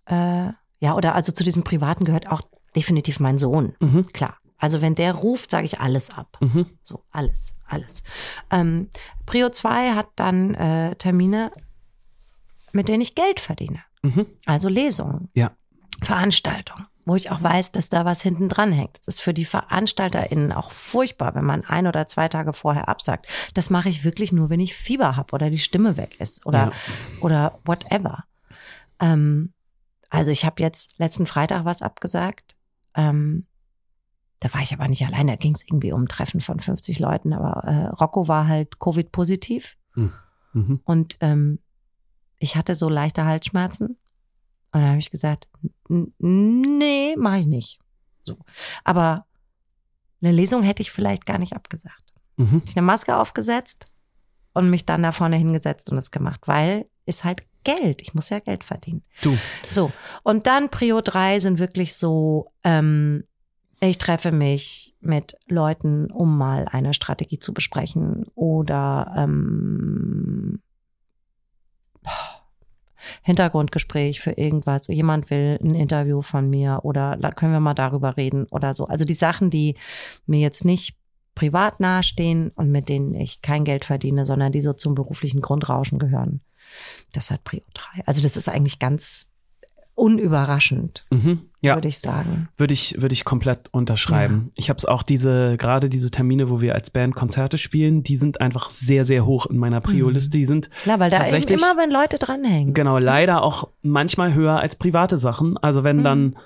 äh, 0.07 0.53
ja, 0.81 0.95
oder 0.95 1.15
also 1.15 1.33
zu 1.33 1.45
diesem 1.45 1.65
Privaten 1.65 2.05
gehört 2.05 2.31
auch 2.31 2.43
definitiv 2.77 3.21
mein 3.21 3.39
Sohn. 3.39 3.75
Mhm. 3.81 4.07
Klar. 4.13 4.37
Also 4.59 4.83
wenn 4.83 4.95
der 4.95 5.15
ruft, 5.15 5.51
sage 5.51 5.65
ich 5.65 5.81
alles 5.81 6.11
ab. 6.11 6.37
Mhm. 6.41 6.67
So, 6.83 7.05
alles, 7.11 7.59
alles. 7.67 8.03
Ähm, 8.51 8.89
Prio 9.25 9.51
2 9.51 9.95
hat 9.95 10.09
dann 10.17 10.55
äh, 10.55 10.97
Termine 10.97 11.53
mit 12.73 12.89
denen 12.89 13.01
ich 13.01 13.15
Geld 13.15 13.41
verdiene. 13.41 13.81
Mhm. 14.03 14.27
Also 14.47 14.69
Lesungen, 14.69 15.29
ja. 15.35 15.53
Veranstaltungen, 16.03 16.87
wo 17.05 17.17
ich 17.17 17.31
auch 17.31 17.43
weiß, 17.43 17.73
dass 17.73 17.89
da 17.89 18.05
was 18.05 18.23
hinten 18.23 18.49
dran 18.49 18.73
hängt. 18.73 18.99
Das 18.99 19.17
ist 19.17 19.21
für 19.21 19.35
die 19.35 19.45
VeranstalterInnen 19.45 20.53
auch 20.53 20.71
furchtbar, 20.71 21.35
wenn 21.35 21.45
man 21.45 21.65
ein 21.65 21.87
oder 21.87 22.07
zwei 22.07 22.29
Tage 22.29 22.53
vorher 22.53 22.89
absagt. 22.89 23.27
Das 23.55 23.71
mache 23.71 23.89
ich 23.89 24.05
wirklich 24.05 24.33
nur, 24.33 24.51
wenn 24.51 24.61
ich 24.61 24.75
Fieber 24.75 25.17
habe 25.17 25.33
oder 25.33 25.51
die 25.51 25.59
Stimme 25.59 25.97
weg 25.97 26.21
ist 26.21 26.47
oder, 26.47 26.67
ja. 26.67 26.73
oder 27.21 27.59
whatever. 27.65 28.25
Ähm, 29.01 29.53
also 30.11 30.31
ich 30.31 30.45
habe 30.45 30.63
jetzt 30.63 30.99
letzten 30.99 31.27
Freitag 31.27 31.65
was 31.65 31.83
abgesagt. 31.83 32.57
Ähm, 32.95 33.47
da 34.41 34.53
war 34.55 34.63
ich 34.63 34.73
aber 34.73 34.89
nicht 34.89 35.05
allein. 35.05 35.27
Da 35.27 35.37
ging 35.37 35.55
es 35.55 35.65
irgendwie 35.67 35.93
um 35.93 36.05
ein 36.05 36.09
Treffen 36.09 36.41
von 36.41 36.61
50 36.61 36.99
Leuten. 36.99 37.33
Aber 37.33 37.65
äh, 37.65 37.87
Rocco 37.89 38.29
war 38.29 38.47
halt 38.47 38.79
Covid-positiv. 38.79 39.77
Hm. 39.95 40.13
Mhm. 40.53 40.81
Und 40.85 41.17
ähm, 41.21 41.59
ich 42.39 42.57
hatte 42.57 42.75
so 42.75 42.89
leichte 42.89 43.25
Halsschmerzen. 43.25 43.97
Und 44.71 44.81
dann 44.81 44.91
habe 44.91 44.99
ich 44.99 45.11
gesagt, 45.11 45.49
nee, 45.89 47.17
mache 47.17 47.39
ich 47.39 47.47
nicht. 47.47 47.81
So. 48.25 48.39
Aber 48.85 49.27
eine 50.21 50.33
Lesung 50.33 50.63
hätte 50.63 50.83
ich 50.83 50.91
vielleicht 50.91 51.27
gar 51.27 51.39
nicht 51.39 51.55
abgesagt. 51.55 52.13
Mhm. 52.37 52.63
Ich 52.67 52.77
eine 52.77 52.85
Maske 52.85 53.17
aufgesetzt 53.17 53.87
und 54.53 54.71
mich 54.71 54.85
dann 54.85 55.03
da 55.03 55.13
vorne 55.13 55.37
hingesetzt 55.37 55.91
und 55.91 55.99
es 55.99 56.11
gemacht, 56.11 56.43
weil 56.47 56.87
ist 57.07 57.25
halt 57.25 57.43
Geld. 57.65 58.03
Ich 58.03 58.15
muss 58.15 58.31
ja 58.31 58.39
Geld 58.39 58.65
verdienen. 58.65 59.03
Du. 59.23 59.37
So. 59.67 59.93
Und 60.23 60.47
dann 60.47 60.69
Prio 60.69 61.01
3 61.01 61.41
sind 61.41 61.59
wirklich 61.59 61.97
so, 61.97 62.53
ähm, 62.65 63.25
ich 63.81 63.99
treffe 63.99 64.33
mich 64.33 64.95
mit 65.01 65.37
Leuten, 65.47 66.11
um 66.11 66.37
mal 66.37 66.67
eine 66.69 66.95
Strategie 66.95 67.39
zu 67.39 67.55
besprechen 67.55 68.27
oder 68.35 69.15
ähm, 69.17 70.61
Hintergrundgespräch 73.23 74.21
für 74.21 74.33
irgendwas. 74.33 74.87
Jemand 74.89 75.31
will 75.31 75.59
ein 75.63 75.75
Interview 75.75 76.23
von 76.23 76.51
mir 76.51 76.81
oder 76.83 77.17
können 77.37 77.53
wir 77.53 77.61
mal 77.61 77.75
darüber 77.75 78.17
reden 78.17 78.47
oder 78.51 78.75
so. 78.75 78.87
Also 78.87 79.05
die 79.05 79.15
Sachen, 79.15 79.51
die 79.51 79.77
mir 80.27 80.41
jetzt 80.41 80.65
nicht 80.65 80.97
privat 81.35 81.79
nahestehen 81.81 82.51
und 82.57 82.71
mit 82.71 82.89
denen 82.89 83.15
ich 83.15 83.43
kein 83.43 83.65
Geld 83.65 83.85
verdiene, 83.85 84.27
sondern 84.27 84.53
die 84.53 84.61
so 84.61 84.73
zum 84.73 84.95
beruflichen 84.95 85.41
Grundrauschen 85.41 85.99
gehören. 85.99 86.41
Das 87.13 87.31
hat 87.31 87.45
Prio 87.45 87.63
3. 87.75 88.03
Also 88.07 88.21
das 88.21 88.37
ist 88.37 88.49
eigentlich 88.49 88.79
ganz 88.79 89.31
unüberraschend, 89.99 91.05
mhm, 91.11 91.41
ja. 91.61 91.75
würde 91.75 91.89
ich 91.89 91.99
sagen. 91.99 92.49
Würde 92.57 92.73
ich, 92.73 93.01
würde 93.01 93.13
ich 93.13 93.25
komplett 93.25 93.69
unterschreiben. 93.73 94.45
Ja. 94.47 94.53
Ich 94.57 94.69
habe 94.71 94.79
es 94.79 94.85
auch 94.85 95.03
diese, 95.03 95.57
gerade 95.59 95.89
diese 95.89 96.11
Termine, 96.11 96.49
wo 96.51 96.61
wir 96.61 96.75
als 96.75 96.91
Band 96.91 97.15
Konzerte 97.15 97.59
spielen, 97.59 98.03
die 98.03 98.17
sind 98.17 98.41
einfach 98.41 98.71
sehr, 98.71 99.05
sehr 99.05 99.27
hoch 99.27 99.47
in 99.47 99.59
meiner 99.59 99.81
Prio-Liste. 99.81 100.39
Die 100.39 100.45
sind 100.45 100.71
Klar, 100.83 101.01
weil 101.01 101.11
da 101.11 101.19
tatsächlich, 101.19 101.59
immer, 101.59 101.77
wenn 101.77 101.91
Leute 101.91 102.19
dranhängen. 102.19 102.75
Genau, 102.75 102.99
leider 102.99 103.43
auch 103.43 103.69
manchmal 103.83 104.35
höher 104.35 104.59
als 104.59 104.77
private 104.77 105.19
Sachen. 105.19 105.57
Also 105.59 105.85
wenn 105.85 105.99
mhm. 105.99 106.05
dann 106.05 106.37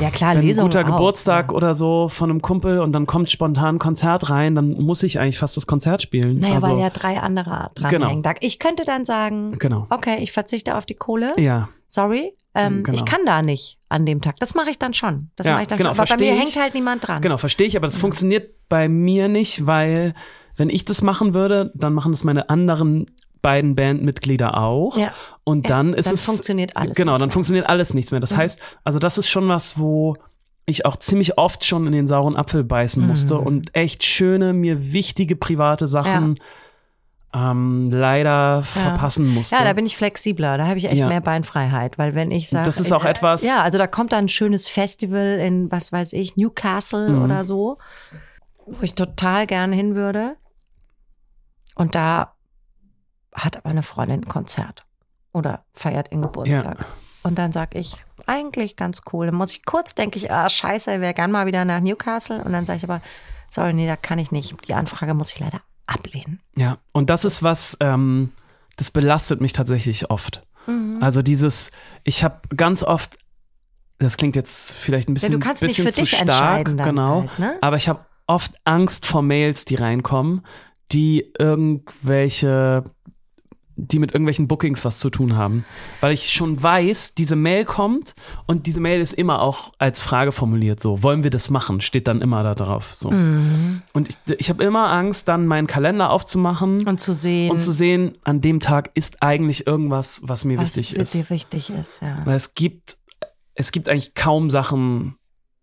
ja 0.00 0.10
klar, 0.10 0.34
wenn 0.34 0.42
Lesungen 0.42 0.70
ein 0.72 0.72
guter 0.72 0.80
auch, 0.80 0.96
Geburtstag 0.96 1.50
ja. 1.50 1.56
oder 1.56 1.74
so 1.74 2.08
von 2.08 2.30
einem 2.30 2.42
Kumpel 2.42 2.80
und 2.80 2.92
dann 2.92 3.06
kommt 3.06 3.30
spontan 3.30 3.76
ein 3.76 3.78
Konzert 3.78 4.30
rein, 4.30 4.54
dann 4.54 4.70
muss 4.80 5.02
ich 5.02 5.20
eigentlich 5.20 5.38
fast 5.38 5.56
das 5.56 5.66
Konzert 5.66 6.02
spielen. 6.02 6.40
Naja, 6.40 6.54
also, 6.54 6.70
weil 6.70 6.80
ja 6.80 6.90
drei 6.90 7.20
andere 7.20 7.68
dranhängen. 7.74 8.22
Genau. 8.22 8.34
Ich 8.40 8.58
könnte 8.58 8.84
dann 8.84 9.04
sagen, 9.04 9.56
Genau. 9.58 9.86
okay, 9.90 10.16
ich 10.20 10.32
verzichte 10.32 10.76
auf 10.76 10.86
die 10.86 10.94
Kohle. 10.94 11.34
Ja, 11.36 11.68
Sorry, 11.88 12.32
ähm, 12.54 12.82
Genau. 12.84 12.96
ich 12.98 13.04
kann 13.04 13.20
da 13.26 13.42
nicht 13.42 13.78
an 13.88 14.04
dem 14.06 14.20
Tag. 14.20 14.36
Das 14.40 14.54
mache 14.54 14.70
ich 14.70 14.78
dann 14.78 14.94
schon. 14.94 15.30
Das 15.36 15.46
Ja, 15.46 15.54
mache 15.54 15.62
ich 15.62 15.68
dann 15.68 15.78
genau, 15.78 15.94
schon. 15.94 16.00
Aber 16.00 16.08
bei 16.08 16.16
mir 16.18 16.34
ich. 16.34 16.40
hängt 16.40 16.56
halt 16.56 16.74
niemand 16.74 17.06
dran. 17.08 17.22
genau, 17.22 17.38
verstehe 17.38 17.66
ich, 17.66 17.76
aber 17.76 17.86
das 17.86 17.96
funktioniert 17.96 18.50
bei 18.68 18.88
mir 18.88 19.28
nicht, 19.28 19.66
weil 19.66 20.14
wenn 20.56 20.68
ich 20.70 20.84
das 20.84 21.02
machen 21.02 21.34
würde, 21.34 21.72
dann 21.74 21.94
machen 21.94 22.12
das 22.12 22.24
meine 22.24 22.50
anderen 22.50 23.06
beiden 23.40 23.74
Bandmitglieder 23.76 24.58
auch. 24.58 24.96
Ja. 24.98 25.12
Und 25.44 25.70
dann 25.70 25.94
ist 25.94 26.06
dann 26.06 26.14
es. 26.14 26.24
funktioniert 26.24 26.76
alles 26.76 26.96
Genau, 26.96 27.12
dann 27.12 27.22
mehr. 27.28 27.30
funktioniert 27.30 27.66
alles 27.66 27.94
nichts 27.94 28.10
mehr. 28.10 28.20
Das 28.20 28.32
Mhm. 28.32 28.38
heißt, 28.38 28.60
also 28.84 28.98
das 28.98 29.16
ist 29.16 29.28
schon 29.30 29.48
was, 29.48 29.78
wo 29.78 30.16
ich 30.66 30.84
auch 30.84 30.96
ziemlich 30.96 31.38
oft 31.38 31.64
schon 31.64 31.86
in 31.86 31.92
den 31.92 32.06
sauren 32.06 32.36
Apfel 32.36 32.64
beißen 32.64 33.06
musste 33.06 33.36
Mhm. 33.36 33.46
und 33.46 33.74
echt 33.74 34.04
schöne, 34.04 34.52
mir 34.52 34.92
wichtige 34.92 35.36
private 35.36 35.86
Sachen 35.86 36.38
ähm, 37.34 37.90
leider 37.90 38.62
verpassen 38.62 39.26
musste. 39.34 39.54
Ja, 39.56 39.64
da 39.64 39.72
bin 39.74 39.84
ich 39.86 39.96
flexibler. 39.96 40.56
Da 40.58 40.66
habe 40.66 40.78
ich 40.78 40.86
echt 40.86 40.94
Ja. 40.98 41.08
mehr 41.08 41.20
Beinfreiheit, 41.20 41.98
weil 41.98 42.14
wenn 42.14 42.30
ich 42.30 42.48
sage, 42.48 42.64
Das 42.64 42.80
ist 42.80 42.90
auch 42.92 43.04
etwas- 43.04 43.44
Ja, 43.44 43.62
also 43.62 43.76
da 43.78 43.86
kommt 43.86 44.12
dann 44.12 44.24
ein 44.24 44.28
schönes 44.28 44.66
Festival 44.66 45.38
in 45.38 45.70
was 45.70 45.92
weiß 45.92 46.14
ich 46.14 46.36
Newcastle 46.36 47.10
Mhm. 47.10 47.22
oder 47.22 47.44
so, 47.44 47.76
wo 48.66 48.78
ich 48.82 48.94
total 48.94 49.46
gerne 49.46 49.76
hin 49.76 49.94
würde. 49.94 50.36
Und 51.74 51.94
da 51.94 52.34
hat 53.34 53.56
aber 53.58 53.68
eine 53.70 53.82
Freundin 53.82 54.22
ein 54.22 54.28
Konzert 54.28 54.86
oder 55.32 55.64
feiert 55.74 56.10
ihren 56.10 56.22
Geburtstag. 56.22 56.84
Und 57.22 57.38
dann 57.38 57.52
sag 57.52 57.74
ich, 57.74 57.96
eigentlich 58.26 58.74
ganz 58.76 59.02
cool. 59.12 59.26
Dann 59.26 59.34
muss 59.34 59.52
ich 59.52 59.64
kurz 59.66 59.94
denke 59.94 60.18
ich, 60.18 60.32
ah 60.32 60.48
scheiße, 60.48 60.94
ich 60.94 61.00
wäre 61.00 61.14
gern 61.14 61.30
mal 61.30 61.46
wieder 61.46 61.64
nach 61.64 61.80
Newcastle. 61.80 62.42
Und 62.42 62.52
dann 62.52 62.64
sage 62.64 62.78
ich 62.78 62.84
aber, 62.84 63.00
sorry, 63.50 63.74
nee, 63.74 63.86
da 63.86 63.96
kann 63.96 64.18
ich 64.18 64.32
nicht. 64.32 64.56
Die 64.66 64.74
Anfrage 64.74 65.14
muss 65.14 65.30
ich 65.32 65.38
leider 65.40 65.60
ablehnen. 65.88 66.40
Ja, 66.56 66.78
und 66.92 67.10
das 67.10 67.24
ist 67.24 67.42
was, 67.42 67.76
ähm, 67.80 68.32
das 68.76 68.90
belastet 68.90 69.40
mich 69.40 69.52
tatsächlich 69.52 70.10
oft. 70.10 70.42
Mhm. 70.66 70.98
Also 71.02 71.22
dieses, 71.22 71.70
ich 72.04 72.22
habe 72.22 72.40
ganz 72.56 72.82
oft, 72.82 73.18
das 73.98 74.16
klingt 74.16 74.36
jetzt 74.36 74.76
vielleicht 74.76 75.08
ein 75.08 75.14
bisschen, 75.14 75.32
Ja, 75.32 75.38
du 75.38 75.44
kannst 75.44 75.62
nicht 75.62 75.76
bisschen 75.76 75.86
für 75.86 75.92
zu 75.92 76.00
dich 76.02 76.10
stark, 76.10 76.28
entscheiden 76.28 76.76
dann 76.76 76.88
genau, 76.90 77.20
halt, 77.20 77.38
ne? 77.38 77.58
aber 77.60 77.76
ich 77.76 77.88
habe 77.88 78.04
oft 78.26 78.52
Angst 78.64 79.06
vor 79.06 79.22
Mails, 79.22 79.64
die 79.64 79.74
reinkommen, 79.74 80.42
die 80.92 81.32
irgendwelche 81.38 82.84
die 83.78 84.00
mit 84.00 84.12
irgendwelchen 84.12 84.48
Bookings 84.48 84.84
was 84.84 84.98
zu 84.98 85.08
tun 85.08 85.36
haben. 85.36 85.64
Weil 86.00 86.12
ich 86.12 86.30
schon 86.30 86.60
weiß, 86.60 87.14
diese 87.14 87.36
Mail 87.36 87.64
kommt 87.64 88.14
und 88.46 88.66
diese 88.66 88.80
Mail 88.80 89.00
ist 89.00 89.12
immer 89.12 89.40
auch 89.40 89.72
als 89.78 90.02
Frage 90.02 90.32
formuliert. 90.32 90.80
So, 90.80 91.02
wollen 91.02 91.22
wir 91.22 91.30
das 91.30 91.48
machen? 91.48 91.80
Steht 91.80 92.08
dann 92.08 92.20
immer 92.20 92.42
da 92.42 92.56
drauf. 92.56 92.92
So. 92.96 93.10
Mhm. 93.10 93.82
Und 93.92 94.08
ich, 94.08 94.16
ich 94.38 94.50
habe 94.50 94.64
immer 94.64 94.90
Angst, 94.90 95.28
dann 95.28 95.46
meinen 95.46 95.68
Kalender 95.68 96.10
aufzumachen 96.10 96.86
Und 96.88 97.00
zu 97.00 97.12
sehen, 97.12 97.52
und 97.52 97.60
zu 97.60 97.72
sehen, 97.72 98.18
an 98.24 98.40
dem 98.40 98.58
Tag 98.58 98.90
ist 98.94 99.22
eigentlich 99.22 99.66
irgendwas, 99.66 100.20
was 100.24 100.44
mir 100.44 100.58
was 100.58 100.76
wichtig 100.76 100.96
ist. 100.96 101.14
dir 101.14 101.30
wichtig 101.30 101.70
ist. 101.70 102.02
Ja. 102.02 102.26
Weil 102.26 102.34
es 102.34 102.54
gibt, 102.54 102.96
es 103.54 103.70
gibt 103.70 103.88
eigentlich 103.88 104.14
kaum 104.14 104.50
Sachen, 104.50 105.16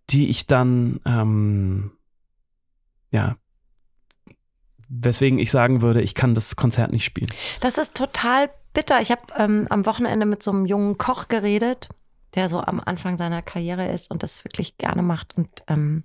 die 0.10 0.30
ich 0.30 0.48
dann, 0.48 1.02
ähm, 1.06 1.92
ja, 3.12 3.36
weswegen 4.90 5.40
ich 5.40 5.52
sagen 5.52 5.82
würde, 5.82 6.02
ich 6.02 6.16
kann 6.16 6.36
das 6.36 6.56
Konzert 6.56 6.92
nicht 6.92 7.06
spielen. 7.06 7.30
Das 7.62 7.78
ist 7.78 7.96
total 7.96 8.50
bitter. 8.74 9.02
Ich 9.02 9.12
habe 9.12 9.22
ähm, 9.38 9.68
am 9.70 9.86
Wochenende 9.86 10.26
mit 10.26 10.44
so 10.44 10.52
einem 10.52 10.66
jungen 10.66 10.98
Koch 10.98 11.28
geredet, 11.28 11.90
der 12.36 12.50
so 12.50 12.60
am 12.62 12.80
Anfang 12.80 13.18
seiner 13.18 13.42
Karriere 13.42 13.88
ist 13.92 14.12
und 14.12 14.24
das 14.24 14.44
wirklich 14.44 14.78
gerne 14.78 15.02
macht. 15.02 15.38
Und 15.38 15.50
ähm, 15.68 16.04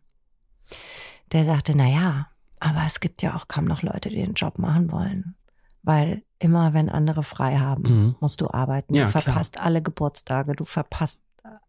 der 1.32 1.44
sagte, 1.44 1.72
na 1.76 1.86
ja, 1.86 2.26
aber 2.58 2.82
es 2.86 3.00
gibt 3.00 3.22
ja 3.22 3.34
auch 3.36 3.48
kaum 3.48 3.64
noch 3.64 3.82
Leute, 3.82 4.08
die 4.10 4.16
den 4.16 4.34
Job 4.34 4.58
machen 4.58 4.92
wollen. 4.92 5.34
Weil 5.82 6.22
immer, 6.38 6.74
wenn 6.74 6.88
andere 6.90 7.22
frei 7.22 7.56
haben, 7.58 7.82
Mhm. 7.82 8.14
musst 8.20 8.40
du 8.40 8.50
arbeiten. 8.50 8.94
Ja, 8.94 9.06
du 9.06 9.10
klar. 9.10 9.22
verpasst 9.22 9.60
alle 9.60 9.80
Geburtstage, 9.82 10.54
du 10.54 10.64
verpasst, 10.64 11.20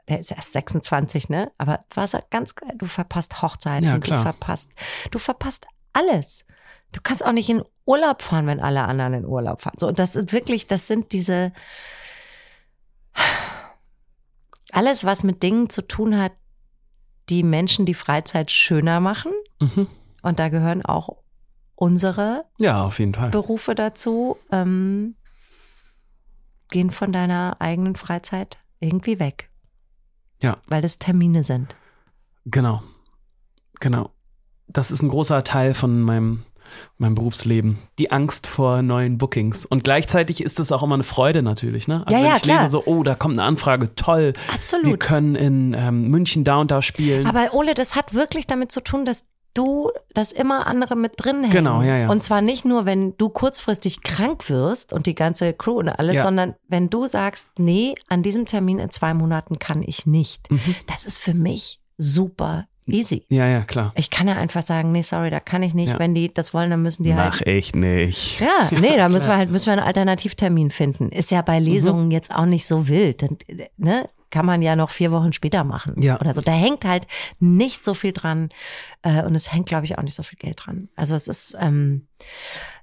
der 0.09 0.20
ist 0.20 0.32
erst 0.32 0.51
26, 0.53 1.30
ne? 1.30 1.51
Aber 1.57 1.86
was 1.93 2.14
er 2.14 2.24
ganz, 2.30 2.53
du 2.76 2.86
verpasst 2.86 3.41
Hochzeiten, 3.41 3.88
Ja, 3.88 3.93
du 3.95 4.01
klar. 4.01 4.22
verpasst, 4.22 4.72
du 5.12 5.18
verpasst 5.20 5.66
alles. 5.94 6.46
Du 6.92 7.00
kannst 7.02 7.26
auch 7.26 7.32
nicht 7.32 7.50
in 7.50 7.64
Urlaub 7.86 8.22
fahren, 8.22 8.48
wenn 8.48 8.60
alle 8.60 8.84
anderen 8.84 9.14
in 9.14 9.26
Urlaub 9.26 9.62
fahren. 9.62 9.78
So, 9.78 9.88
und 9.88 10.00
das 10.00 10.14
sind 10.14 10.34
wirklich, 10.34 10.68
das 10.68 10.88
sind 10.88 11.12
diese, 11.12 11.54
alles, 14.72 15.06
was 15.06 15.24
mit 15.24 15.44
Dingen 15.44 15.70
zu 15.70 15.82
tun 15.82 16.18
hat, 16.18 16.34
die 17.30 17.44
Menschen 17.44 17.86
die 17.86 17.94
Freizeit 17.94 18.52
schöner 18.52 19.00
machen. 19.00 19.32
Mhm. 19.60 19.88
Und 20.22 20.39
da 20.39 20.50
gehören 20.50 20.86
auch 20.86 21.18
unsere 21.76 22.46
Ja, 22.58 22.84
auf 22.84 23.00
jeden 23.00 23.14
Fall. 23.14 23.30
Berufe 23.30 23.74
dazu, 23.74 24.38
ähm, 24.52 25.16
gehen 26.70 26.92
von 26.92 27.12
deiner 27.12 27.58
eigenen 27.60 27.96
Freizeit 27.96 28.60
irgendwie 28.80 29.20
weg. 29.20 29.50
Ja. 30.42 30.58
Weil 30.68 30.82
das 30.82 31.00
Termine 31.00 31.44
sind. 31.44 31.76
Genau. 32.46 32.82
Genau. 33.80 34.12
Das 34.74 34.92
ist 34.92 35.02
ein 35.02 35.10
großer 35.10 35.44
Teil 35.44 35.74
von 35.74 36.02
meinem, 36.02 36.44
meinem 36.98 37.16
Berufsleben. 37.16 37.78
Die 38.00 38.12
Angst 38.12 38.48
vor 38.48 38.82
neuen 38.82 39.18
Bookings. 39.18 39.66
Und 39.66 39.84
gleichzeitig 39.84 40.44
ist 40.44 40.60
es 40.60 40.72
auch 40.72 40.84
immer 40.84 40.96
eine 40.96 41.04
Freude 41.04 41.42
natürlich, 41.44 41.88
ne? 41.88 42.04
Also 42.06 42.18
Ja, 42.18 42.30
ja, 42.32 42.36
ich 42.38 42.44
klar. 42.44 42.60
lese 42.64 42.72
so, 42.72 42.84
oh, 42.86 43.04
da 43.04 43.16
kommt 43.16 43.38
eine 43.38 43.48
Anfrage, 43.48 43.94
toll. 43.96 44.34
Wir 44.48 44.54
Absolut. 44.56 45.00
können 45.00 45.36
in 45.36 45.74
ähm, 45.78 46.08
München 46.10 46.44
da 46.44 46.58
und 46.58 46.72
da 46.72 46.82
spielen. 46.82 47.26
Aber 47.26 47.54
Ole, 47.54 47.74
das 47.74 47.96
hat 47.96 48.14
wirklich 48.14 48.48
damit 48.48 48.72
zu 48.72 48.82
tun, 48.82 49.04
dass 49.06 49.26
du, 49.54 49.92
dass 50.14 50.32
immer 50.32 50.66
andere 50.66 50.96
mit 50.96 51.14
drin 51.18 51.42
hängen. 51.42 51.52
Genau, 51.52 51.82
ja, 51.82 51.98
ja. 51.98 52.10
Und 52.10 52.24
zwar 52.24 52.42
nicht 52.42 52.64
nur, 52.64 52.86
wenn 52.86 53.18
du 53.18 53.28
kurzfristig 53.28 54.02
krank 54.02 54.50
wirst 54.50 54.94
und 54.94 55.08
die 55.08 55.16
ganze 55.16 55.52
Crew 55.54 55.74
und 55.80 55.90
alles, 55.90 56.16
Ja. 56.18 56.24
sondern 56.24 56.56
wenn 56.70 56.90
du 56.90 57.06
sagst, 57.08 57.50
nee, 57.60 57.96
an 58.08 58.24
diesem 58.24 58.46
Termin 58.46 58.80
in 58.80 58.90
zwei 58.92 59.14
Monaten 59.14 59.60
kann 59.60 59.84
ich 59.84 60.06
nicht. 60.06 60.50
Mhm. 60.50 60.76
Das 60.88 61.06
ist 61.06 61.18
für 61.18 61.34
mich 61.34 61.82
super 61.98 62.66
easy. 62.88 63.26
Ja, 63.30 63.48
ja, 63.48 63.62
klar. 63.62 63.92
Ich 63.96 64.10
kann 64.10 64.28
ja 64.28 64.36
einfach 64.36 64.62
sagen, 64.62 64.92
nee, 64.92 65.02
sorry, 65.02 65.30
da 65.30 65.40
kann 65.40 65.64
ich 65.64 65.74
nicht. 65.74 65.90
Ja. 65.94 66.00
Wenn 66.00 66.16
die 66.16 66.34
das 66.34 66.54
wollen, 66.54 66.70
dann 66.70 66.82
müssen 66.82 67.04
die 67.04 67.16
halt 67.16 67.34
Mach 67.34 67.42
ich 67.42 67.74
nicht. 67.76 68.42
Ja, 68.42 68.70
nee, 68.80 68.98
da 68.98 69.10
müssen 69.10 69.30
wir 69.30 69.38
halt 69.38 69.52
müssen 69.52 69.68
wir 69.68 69.74
einen 69.74 69.82
Alternativtermin 69.84 70.72
finden. 70.72 71.10
Ist 71.10 71.32
ja 71.32 71.42
bei 71.42 71.60
Lesungen 71.60 72.06
Mhm. 72.06 72.12
jetzt 72.12 72.34
auch 72.34 72.46
nicht 72.46 72.66
so 72.66 72.88
wild. 72.88 73.26
Ne? 73.78 74.10
Kann 74.32 74.46
man 74.46 74.62
ja 74.62 74.76
noch 74.76 74.90
vier 74.90 75.12
Wochen 75.12 75.34
später 75.34 75.64
machen. 75.64 76.02
Ja. 76.02 76.20
Oder 76.20 76.34
so. 76.34 76.42
Da 76.42 76.54
hängt 76.54 76.86
halt 76.86 77.06
nicht 77.40 77.86
so 77.86 77.94
viel 77.94 78.14
dran. 78.14 78.50
Äh, 79.04 79.24
und 79.24 79.36
es 79.36 79.54
hängt, 79.54 79.68
glaube 79.68 79.86
ich, 79.86 79.98
auch 79.98 80.04
nicht 80.04 80.16
so 80.16 80.24
viel 80.24 80.40
Geld 80.40 80.66
dran. 80.66 80.90
Also 80.96 81.16
es 81.16 81.28
ist, 81.28 81.56
ähm, 81.60 82.08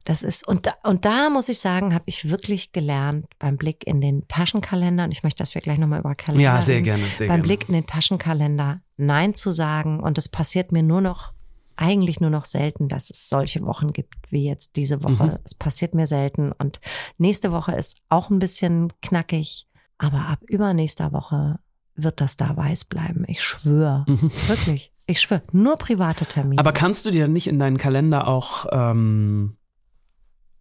das 0.05 0.23
ist, 0.23 0.47
und 0.47 0.67
da, 0.67 0.75
und 0.85 1.05
da 1.05 1.31
muss 1.31 1.49
ich 1.49 1.59
sagen, 1.59 1.95
habe 1.95 2.05
ich 2.07 2.31
wirklich 2.31 2.73
gelernt 2.73 3.27
beim 3.39 3.57
Blick 3.57 3.87
in 3.87 4.01
den 4.01 4.29
Taschenkalender, 4.29 5.05
und 5.05 5.11
ich 5.11 5.23
möchte, 5.23 5.43
dass 5.43 5.55
wir 5.55 5.63
gleich 5.63 5.79
nochmal 5.79 6.01
über 6.01 6.15
Kalender 6.15 6.45
Ja, 6.45 6.63
sehr 6.63 6.83
gerne, 6.83 7.03
sehr 7.03 7.29
beim 7.29 7.37
gerne. 7.37 7.43
Blick 7.43 7.69
in 7.69 7.75
den 7.75 7.87
Taschenkalender 7.87 8.81
Nein 8.97 9.35
zu 9.35 9.51
sagen. 9.51 10.01
Und 10.01 10.19
es 10.19 10.29
passiert 10.29 10.71
mir 10.71 10.83
nur 10.83 11.01
noch, 11.01 11.33
eigentlich 11.77 12.21
nur 12.21 12.31
noch 12.31 12.45
selten, 12.45 12.89
dass 12.89 13.09
es 13.09 13.29
solche 13.29 13.65
Wochen 13.65 13.93
gibt 13.93 14.15
wie 14.31 14.45
jetzt 14.45 14.77
diese 14.77 15.03
Woche. 15.03 15.25
Mhm. 15.25 15.39
Es 15.45 15.55
passiert 15.55 15.95
mir 15.95 16.07
selten. 16.07 16.53
Und 16.53 16.81
nächste 17.19 17.53
Woche 17.53 17.73
ist 17.73 17.99
auch 18.09 18.31
ein 18.31 18.41
bisschen 18.41 18.93
knackig. 19.01 19.67
Aber 19.99 20.27
ab 20.29 20.39
übernächster 20.47 21.13
Woche 21.13 21.59
wird 21.95 22.21
das 22.21 22.37
da 22.37 22.57
weiß 22.57 22.85
bleiben. 22.85 23.25
Ich 23.27 23.43
schwöre. 23.43 24.05
Mhm. 24.07 24.31
Wirklich. 24.47 24.93
Ich 25.07 25.21
schwöre. 25.21 25.43
Nur 25.53 25.77
private 25.77 26.27
Termine. 26.27 26.61
Aber 26.61 26.73
kannst 26.73 27.05
du 27.07 27.11
dir 27.11 27.29
nicht 27.29 27.49
in 27.49 27.59
deinen 27.59 27.79
Kalender 27.79 28.29
auch 28.29 28.67
ähm, 28.71 29.57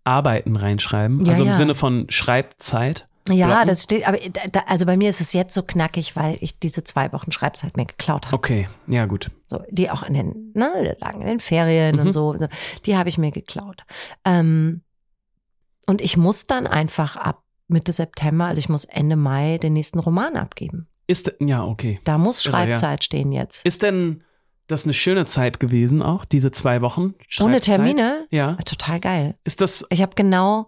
Arbeiten 0.04 0.56
reinschreiben? 0.56 1.24
Ja, 1.26 1.32
also 1.34 1.44
im 1.44 1.50
ja. 1.50 1.56
Sinne 1.56 1.76
von 1.76 2.08
Schreibzeit? 2.10 3.08
ja, 3.30 3.48
blocken? 3.48 3.68
das 3.68 3.84
steht, 3.84 4.08
aber 4.08 4.18
da, 4.52 4.62
also 4.68 4.86
bei 4.86 4.96
mir 4.96 5.10
ist 5.10 5.20
es 5.22 5.34
jetzt 5.34 5.54
so 5.54 5.62
knackig, 5.64 6.16
weil 6.16 6.38
ich 6.40 6.60
diese 6.60 6.84
zwei 6.86 7.12
Wochen 7.12 7.32
Schreibzeit 7.32 7.76
mir 7.76 7.86
geklaut 7.86 8.28
habe. 8.28 8.36
Okay, 8.38 8.68
ja 8.88 9.06
gut. 9.06 9.32
So, 9.48 9.62
die 9.70 9.90
auch 9.92 10.04
in 10.04 10.14
den, 10.14 10.52
ne, 10.56 10.96
lagen 11.00 11.22
in 11.22 11.28
den 11.28 11.40
Ferien 11.42 11.98
Mhm. 11.98 12.02
und 12.04 12.12
so, 12.14 12.38
so, 12.38 12.48
die 12.86 12.96
habe 12.98 13.10
ich 13.10 13.18
mir 13.18 13.32
geklaut. 13.32 13.84
Ähm, 14.24 14.82
und 15.88 16.02
ich 16.02 16.16
muss 16.18 16.48
dann 16.48 16.68
einfach 16.68 17.18
ab 17.18 17.44
Mitte 17.68 17.91
September, 17.91 18.45
also 18.45 18.59
ich 18.59 18.70
muss 18.70 18.86
Ende 18.86 19.15
Mai 19.15 19.57
den 19.57 19.74
nächsten 19.74 19.99
Roman 19.99 20.36
abgeben. 20.36 20.88
Ist 21.07 21.34
ja 21.39 21.63
okay. 21.63 21.99
Da 22.03 22.18
muss 22.18 22.45
Irre, 22.45 22.55
ja. 22.55 22.63
Schreibzeit 22.65 23.03
stehen 23.03 23.32
jetzt. 23.32 23.65
Ist 23.65 23.84
denn 23.84 24.24
das 24.68 24.84
eine 24.84 24.93
schöne 24.93 25.26
Zeit 25.26 25.59
gewesen 25.59 26.01
auch, 26.01 26.26
diese 26.26 26.51
zwei 26.51 26.82
Wochen? 26.82 27.01
Ohne 27.01 27.15
Schreibzeit? 27.28 27.63
Termine? 27.63 28.28
Ja. 28.32 28.55
Total 28.65 28.99
geil. 28.99 29.38
Ist 29.43 29.61
das, 29.61 29.86
Ich 29.89 30.01
habe 30.01 30.15
genau 30.15 30.68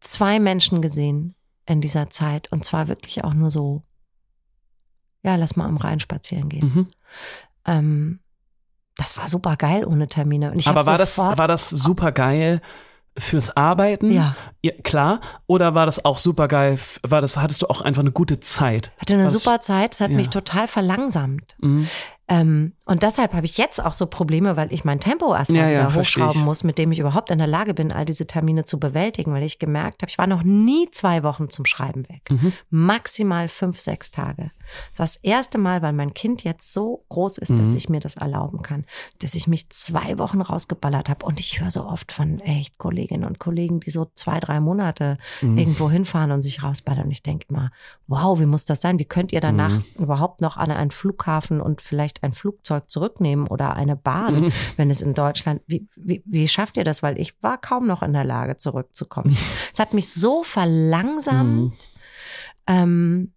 zwei 0.00 0.38
Menschen 0.38 0.80
gesehen 0.82 1.34
in 1.66 1.80
dieser 1.80 2.10
Zeit 2.10 2.52
und 2.52 2.64
zwar 2.64 2.88
wirklich 2.88 3.24
auch 3.24 3.34
nur 3.34 3.50
so, 3.50 3.82
ja, 5.22 5.34
lass 5.36 5.56
mal 5.56 5.66
am 5.66 5.76
Rhein 5.78 6.00
spazieren 6.00 6.48
gehen. 6.48 6.72
mhm. 6.74 6.86
Ähm, 7.66 8.20
das 8.96 9.16
war 9.16 9.28
super 9.28 9.56
geil 9.56 9.84
ohne 9.84 10.06
Termine. 10.06 10.52
Und 10.52 10.58
ich 10.60 10.68
aber 10.68 10.86
war 10.86 10.98
das, 10.98 11.18
war 11.18 11.48
das 11.48 11.70
super 11.70 12.12
geil, 12.12 12.60
fürs 13.16 13.56
Arbeiten? 13.56 14.10
Ja. 14.10 14.36
ja. 14.62 14.72
Klar. 14.82 15.20
Oder 15.46 15.74
war 15.74 15.86
das 15.86 16.04
auch 16.04 16.18
super 16.18 16.48
geil? 16.48 16.78
War 17.02 17.20
das, 17.20 17.36
hattest 17.36 17.62
du 17.62 17.66
auch 17.68 17.80
einfach 17.80 18.00
eine 18.00 18.12
gute 18.12 18.40
Zeit? 18.40 18.92
Hatte 18.98 19.14
eine 19.14 19.24
Was, 19.24 19.32
super 19.32 19.60
Zeit. 19.60 19.94
Es 19.94 20.00
hat 20.00 20.10
ja. 20.10 20.16
mich 20.16 20.30
total 20.30 20.66
verlangsamt. 20.66 21.56
Mhm. 21.60 21.88
Ähm, 22.26 22.72
und 22.86 23.02
deshalb 23.02 23.34
habe 23.34 23.44
ich 23.44 23.58
jetzt 23.58 23.84
auch 23.84 23.92
so 23.92 24.06
Probleme, 24.06 24.56
weil 24.56 24.72
ich 24.72 24.84
mein 24.84 24.98
Tempo 24.98 25.34
erstmal 25.34 25.62
Ja, 25.64 25.68
ja, 25.68 25.78
wieder 25.80 25.90
versteh 25.90 26.22
hochschrauben 26.22 26.42
muss, 26.42 26.64
mit 26.64 26.78
dem 26.78 26.90
ich 26.90 26.98
überhaupt 26.98 27.30
in 27.30 27.36
der 27.38 27.46
Lage 27.46 27.74
bin, 27.74 27.92
all 27.92 28.06
diese 28.06 28.26
Termine 28.26 28.64
zu 28.64 28.80
bewältigen, 28.80 29.32
weil 29.34 29.42
ich 29.42 29.58
gemerkt 29.58 30.00
habe, 30.02 30.08
ich 30.10 30.16
war 30.18 30.26
noch 30.26 30.42
nie 30.42 30.88
zwei 30.90 31.22
Wochen 31.22 31.50
zum 31.50 31.66
Schreiben 31.66 32.08
weg. 32.08 32.22
Mhm. 32.30 32.52
Maximal 32.70 33.48
fünf, 33.48 33.78
sechs 33.80 34.10
Tage. 34.10 34.50
Das 34.90 34.98
war 34.98 35.04
das 35.06 35.16
erste 35.16 35.58
Mal, 35.58 35.82
weil 35.82 35.92
mein 35.92 36.14
Kind 36.14 36.42
jetzt 36.44 36.72
so 36.72 37.04
groß 37.10 37.36
ist, 37.38 37.58
dass 37.58 37.68
Mhm. 37.70 37.76
ich 37.76 37.88
mir 37.90 38.00
das 38.00 38.16
erlauben 38.16 38.62
kann, 38.62 38.84
dass 39.20 39.34
ich 39.34 39.46
mich 39.46 39.68
zwei 39.68 40.16
Wochen 40.18 40.40
rausgeballert 40.40 41.10
habe. 41.10 41.26
Und 41.26 41.40
ich 41.40 41.60
höre 41.60 41.70
so 41.70 41.84
oft 41.86 42.10
von 42.12 42.40
echt 42.40 42.78
Kolleginnen 42.78 43.24
und 43.24 43.38
Kollegen, 43.38 43.80
die 43.80 43.90
so 43.90 44.10
zwei, 44.14 44.40
drei 44.40 44.60
Monate 44.60 45.18
Mhm. 45.42 45.58
irgendwo 45.58 45.90
hinfahren 45.90 46.30
und 46.32 46.40
sich 46.42 46.62
rausballern. 46.62 47.04
Und 47.04 47.10
ich 47.10 47.22
denke 47.22 47.46
immer, 47.50 47.70
wow, 48.06 48.40
wie 48.40 48.46
muss 48.46 48.64
das 48.64 48.80
sein? 48.80 48.98
Wie 48.98 49.04
könnt 49.04 49.32
ihr 49.32 49.40
danach 49.40 49.70
Mhm. 49.70 49.84
überhaupt 49.98 50.40
noch 50.40 50.56
an 50.56 50.70
einen 50.70 50.90
Flughafen 50.90 51.60
und 51.60 51.82
vielleicht 51.82 52.13
ein 52.22 52.32
Flugzeug 52.32 52.88
zurücknehmen 52.90 53.46
oder 53.46 53.74
eine 53.74 53.96
Bahn, 53.96 54.40
Mhm. 54.42 54.52
wenn 54.76 54.90
es 54.90 55.02
in 55.02 55.14
Deutschland, 55.14 55.62
wie, 55.66 55.86
wie, 55.96 56.22
wie 56.26 56.48
schafft 56.48 56.76
ihr 56.76 56.84
das? 56.84 57.02
Weil 57.02 57.18
ich 57.20 57.42
war 57.42 57.58
kaum 57.58 57.86
noch 57.86 58.02
in 58.02 58.12
der 58.12 58.24
Lage, 58.24 58.56
zurückzukommen. 58.56 59.36
es 59.72 59.78
hat 59.78 59.94
mich 59.94 60.12
so 60.12 60.42
verlangsamt. 60.42 61.72
Mhm. 61.72 61.72
Ähm, 62.66 63.32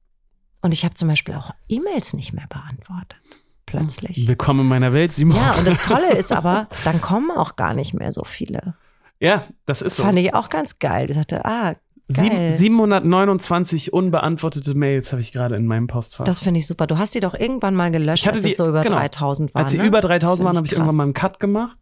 und 0.61 0.73
ich 0.73 0.83
habe 0.85 0.95
zum 0.95 1.07
Beispiel 1.07 1.35
auch 1.35 1.51
E-Mails 1.67 2.13
nicht 2.13 2.33
mehr 2.33 2.47
beantwortet. 2.47 3.17
Plötzlich. 3.65 4.27
Willkommen 4.27 4.61
in 4.61 4.67
meiner 4.67 4.93
Welt, 4.93 5.11
Simon. 5.11 5.35
Ja, 5.35 5.53
und 5.53 5.67
das 5.67 5.81
Tolle 5.81 6.13
ist 6.15 6.31
aber, 6.31 6.67
dann 6.85 7.01
kommen 7.01 7.31
auch 7.31 7.57
gar 7.57 7.73
nicht 7.73 7.93
mehr 7.93 8.11
so 8.13 8.23
viele. 8.23 8.75
Ja, 9.19 9.43
das 9.65 9.81
ist 9.81 9.97
so. 9.97 10.03
Fand 10.03 10.17
ich 10.19 10.33
auch 10.33 10.49
ganz 10.49 10.79
geil. 10.79 11.09
Ich 11.09 11.17
dachte, 11.17 11.43
ah, 11.43 11.73
geil. 12.07 12.51
729 12.53 13.93
unbeantwortete 13.93 14.73
Mails 14.75 15.11
habe 15.11 15.21
ich 15.21 15.31
gerade 15.31 15.55
in 15.55 15.65
meinem 15.65 15.87
Postfach. 15.87 16.25
Das 16.25 16.39
finde 16.39 16.59
ich 16.59 16.67
super. 16.67 16.87
Du 16.87 16.97
hast 16.97 17.15
die 17.15 17.19
doch 17.19 17.33
irgendwann 17.33 17.75
mal 17.75 17.91
gelöscht, 17.91 18.23
Ich 18.23 18.27
hatte 18.27 18.35
als 18.37 18.45
die- 18.45 18.51
es 18.51 18.57
so 18.57 18.67
über 18.67 18.81
genau. 18.81 18.95
3000 18.97 19.53
waren. 19.53 19.63
Als 19.63 19.71
sie 19.71 19.77
ne? 19.77 19.85
über 19.85 20.01
Das 20.01 20.09
3000 20.09 20.37
find 20.37 20.45
waren, 20.45 20.57
habe 20.57 20.65
ich 20.67 20.73
irgendwann 20.73 20.95
mal 20.95 21.03
einen 21.03 21.13
Cut 21.13 21.39
gemacht. 21.39 21.77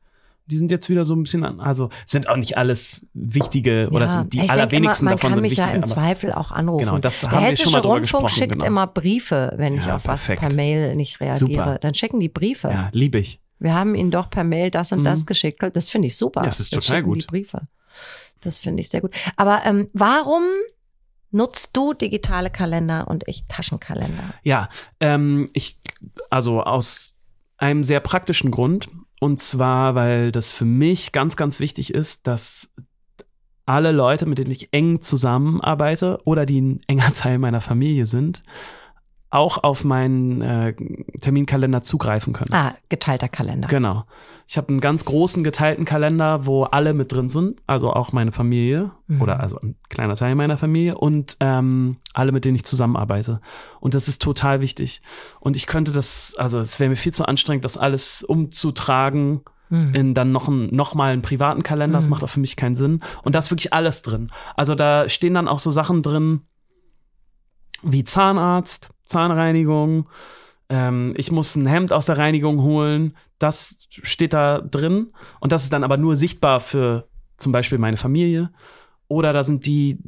Die 0.47 0.57
sind 0.57 0.69
jetzt 0.69 0.89
wieder 0.89 1.05
so 1.05 1.15
ein 1.15 1.23
bisschen 1.23 1.43
an, 1.43 1.59
also 1.59 1.89
sind 2.05 2.29
auch 2.29 2.35
nicht 2.35 2.55
alles 2.55 3.03
wichtige 3.15 3.89
oder 3.91 4.07
sind 4.07 4.31
die 4.31 4.41
ich 4.43 4.51
allerwenigsten 4.51 5.05
immer, 5.05 5.11
man 5.13 5.17
davon 5.17 5.31
kann 5.31 5.41
mich 5.41 5.51
wichtige. 5.53 5.69
ja 5.69 5.73
im 5.75 5.83
Zweifel 5.85 6.33
auch 6.33 6.51
anrufen. 6.51 6.85
Genau, 6.85 6.99
das 6.99 7.21
Der 7.21 7.31
haben 7.31 7.37
wir 7.39 7.45
schon 7.47 7.49
Hessische 7.57 7.77
mal 7.79 7.87
Rundfunk 7.87 8.29
schickt 8.29 8.51
genau. 8.51 8.65
immer 8.65 8.85
Briefe, 8.85 9.53
wenn 9.57 9.73
ich 9.73 9.87
Ja, 9.87 9.95
auf 9.95 10.05
was 10.05 10.27
perfekt. 10.27 10.41
per 10.47 10.53
Mail 10.55 10.95
nicht 10.95 11.19
reagiere. 11.19 11.39
Super. 11.39 11.79
Dann 11.81 11.95
schicken 11.95 12.19
die 12.19 12.29
Briefe. 12.29 12.67
ja, 12.67 12.89
liebe 12.91 13.17
ich. 13.17 13.39
Wir 13.57 13.73
haben 13.73 13.95
ihnen 13.95 14.11
doch 14.11 14.29
per 14.29 14.43
Mail 14.43 14.69
das 14.69 14.91
und 14.91 15.03
das 15.03 15.25
geschickt. 15.25 15.63
Das 15.73 15.89
finde 15.89 16.09
ich 16.09 16.15
super. 16.17 16.41
Mhm. 16.41 16.45
Das 16.45 16.59
ist 16.59 16.69
total 16.69 16.97
schicken 16.97 17.07
gut. 17.09 17.23
Die 17.23 17.25
Briefe. 17.27 17.61
Das 18.41 18.59
finde 18.59 18.81
ich 18.81 18.89
sehr 18.89 19.01
gut. 19.01 19.13
Aber 19.35 19.61
ähm, 19.65 19.87
warum 19.93 20.43
nutzt 21.31 21.75
du 21.75 21.93
digitale 21.93 22.49
Kalender 22.49 23.07
und 23.07 23.23
ich 23.27 23.45
Taschenkalender? 23.47 24.33
Ja, 24.43 24.69
ähm, 24.99 25.47
ich, 25.53 25.79
also 26.29 26.61
aus 26.61 27.13
einem 27.57 27.83
sehr 27.83 27.99
praktischen 27.99 28.51
Grund. 28.51 28.89
Und 29.19 29.41
zwar, 29.41 29.95
weil 29.95 30.31
das 30.31 30.51
für 30.51 30.65
mich 30.65 31.11
ganz, 31.11 31.35
ganz 31.35 31.59
wichtig 31.59 31.93
ist, 31.93 32.27
dass 32.27 32.71
alle 33.65 33.91
Leute, 33.91 34.25
mit 34.25 34.37
denen 34.37 34.51
ich 34.51 34.71
eng 34.73 35.01
zusammenarbeite 35.01 36.19
oder 36.25 36.45
die 36.45 36.61
ein 36.61 36.81
enger 36.87 37.13
Teil 37.15 37.39
meiner 37.39 37.61
Familie 37.61 38.07
sind, 38.07 38.43
auch 39.35 39.63
auf 39.63 39.83
meinen 39.83 40.41
äh, 40.41 40.73
Terminkalender 41.19 41.81
zugreifen 41.81 42.33
können. 42.33 42.53
Ah, 42.53 42.73
geteilter 42.89 43.27
Kalender. 43.27 43.67
Genau. 43.67 44.05
Ich 44.47 44.57
habe 44.57 44.69
einen 44.69 44.79
ganz 44.79 45.05
großen 45.05 45.43
geteilten 45.43 45.85
Kalender, 45.85 46.45
wo 46.45 46.63
alle 46.63 46.93
mit 46.93 47.11
drin 47.11 47.29
sind, 47.29 47.61
also 47.67 47.91
auch 47.93 48.11
meine 48.11 48.31
Familie 48.31 48.91
Mhm. 49.07 49.21
oder 49.21 49.39
also 49.39 49.57
ein 49.61 49.75
kleiner 49.89 50.15
Teil 50.15 50.33
meiner 50.35 50.57
Familie 50.57 50.97
und 50.97 51.37
ähm, 51.39 51.97
alle, 52.13 52.31
mit 52.31 52.45
denen 52.45 52.55
ich 52.55 52.65
zusammenarbeite. 52.65 53.41
Und 53.79 53.93
das 53.93 54.07
ist 54.07 54.21
total 54.21 54.61
wichtig. 54.61 55.01
Und 55.39 55.55
ich 55.55 55.67
könnte 55.67 55.91
das, 55.91 56.35
also 56.37 56.59
es 56.59 56.79
wäre 56.79 56.89
mir 56.89 56.95
viel 56.95 57.13
zu 57.13 57.25
anstrengend, 57.27 57.65
das 57.65 57.77
alles 57.77 58.23
umzutragen 58.23 59.41
Mhm. 59.69 59.95
in 59.95 60.13
dann 60.13 60.31
noch, 60.31 60.47
ein, 60.47 60.67
noch 60.75 60.93
mal 60.93 61.11
einen 61.11 61.23
privaten 61.23 61.63
Kalender. 61.63 61.97
Das 61.97 62.05
Mhm. 62.05 62.11
macht 62.11 62.23
auch 62.23 62.29
für 62.29 62.39
mich 62.39 62.55
keinen 62.55 62.75
Sinn. 62.75 63.01
Und 63.23 63.33
da 63.33 63.39
ist 63.39 63.49
wirklich 63.49 63.73
alles 63.73 64.03
drin. 64.03 64.31
Also 64.55 64.75
da 64.75 65.09
stehen 65.09 65.33
dann 65.33 65.47
auch 65.47 65.57
so 65.57 65.71
Sachen 65.71 66.03
drin 66.03 66.41
wie 67.81 68.03
Zahnarzt, 68.03 68.91
Zahnreinigung. 69.05 70.07
Ähm, 70.69 71.13
ich 71.17 71.31
muss 71.31 71.55
ein 71.55 71.67
Hemd 71.67 71.91
aus 71.93 72.05
der 72.05 72.17
Reinigung 72.17 72.61
holen. 72.61 73.15
Das 73.39 73.87
steht 73.89 74.33
da 74.33 74.59
drin. 74.61 75.07
Und 75.39 75.51
das 75.51 75.63
ist 75.63 75.73
dann 75.73 75.83
aber 75.83 75.97
nur 75.97 76.15
sichtbar 76.15 76.59
für 76.59 77.07
zum 77.37 77.51
Beispiel 77.51 77.77
meine 77.77 77.97
Familie. 77.97 78.49
Oder 79.07 79.33
da 79.33 79.43
sind 79.43 79.67
die 79.67 79.99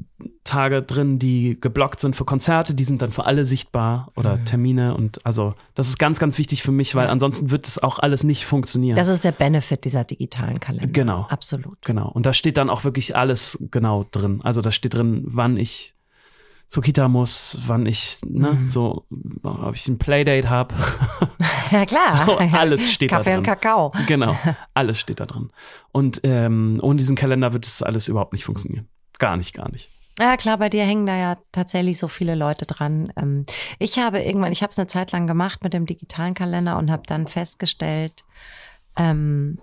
Tage 0.44 0.82
drin, 0.82 1.20
die 1.20 1.60
geblockt 1.62 2.00
sind 2.00 2.16
für 2.16 2.26
Konzerte, 2.26 2.74
die 2.74 2.84
sind 2.84 3.04
dann 3.04 3.12
für 3.12 3.26
alle 3.26 3.46
sichtbar 3.46 4.12
oder 4.16 4.38
Mhm. 4.38 4.46
Termine. 4.46 4.96
Und 4.96 5.24
also 5.24 5.54
das 5.76 5.88
ist 5.90 6.00
ganz, 6.00 6.18
ganz 6.18 6.40
wichtig 6.40 6.64
für 6.64 6.72
mich, 6.72 6.96
weil 6.96 7.08
ansonsten 7.08 7.52
wird 7.52 7.68
es 7.68 7.84
auch 7.84 8.00
alles 8.00 8.24
nicht 8.24 8.46
funktionieren. 8.46 8.96
Das 8.96 9.08
ist 9.10 9.24
der 9.24 9.34
Benefit 9.34 9.86
dieser 9.86 10.04
digitalen 10.04 10.60
Kalender. 10.60 10.88
Genau. 10.88 11.28
Absolut. 11.30 11.78
Genau. 11.86 12.10
Und 12.10 12.26
da 12.26 12.34
steht 12.34 12.58
dann 12.58 12.72
auch 12.72 12.86
wirklich 12.86 13.16
alles 13.16 13.60
genau 13.70 14.08
drin. 14.10 14.42
Also 14.44 14.62
da 14.62 14.72
steht 14.72 14.96
drin, 14.96 15.22
wann 15.28 15.58
ich 15.58 15.94
zur 16.70 16.84
Kita 16.84 17.08
muss, 17.08 17.58
wann 17.66 17.86
ich, 17.86 18.18
ne, 18.26 18.54
Mhm. 18.54 18.68
so, 18.68 19.06
ob 19.44 19.76
ich 19.76 19.88
ein 19.88 19.98
Playdate 19.98 20.50
habe. 20.50 20.76
Ja, 21.72 21.86
klar. 21.86 22.26
So, 22.26 22.38
alles 22.38 22.90
steht 22.94 23.10
Kaffee 23.10 23.24
da 23.26 23.30
drin. 23.32 23.38
und 23.40 23.44
Kakao. 23.46 23.92
Genau, 24.08 24.38
alles 24.74 25.02
steht 25.02 25.20
da 25.20 25.26
drin. 25.26 25.50
Und 25.92 26.22
ähm, 26.24 26.80
ohne 26.82 26.96
diesen 26.98 27.18
Kalender 27.18 27.52
wird 27.52 27.66
das 27.66 27.84
alles 27.84 28.08
überhaupt 28.08 28.32
nicht 28.32 28.46
funktionieren. 28.46 28.88
Gar 29.20 29.36
nicht, 29.36 29.54
gar 29.54 29.70
nicht. 29.70 29.92
Ja, 30.18 30.38
klar, 30.38 30.58
bei 30.60 30.70
dir 30.70 30.84
hängen 30.86 31.06
da 31.06 31.18
ja 31.18 31.38
tatsächlich 31.52 32.00
so 32.00 32.08
viele 32.08 32.36
Leute 32.36 32.66
dran. 32.66 33.12
Ähm, 33.18 33.46
Ich 33.80 34.00
habe 34.00 34.20
irgendwann, 34.22 34.54
ich 34.54 34.62
habe 34.64 34.72
es 34.72 34.80
eine 34.80 34.88
Zeit 34.88 35.12
lang 35.12 35.28
gemacht 35.28 35.62
mit 35.62 35.74
dem 35.74 35.86
digitalen 35.86 36.34
Kalender 36.34 36.78
und 36.78 36.90
habe 36.90 37.04
dann 37.06 37.28
festgestellt, 37.28 38.24
ähm, 38.96 39.60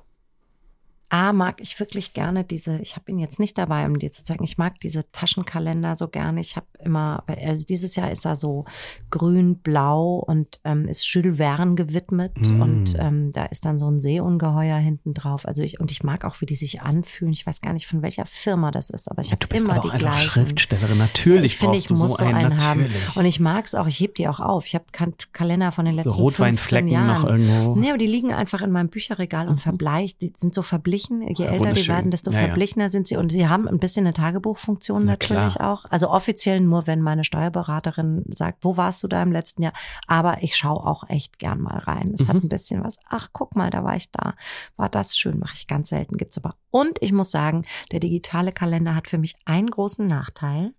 A, 1.11 1.33
mag 1.33 1.61
ich 1.61 1.79
wirklich 1.79 2.13
gerne 2.13 2.45
diese, 2.45 2.79
ich 2.79 2.97
habe 2.97 3.11
ihn 3.11 3.19
jetzt 3.19 3.39
nicht 3.39 3.57
dabei, 3.59 3.87
um 3.87 3.99
dir 3.99 4.11
zu 4.11 4.25
zeigen, 4.25 4.43
ich 4.43 4.59
mag 4.59 4.81
diese 4.81 5.11
Taschenkalender 5.13 5.97
so 5.97 6.09
gerne. 6.09 6.41
Ich 6.41 6.57
habe 6.57 6.67
immer, 6.83 7.23
also 7.27 7.65
dieses 7.65 7.95
Jahr 7.95 8.11
ist 8.11 8.25
er 8.25 8.37
so 8.37 8.65
grün, 9.11 9.57
blau 9.59 10.17
und 10.17 10.61
ähm, 10.65 10.89
ist 10.89 11.07
Jules 11.07 11.37
Verne 11.37 11.75
gewidmet 11.75 12.33
Mm. 12.37 12.63
und 12.63 12.97
ähm, 12.99 13.33
da 13.33 13.45
ist 13.47 13.65
dann 13.65 13.79
so 13.79 13.89
ein 13.89 14.01
Seeungeheuer 14.01 14.77
hinten 14.77 15.15
drauf. 15.15 15.47
Also 15.47 15.63
ich, 15.63 15.79
und 15.79 15.91
ich 15.91 16.03
mag 16.03 16.25
auch, 16.25 16.41
wie 16.41 16.47
die 16.47 16.57
sich 16.57 16.83
anfühlen. 16.83 17.33
Ich 17.33 17.47
weiß 17.47 17.61
gar 17.61 17.73
nicht, 17.73 17.87
von 17.87 18.03
welcher 18.03 18.27
Firma 18.27 18.71
das 18.71 18.91
ist, 18.91 19.11
aber 19.11 19.23
ich 19.23 19.31
habe 19.33 19.47
immer 19.55 19.81
die 19.81 19.91
gleichen. 19.91 20.31
Schriftstellerin. 20.31 20.99
Natürlich 20.99 21.53
ich 21.53 21.59
finde, 21.59 21.79
ich 21.79 21.91
muss 21.91 22.17
so 22.19 22.25
einen, 22.25 22.53
einen, 22.53 22.65
haben. 22.65 22.87
Und 23.15 23.25
ich 23.25 23.41
mag 23.41 23.67
es 23.67 23.75
auch, 23.75 23.87
ich 23.87 24.01
heb 24.01 24.15
die 24.17 24.29
auch 24.29 24.41
auf. 24.41 24.67
Ich 24.67 24.75
habe 24.75 24.85
Kalender 25.33 25.71
von 25.73 25.85
den 25.85 25.95
letzten 25.95 26.11
so 26.11 26.17
15 26.29 26.45
Rotweinflecken 26.45 26.89
Jahren. 26.89 27.07
noch 27.07 27.25
irgendwo. 27.29 27.77
Nee, 27.77 27.91
aber 27.91 27.99
die 27.99 28.07
liegen 28.07 28.33
einfach 28.33 28.63
in 28.63 28.71
meinem 28.71 28.89
Bücherregal 28.89 29.49
und 29.49 29.61
verbleicht. 29.61 30.21
Die 30.23 30.33
sind 30.37 30.55
so 30.55 30.63
verblichen. 30.99 31.23
Je 31.23 31.47
älter 31.47 31.73
die 31.73 31.89
werden, 31.89 32.11
desto 32.11 32.31
Ja, 32.31 32.41
ja. 32.41 32.47
verblichener 32.47 32.91
sind 32.91 33.09
sie. 33.09 33.17
Und 33.17 33.31
sie 33.33 33.49
haben 33.49 33.69
ein 33.69 33.79
bisschen 33.79 34.07
eine 34.07 34.13
Tagebuchfunktion 34.13 35.05
Na 35.05 35.13
natürlich 35.13 35.61
auch. 35.61 35.85
Also 35.91 36.11
offiziell 36.11 36.61
nur, 36.61 36.87
wenn 36.87 37.01
meine 37.03 37.25
Steuerberaterin 37.25 38.25
sagt, 38.31 38.65
wo 38.65 38.77
warst 38.77 39.03
du 39.03 39.09
da 39.09 39.23
im 39.23 39.33
letzten 39.33 39.63
Jahr? 39.63 39.73
Aber 40.07 40.43
ich 40.43 40.57
schaue 40.57 40.85
auch 40.87 41.09
echt 41.09 41.39
gern 41.39 41.61
mal 41.61 41.79
rein. 41.79 42.15
Es 42.19 42.29
hat 42.29 42.37
Mhm. 42.37 42.43
ein 42.45 42.49
bisschen 42.49 42.85
was. 42.85 42.99
Ach, 43.09 43.29
guck 43.33 43.57
mal, 43.57 43.71
da 43.71 43.85
war 43.85 43.97
ich 43.97 44.11
da. 44.11 44.35
War 44.77 44.89
das 44.89 45.17
schön? 45.17 45.39
Mache 45.39 45.55
ich 45.57 45.67
ganz 45.67 45.89
selten, 45.89 46.17
gibt's 46.17 46.39
aber. 46.39 46.55
Und 46.71 47.01
ich 47.03 47.13
muss 47.13 47.31
sagen, 47.31 47.65
der 47.93 48.01
digitale 48.01 48.53
Kalender 48.53 48.95
hat 48.95 49.09
für 49.09 49.19
mich 49.19 49.35
einen 49.45 49.71
großen 49.71 50.07
Nachteil. 50.07 50.73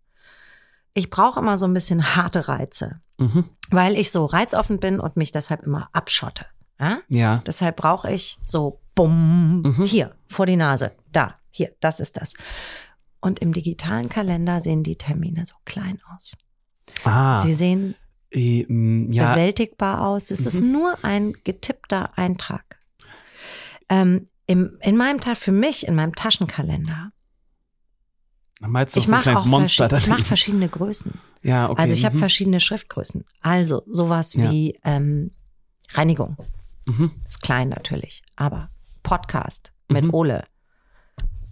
Ich 0.93 1.09
brauche 1.09 1.39
immer 1.39 1.57
so 1.57 1.65
ein 1.65 1.73
bisschen 1.73 2.15
harte 2.15 2.47
Reize, 2.47 3.01
Mhm. 3.17 3.45
weil 3.69 3.95
ich 3.97 4.11
so 4.11 4.25
reizoffen 4.25 4.79
bin 4.79 4.99
und 4.99 5.17
mich 5.17 5.31
deshalb 5.31 5.63
immer 5.63 5.89
abschotte. 5.91 6.45
Ja? 6.79 6.97
Ja. 7.09 7.41
Deshalb 7.45 7.77
brauche 7.77 8.11
ich 8.11 8.37
so 8.45 8.79
bumm, 8.95 9.61
Mhm. 9.61 9.85
hier, 9.85 10.15
vor 10.27 10.45
die 10.45 10.55
Nase, 10.55 10.93
da, 11.11 11.35
hier, 11.51 11.71
das 11.81 11.99
ist 11.99 12.17
das. 12.17 12.33
Und 13.19 13.39
im 13.39 13.53
digitalen 13.53 14.09
Kalender 14.09 14.61
sehen 14.61 14.83
die 14.83 14.95
Termine 14.97 15.45
so 15.45 15.55
klein 15.65 15.99
aus. 16.13 16.35
Ah. 17.03 17.39
Sie 17.41 17.53
sehen 17.53 17.95
äh, 18.31 18.65
mm, 18.67 19.11
ja. 19.11 19.31
bewältigbar 19.33 20.01
aus. 20.07 20.31
Es 20.31 20.45
ist 20.45 20.61
Mhm. 20.61 20.71
nur 20.71 20.97
ein 21.03 21.33
getippter 21.43 22.17
Eintrag. 22.17 22.79
Ähm, 23.89 24.27
im, 24.47 24.77
in 24.81 24.95
meinem 24.97 25.19
Tag, 25.19 25.37
für 25.37 25.51
mich, 25.51 25.87
in 25.87 25.95
meinem 25.95 26.15
Taschenkalender, 26.15 27.11
Meinst 28.61 28.95
du 28.95 28.99
ich 29.01 29.07
mache 29.07 29.23
kleines 29.23 29.41
auch 29.43 29.47
Monster 29.47 29.91
ich 29.97 30.03
drin? 30.05 30.23
verschiedene 30.23 30.69
Größen. 30.69 31.19
Ja, 31.43 31.69
okay. 31.69 31.81
Also 31.81 31.93
ich 31.93 32.05
habe 32.05 32.15
mhm. 32.15 32.19
verschiedene 32.19 32.59
Schriftgrößen. 32.59 33.25
Also 33.41 33.83
sowas 33.87 34.33
Ja. 34.33 34.49
wie 34.49 34.79
ähm, 34.83 35.31
Reinigung. 35.93 36.37
Mhm. 36.85 37.11
Ist 37.27 37.41
klein 37.41 37.69
natürlich, 37.69 38.23
aber 38.35 38.69
Podcast 39.05 39.71
mit 39.87 40.03
Mhm. 40.03 40.13
Ole. 40.13 40.43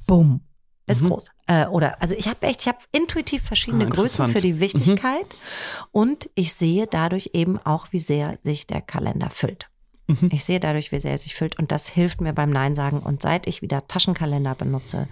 Bumm. 0.08 0.42
Ist 0.86 1.02
Mhm. 1.04 1.10
groß. 1.10 1.32
Äh, 1.48 1.68
oder 1.68 2.02
also 2.02 2.14
ich 2.16 2.28
habe 2.28 2.42
echt, 2.46 2.62
ich 2.62 2.68
habe 2.68 2.80
intuitiv 2.92 3.42
verschiedene 3.44 3.86
Ah, 3.86 3.90
Größen 3.90 4.28
für 4.28 4.42
die 4.42 4.60
Wichtigkeit 4.60 5.26
und 5.92 6.30
ich 6.36 6.54
sehe 6.56 6.88
dadurch 6.88 7.30
eben 7.34 7.58
auch, 7.60 7.88
wie 7.92 8.00
sehr 8.00 8.38
sich 8.44 8.68
der 8.68 8.82
Kalender 8.82 9.30
füllt. 9.30 9.70
Mhm. 10.08 10.30
Ich 10.34 10.44
sehe 10.44 10.60
dadurch, 10.60 10.92
wie 10.92 11.00
sehr 11.00 11.12
er 11.12 11.18
sich 11.18 11.36
füllt 11.36 11.58
und 11.58 11.72
das 11.72 11.88
hilft 11.88 12.20
mir 12.20 12.34
beim 12.34 12.50
Nein 12.50 12.76
sagen. 12.76 13.00
Und 13.00 13.22
seit 13.22 13.48
ich 13.48 13.62
wieder 13.62 13.88
Taschenkalender 13.88 14.56
benutze, 14.56 15.08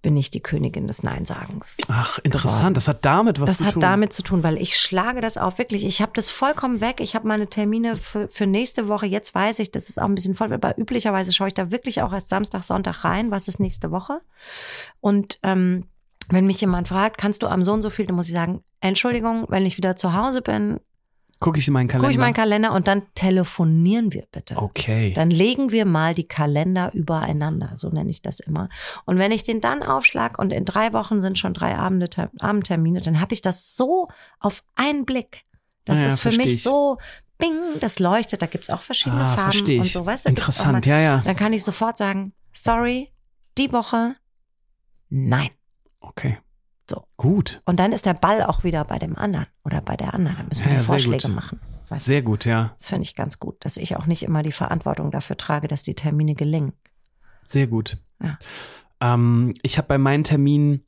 bin 0.00 0.16
ich 0.16 0.30
die 0.30 0.40
Königin 0.40 0.86
des 0.86 1.02
Neinsagens. 1.02 1.78
Ach, 1.88 2.18
interessant. 2.20 2.58
Geworden. 2.58 2.74
Das 2.74 2.88
hat 2.88 3.04
damit 3.04 3.40
was 3.40 3.50
das 3.50 3.58
zu 3.58 3.64
tun. 3.64 3.80
Das 3.80 3.88
hat 3.88 3.92
damit 3.92 4.12
zu 4.12 4.22
tun, 4.22 4.42
weil 4.42 4.56
ich 4.58 4.76
schlage 4.78 5.20
das 5.20 5.36
auf. 5.36 5.58
Wirklich, 5.58 5.84
ich 5.84 6.00
habe 6.00 6.12
das 6.14 6.30
vollkommen 6.30 6.80
weg. 6.80 7.00
Ich 7.00 7.14
habe 7.14 7.26
meine 7.26 7.48
Termine 7.48 7.96
für, 7.96 8.28
für 8.28 8.46
nächste 8.46 8.88
Woche. 8.88 9.06
Jetzt 9.06 9.34
weiß 9.34 9.58
ich, 9.58 9.70
das 9.72 9.88
ist 9.88 10.00
auch 10.00 10.06
ein 10.06 10.14
bisschen 10.14 10.36
voll. 10.36 10.52
Aber 10.52 10.78
üblicherweise 10.78 11.32
schaue 11.32 11.48
ich 11.48 11.54
da 11.54 11.70
wirklich 11.70 12.02
auch 12.02 12.12
erst 12.12 12.28
Samstag, 12.28 12.62
Sonntag 12.62 13.04
rein. 13.04 13.30
Was 13.30 13.48
ist 13.48 13.58
nächste 13.58 13.90
Woche? 13.90 14.20
Und 15.00 15.40
ähm, 15.42 15.86
wenn 16.28 16.46
mich 16.46 16.60
jemand 16.60 16.88
fragt, 16.88 17.18
kannst 17.18 17.42
du 17.42 17.48
am 17.48 17.62
so 17.62 17.72
und 17.72 17.82
so 17.82 17.90
viel, 17.90 18.06
dann 18.06 18.16
muss 18.16 18.28
ich 18.28 18.34
sagen, 18.34 18.62
Entschuldigung, 18.80 19.46
wenn 19.48 19.66
ich 19.66 19.78
wieder 19.78 19.96
zu 19.96 20.12
Hause 20.12 20.42
bin, 20.42 20.78
Gucke 21.40 21.60
ich 21.60 21.68
in 21.68 21.74
meinen 21.74 21.86
Kalender. 21.86 22.08
Gucke 22.08 22.12
ich 22.12 22.18
meinen 22.18 22.34
Kalender 22.34 22.72
und 22.72 22.88
dann 22.88 23.02
telefonieren 23.14 24.12
wir 24.12 24.24
bitte. 24.32 24.56
Okay. 24.56 25.12
Dann 25.14 25.30
legen 25.30 25.70
wir 25.70 25.84
mal 25.84 26.14
die 26.14 26.26
Kalender 26.26 26.90
übereinander, 26.94 27.72
so 27.76 27.90
nenne 27.90 28.10
ich 28.10 28.22
das 28.22 28.40
immer. 28.40 28.68
Und 29.04 29.18
wenn 29.18 29.30
ich 29.30 29.44
den 29.44 29.60
dann 29.60 29.84
aufschlag 29.84 30.38
und 30.38 30.52
in 30.52 30.64
drei 30.64 30.92
Wochen 30.92 31.20
sind 31.20 31.38
schon 31.38 31.54
drei 31.54 31.76
Abende, 31.76 32.10
Abendtermine, 32.40 33.02
dann 33.02 33.20
habe 33.20 33.34
ich 33.34 33.40
das 33.40 33.76
so 33.76 34.08
auf 34.40 34.64
einen 34.74 35.04
Blick. 35.04 35.44
Das 35.84 35.98
ja, 35.98 36.06
ist 36.06 36.20
für 36.20 36.32
mich 36.32 36.54
ich. 36.54 36.62
so, 36.62 36.98
bing, 37.38 37.56
das 37.80 38.00
leuchtet. 38.00 38.42
Da 38.42 38.46
gibt's 38.46 38.68
auch 38.68 38.80
verschiedene 38.80 39.22
ah, 39.22 39.26
Farben 39.26 39.80
und 39.80 39.86
so, 39.86 40.04
weißt 40.04 40.26
du? 40.26 40.30
Interessant, 40.30 40.86
ja, 40.86 40.98
ja. 40.98 41.22
Dann 41.24 41.36
kann 41.36 41.52
ich 41.52 41.64
sofort 41.64 41.96
sagen, 41.96 42.32
sorry, 42.52 43.12
die 43.56 43.72
Woche, 43.72 44.16
nein. 45.08 45.50
Okay. 46.00 46.38
So. 46.90 47.04
Gut. 47.16 47.60
Und 47.66 47.78
dann 47.78 47.92
ist 47.92 48.06
der 48.06 48.14
Ball 48.14 48.42
auch 48.42 48.64
wieder 48.64 48.84
bei 48.84 48.98
dem 48.98 49.16
anderen 49.16 49.46
oder 49.64 49.80
bei 49.80 49.96
der 49.96 50.14
anderen. 50.14 50.36
Da 50.38 50.44
müssen 50.44 50.68
ja, 50.68 50.76
die 50.76 50.80
Vorschläge 50.82 51.28
machen. 51.28 51.60
sehr 51.96 52.22
gut, 52.22 52.44
ja. 52.44 52.74
Das 52.78 52.88
finde 52.88 53.02
ich 53.02 53.14
ganz 53.14 53.38
gut, 53.38 53.56
dass 53.64 53.76
ich 53.76 53.96
auch 53.96 54.06
nicht 54.06 54.22
immer 54.22 54.42
die 54.42 54.52
Verantwortung 54.52 55.10
dafür 55.10 55.36
trage, 55.36 55.68
dass 55.68 55.82
die 55.82 55.94
Termine 55.94 56.34
gelingen. 56.34 56.72
Sehr 57.44 57.66
gut. 57.66 57.98
Ja. 58.22 58.38
Ähm, 59.00 59.54
ich 59.62 59.78
habe 59.78 59.88
bei 59.88 59.98
meinen 59.98 60.24
Terminen 60.24 60.84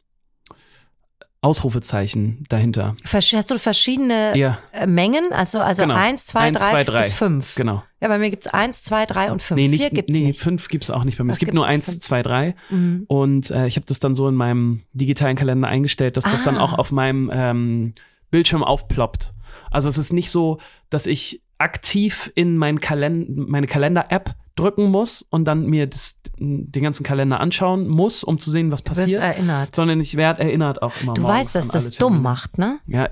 Ausrufezeichen 1.43 2.45
dahinter. 2.51 2.95
Hast 3.11 3.51
du 3.51 3.59
verschiedene 3.59 4.37
ja. 4.37 4.59
Äh, 4.73 4.87
Mengen? 4.87 5.33
Also, 5.33 5.61
also 5.61 5.83
genau. 5.83 5.95
1, 5.95 6.27
2, 6.27 6.51
3 6.51 6.85
bis 6.85 7.13
5. 7.13 7.55
Genau. 7.55 7.83
Ja, 8.01 8.09
bei 8.09 8.19
mir 8.19 8.29
gibt 8.29 8.45
es 8.45 8.53
1, 8.53 8.83
2, 8.83 9.07
3 9.07 9.33
und 9.33 9.43
5. 9.43 9.57
Nee, 9.57 9.69
nicht, 9.69 9.81
Vier 9.81 9.91
gibt's 9.91 10.13
nee, 10.13 10.27
nicht. 10.27 10.41
5 10.41 10.69
gibt 10.69 10.85
es 10.85 10.91
auch 10.91 11.05
nicht 11.05 11.17
bei 11.17 11.25
mir. 11.25 11.31
Was 11.31 11.37
es 11.37 11.41
gibt, 11.41 11.55
nur 11.55 11.65
1, 11.65 12.01
2, 12.01 12.23
3. 12.23 12.55
Mhm. 12.69 13.05
Und 13.09 13.51
äh, 13.51 13.67
ich 13.67 13.77
habe 13.77 13.87
das 13.87 14.01
dann 14.01 14.15
so 14.15 14.29
in 14.29 14.35
meinem 14.35 14.83
digitalen 14.93 15.37
Kalender 15.37 15.69
eingestellt, 15.69 16.19
dass 16.19 16.27
ah. 16.27 16.31
das 16.33 16.43
dann 16.43 16.59
ah. 16.59 16.63
auch 16.63 16.75
auf 16.75 16.93
meinem 16.93 17.31
ähm, 17.33 17.95
Bildschirm 18.31 18.63
aufploppt. 18.63 19.33
Also 19.71 19.89
es 19.89 19.97
ist 19.97 20.13
nicht 20.13 20.31
so, 20.31 20.59
dass 20.91 21.07
ich 21.07 21.43
aktiv 21.57 22.31
in 22.35 22.57
mein 22.57 22.81
Kalend 22.81 23.49
meine 23.49 23.67
Kalender-App 23.67 24.35
drücken 24.57 24.91
muss 24.91 25.23
und 25.31 25.45
dann 25.45 25.67
mir 25.67 25.87
das, 25.87 26.20
den 26.41 26.83
ganzen 26.83 27.05
Kalender 27.05 27.39
anschauen 27.41 27.87
muss, 27.87 28.25
um 28.25 28.39
zu 28.39 28.51
sehen, 28.51 28.73
was 28.73 28.83
passiert. 28.83 29.09
Du 29.09 29.13
wirst 29.13 29.23
erinnert. 29.23 29.75
Sondern 29.75 30.01
ich 30.01 30.17
werde 30.17 30.43
erinnert 30.43 30.81
auch 30.83 30.95
immer. 31.03 31.15
Du 31.15 31.23
weißt, 31.23 31.55
dass 31.55 31.69
das 31.69 31.91
dumm 31.91 32.23
macht, 32.23 32.59
ne? 32.59 32.79
Ja, 32.87 33.09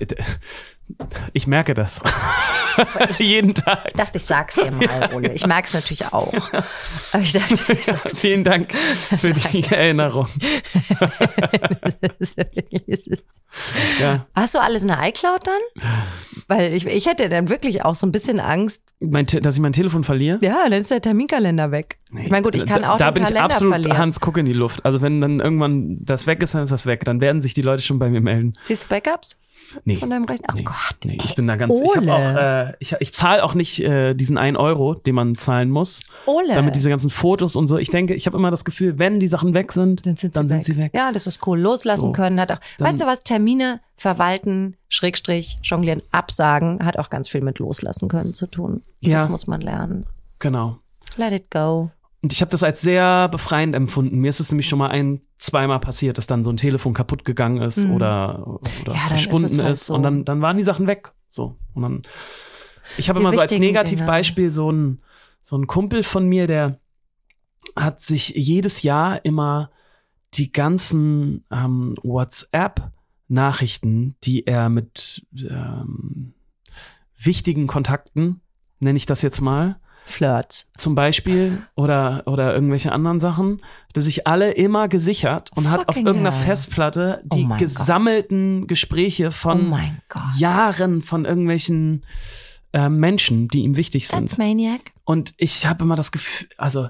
ich 1.33 1.45
merke 1.47 1.73
das. 1.75 2.01
Jeden 3.19 3.53
Tag. 3.53 3.85
Ich 3.87 3.93
dachte, 3.93 4.17
ich 4.17 4.25
sag's 4.25 4.55
dir 4.55 4.71
mal, 4.71 5.13
Ole. 5.13 5.33
Ich 5.33 5.45
merke 5.45 5.67
es 5.67 5.73
natürlich 5.73 6.05
auch. 6.11 6.33
Aber 7.11 7.21
ich 7.21 7.33
dachte, 7.33 7.73
ich 7.73 7.85
ja, 7.85 7.99
vielen 8.15 8.43
Dank 8.43 8.73
für 8.73 9.33
die 9.33 9.63
Erinnerung. 9.71 10.27
ja. 13.99 14.25
Hast 14.33 14.55
du 14.55 14.59
alles 14.59 14.81
in 14.81 14.87
der 14.87 15.07
iCloud 15.07 15.45
dann? 15.45 15.61
Weil 16.49 16.73
ich, 16.73 16.87
ich 16.87 17.05
hätte 17.05 17.29
dann 17.29 17.47
wirklich 17.47 17.85
auch 17.85 17.93
so 17.93 18.07
ein 18.07 18.11
bisschen 18.11 18.39
Angst. 18.39 18.81
Mein, 18.99 19.27
dass 19.27 19.53
ich 19.53 19.61
mein 19.61 19.71
Telefon 19.71 20.03
verliere? 20.03 20.39
Ja, 20.41 20.63
dann 20.63 20.81
ist 20.81 20.89
der 20.89 20.99
Terminkalender 20.99 21.69
weg. 21.69 21.99
Nee, 22.09 22.23
ich 22.23 22.31
meine, 22.31 22.41
gut, 22.41 22.55
ich 22.55 22.65
kann 22.65 22.83
auch 22.83 22.97
da, 22.97 23.11
den 23.11 23.23
Da 23.23 23.29
bin 23.29 23.35
ich 23.35 23.39
absolut 23.39 23.73
verlieren. 23.73 23.97
Hans 23.99 24.19
Guck 24.19 24.35
in 24.37 24.47
die 24.47 24.53
Luft. 24.53 24.83
Also 24.83 24.99
wenn 24.99 25.21
dann 25.21 25.39
irgendwann 25.39 25.99
das 26.01 26.25
weg 26.25 26.41
ist, 26.41 26.55
dann 26.55 26.63
ist 26.63 26.71
das 26.71 26.87
weg. 26.87 27.05
Dann 27.05 27.21
werden 27.21 27.43
sich 27.43 27.53
die 27.53 27.61
Leute 27.61 27.83
schon 27.83 27.99
bei 27.99 28.09
mir 28.09 28.19
melden. 28.19 28.55
Siehst 28.63 28.85
du 28.85 28.87
Backups? 28.87 29.39
Nee. 29.83 29.95
Von 29.95 30.09
deinem 30.09 30.25
Rechner? 30.25 30.47
Oh 30.51 30.55
nee, 30.57 30.63
Gott. 30.63 30.97
Nee, 31.05 31.19
ich 31.23 31.35
bin 31.35 31.47
da 31.47 31.55
ganz, 31.55 31.73
Ole. 31.73 32.03
ich 32.03 32.09
auch, 32.09 32.35
äh, 32.35 32.73
ich, 32.79 32.95
ich 32.99 33.13
zahle 33.13 33.43
auch 33.43 33.53
nicht 33.53 33.79
äh, 33.81 34.13
diesen 34.13 34.37
einen 34.37 34.57
Euro, 34.57 34.93
den 34.93 35.15
man 35.15 35.35
zahlen 35.35 35.69
muss. 35.69 36.01
Ole. 36.25 36.53
Damit 36.53 36.75
diese 36.75 36.89
ganzen 36.89 37.09
Fotos 37.09 37.55
und 37.55 37.67
so. 37.67 37.77
Ich 37.77 37.89
denke, 37.89 38.13
ich 38.13 38.25
habe 38.25 38.37
immer 38.37 38.51
das 38.51 38.65
Gefühl, 38.65 38.99
wenn 38.99 39.19
die 39.19 39.27
Sachen 39.27 39.53
weg 39.53 39.71
sind, 39.71 40.05
dann 40.05 40.15
sind 40.15 40.33
sie, 40.33 40.39
dann 40.39 40.49
weg. 40.49 40.63
Sind 40.63 40.75
sie 40.75 40.81
weg. 40.81 40.91
Ja, 40.93 41.11
das 41.11 41.27
ist 41.27 41.45
cool. 41.47 41.59
Loslassen 41.59 42.07
so. 42.07 42.11
können 42.11 42.39
hat 42.39 42.51
auch, 42.51 42.59
weißt 42.79 43.01
du 43.01 43.05
was, 43.05 43.23
Termine 43.23 43.81
verwalten, 43.95 44.75
Schrägstrich, 44.87 45.59
jonglieren, 45.63 46.01
absagen, 46.11 46.85
hat 46.85 46.97
auch 46.97 47.09
ganz 47.09 47.29
viel 47.29 47.41
mit 47.41 47.59
loslassen 47.59 48.07
können 48.07 48.33
zu 48.33 48.47
tun. 48.47 48.81
Ja. 49.01 49.17
Das 49.17 49.29
muss 49.29 49.47
man 49.47 49.61
lernen. 49.61 50.05
Genau. 50.39 50.79
Let 51.17 51.33
it 51.33 51.51
go. 51.51 51.91
Und 52.21 52.33
ich 52.33 52.41
habe 52.41 52.51
das 52.51 52.63
als 52.63 52.81
sehr 52.81 53.29
befreiend 53.29 53.75
empfunden. 53.75 54.19
Mir 54.19 54.29
ist 54.29 54.39
es 54.39 54.51
nämlich 54.51 54.67
schon 54.67 54.79
mal 54.79 54.89
ein, 54.89 55.21
zweimal 55.39 55.79
passiert, 55.79 56.17
dass 56.17 56.27
dann 56.27 56.43
so 56.43 56.51
ein 56.51 56.57
Telefon 56.57 56.93
kaputt 56.93 57.23
gegangen 57.25 57.61
ist 57.61 57.87
mhm. 57.87 57.93
oder, 57.93 58.59
oder 58.81 58.93
ja, 58.93 59.07
verschwunden 59.07 59.45
ist, 59.45 59.57
halt 59.57 59.73
ist. 59.73 59.85
So. 59.87 59.95
Und 59.95 60.03
dann, 60.03 60.25
dann 60.25 60.41
waren 60.41 60.57
die 60.57 60.63
Sachen 60.63 60.85
weg. 60.85 61.13
So. 61.27 61.57
Und 61.73 61.81
dann. 61.81 62.03
Ich 62.97 63.09
habe 63.09 63.19
immer 63.19 63.31
so 63.31 63.39
als 63.39 63.57
Negativbeispiel 63.57 64.51
so 64.51 64.71
ein, 64.71 65.01
so 65.41 65.57
ein 65.57 65.65
Kumpel 65.67 66.03
von 66.03 66.27
mir, 66.27 66.45
der 66.47 66.77
hat 67.75 68.01
sich 68.01 68.29
jedes 68.29 68.81
Jahr 68.83 69.23
immer 69.23 69.69
die 70.33 70.51
ganzen 70.51 71.45
ähm, 71.51 71.95
WhatsApp-Nachrichten, 72.03 74.15
die 74.23 74.47
er 74.47 74.69
mit 74.69 75.27
ähm, 75.35 76.33
wichtigen 77.17 77.67
Kontakten, 77.67 78.41
nenne 78.79 78.97
ich 78.97 79.05
das 79.05 79.21
jetzt 79.21 79.41
mal, 79.41 79.79
Flirts. 80.09 80.71
Zum 80.77 80.95
Beispiel 80.95 81.61
oder, 81.75 82.23
oder 82.25 82.53
irgendwelche 82.53 82.91
anderen 82.91 83.19
Sachen, 83.19 83.61
hat 83.93 84.01
sich 84.01 84.27
alle 84.27 84.51
immer 84.51 84.87
gesichert 84.87 85.51
und 85.55 85.63
Fucking 85.63 85.79
hat 85.79 85.89
auf 85.89 85.97
irgendeiner 85.97 86.31
hell. 86.31 86.45
Festplatte 86.45 87.21
die 87.23 87.47
oh 87.49 87.57
gesammelten 87.57 88.61
Gott. 88.61 88.69
Gespräche 88.69 89.31
von 89.31 89.73
oh 89.73 90.19
Jahren 90.37 91.01
von 91.01 91.25
irgendwelchen 91.25 92.03
äh, 92.73 92.89
Menschen, 92.89 93.47
die 93.47 93.59
ihm 93.59 93.75
wichtig 93.75 94.07
sind. 94.07 94.21
That's 94.21 94.37
maniac. 94.37 94.91
Und 95.05 95.33
ich 95.37 95.65
habe 95.65 95.83
immer 95.83 95.95
das 95.95 96.11
Gefühl, 96.11 96.47
also 96.57 96.89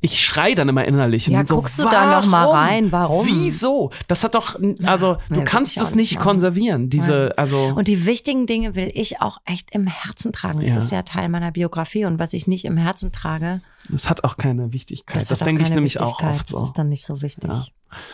ich 0.00 0.20
schrei 0.20 0.54
dann 0.54 0.68
immer 0.68 0.84
innerlich. 0.84 1.26
Ja, 1.26 1.46
so, 1.46 1.56
guckst 1.56 1.78
du 1.78 1.84
warum? 1.84 1.94
da 1.94 2.20
noch 2.20 2.26
mal 2.26 2.46
rein? 2.48 2.92
Warum? 2.92 3.26
Wieso? 3.26 3.90
Das 4.08 4.24
hat 4.24 4.34
doch, 4.34 4.58
also 4.84 5.16
du 5.28 5.36
nee, 5.36 5.44
kannst 5.44 5.78
es 5.78 5.94
nicht 5.94 6.16
machen. 6.16 6.24
konservieren. 6.24 6.90
Diese, 6.90 7.12
Nein. 7.12 7.32
also. 7.38 7.72
Und 7.74 7.88
die 7.88 8.04
wichtigen 8.04 8.46
Dinge 8.46 8.74
will 8.74 8.90
ich 8.94 9.20
auch 9.20 9.38
echt 9.44 9.70
im 9.72 9.86
Herzen 9.86 10.32
tragen. 10.32 10.60
Das 10.60 10.72
ja. 10.72 10.78
ist 10.78 10.92
ja 10.92 11.02
Teil 11.02 11.28
meiner 11.28 11.50
Biografie 11.50 12.04
und 12.04 12.18
was 12.18 12.32
ich 12.32 12.46
nicht 12.46 12.64
im 12.64 12.76
Herzen 12.76 13.10
trage. 13.10 13.62
Das 13.88 14.10
hat 14.10 14.24
auch 14.24 14.36
keine 14.36 14.72
Wichtigkeit. 14.72 15.16
Das, 15.16 15.28
das 15.28 15.40
denke 15.40 15.62
ich 15.62 15.70
nämlich 15.70 16.00
auch 16.00 16.22
oft 16.22 16.48
so. 16.48 16.58
Das 16.58 16.68
ist 16.68 16.78
dann 16.78 16.88
nicht 16.88 17.04
so 17.04 17.22
wichtig. 17.22 17.50
Ja. 17.50 17.64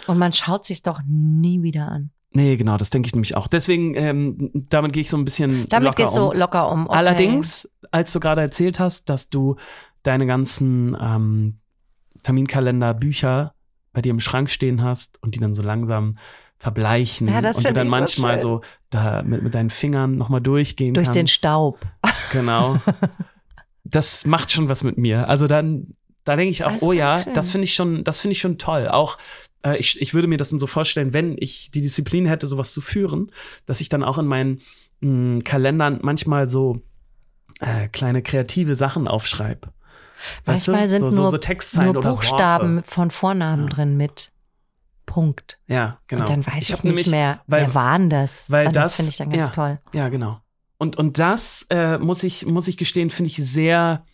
Und 0.06 0.18
man 0.18 0.32
schaut 0.32 0.64
sich 0.64 0.82
doch 0.82 1.00
nie 1.06 1.62
wieder 1.62 1.88
an. 1.88 2.10
Nee, 2.36 2.56
genau, 2.56 2.76
das 2.76 2.90
denke 2.90 3.06
ich 3.06 3.14
nämlich 3.14 3.34
auch. 3.34 3.46
Deswegen, 3.46 3.94
ähm, 3.94 4.50
damit 4.68 4.92
gehe 4.92 5.00
ich 5.00 5.08
so 5.08 5.16
ein 5.16 5.24
bisschen 5.24 5.70
damit 5.70 5.86
locker 5.86 6.02
gehst 6.02 6.18
um. 6.18 6.32
du 6.32 6.38
locker 6.38 6.70
um. 6.70 6.86
Okay. 6.86 6.96
Allerdings, 6.96 7.68
als 7.90 8.12
du 8.12 8.20
gerade 8.20 8.42
erzählt 8.42 8.78
hast, 8.78 9.08
dass 9.08 9.30
du 9.30 9.56
deine 10.06 10.26
ganzen 10.26 10.96
ähm, 11.00 11.58
Terminkalender, 12.22 12.94
Bücher 12.94 13.54
bei 13.92 14.02
dir 14.02 14.10
im 14.10 14.20
Schrank 14.20 14.50
stehen 14.50 14.82
hast 14.82 15.22
und 15.22 15.34
die 15.34 15.40
dann 15.40 15.54
so 15.54 15.62
langsam 15.62 16.18
verbleichen 16.58 17.26
ja, 17.28 17.38
und 17.38 17.64
du 17.64 17.72
dann 17.72 17.88
manchmal 17.88 18.40
so, 18.40 18.56
so, 18.56 18.60
da 18.90 19.22
mit, 19.22 19.42
mit 19.42 19.54
deinen 19.54 19.70
Fingern 19.70 20.16
nochmal 20.16 20.40
durchgehen 20.40 20.94
Durch 20.94 21.06
kannst. 21.06 21.18
den 21.18 21.26
Staub. 21.26 21.80
Genau. 22.32 22.80
das 23.84 24.26
macht 24.26 24.52
schon 24.52 24.68
was 24.68 24.82
mit 24.82 24.96
mir. 24.96 25.28
Also 25.28 25.46
dann, 25.46 25.94
da 26.24 26.36
denke 26.36 26.50
ich 26.50 26.64
auch, 26.64 26.72
das 26.72 26.82
oh 26.82 26.92
ja, 26.92 27.22
schön. 27.22 27.34
das 27.34 27.50
finde 27.50 27.64
ich 27.64 27.74
schon, 27.74 28.04
das 28.04 28.20
finde 28.20 28.32
ich 28.32 28.40
schon 28.40 28.58
toll. 28.58 28.88
Auch 28.88 29.18
äh, 29.62 29.76
ich, 29.76 30.00
ich 30.00 30.14
würde 30.14 30.28
mir 30.28 30.38
das 30.38 30.50
dann 30.50 30.58
so 30.58 30.66
vorstellen, 30.66 31.12
wenn 31.12 31.36
ich 31.38 31.70
die 31.70 31.82
Disziplin 31.82 32.26
hätte, 32.26 32.46
sowas 32.46 32.72
zu 32.72 32.80
führen, 32.80 33.30
dass 33.66 33.80
ich 33.80 33.88
dann 33.88 34.02
auch 34.02 34.18
in 34.18 34.26
meinen 34.26 34.60
mh, 35.00 35.40
Kalendern 35.44 36.00
manchmal 36.02 36.48
so 36.48 36.80
äh, 37.60 37.88
kleine 37.88 38.22
kreative 38.22 38.74
Sachen 38.74 39.08
aufschreibe. 39.08 39.72
Manchmal 40.44 40.82
weißt 40.82 40.90
sind 40.90 41.00
so, 41.00 41.22
nur, 41.22 41.30
so, 41.30 41.38
so 41.60 41.82
nur 41.82 42.02
Buchstaben 42.02 42.82
von 42.84 43.10
Vornamen 43.10 43.64
ja. 43.64 43.74
drin 43.74 43.96
mit 43.96 44.32
Punkt. 45.06 45.58
Ja, 45.66 45.98
genau. 46.08 46.22
Und 46.22 46.28
dann 46.28 46.46
weiß 46.46 46.62
ich, 46.62 46.62
ich 46.62 46.70
nicht 46.70 46.84
nämlich, 46.84 47.06
mehr, 47.06 47.40
weil, 47.46 47.62
wer 47.62 47.74
waren 47.74 48.10
das? 48.10 48.50
Weil 48.50 48.68
Und 48.68 48.76
das, 48.76 48.84
das 48.84 48.96
finde 48.96 49.10
ich 49.10 49.16
dann 49.16 49.30
ganz 49.30 49.48
ja, 49.48 49.52
toll. 49.52 49.78
Ja, 49.94 50.08
genau. 50.08 50.40
Und, 50.78 50.96
und 50.96 51.18
das 51.18 51.66
äh, 51.70 51.98
muss 51.98 52.22
ich, 52.22 52.44
muss 52.44 52.68
ich 52.68 52.76
gestehen, 52.76 53.08
finde 53.08 53.30
ich 53.30 53.36
sehr, 53.36 54.04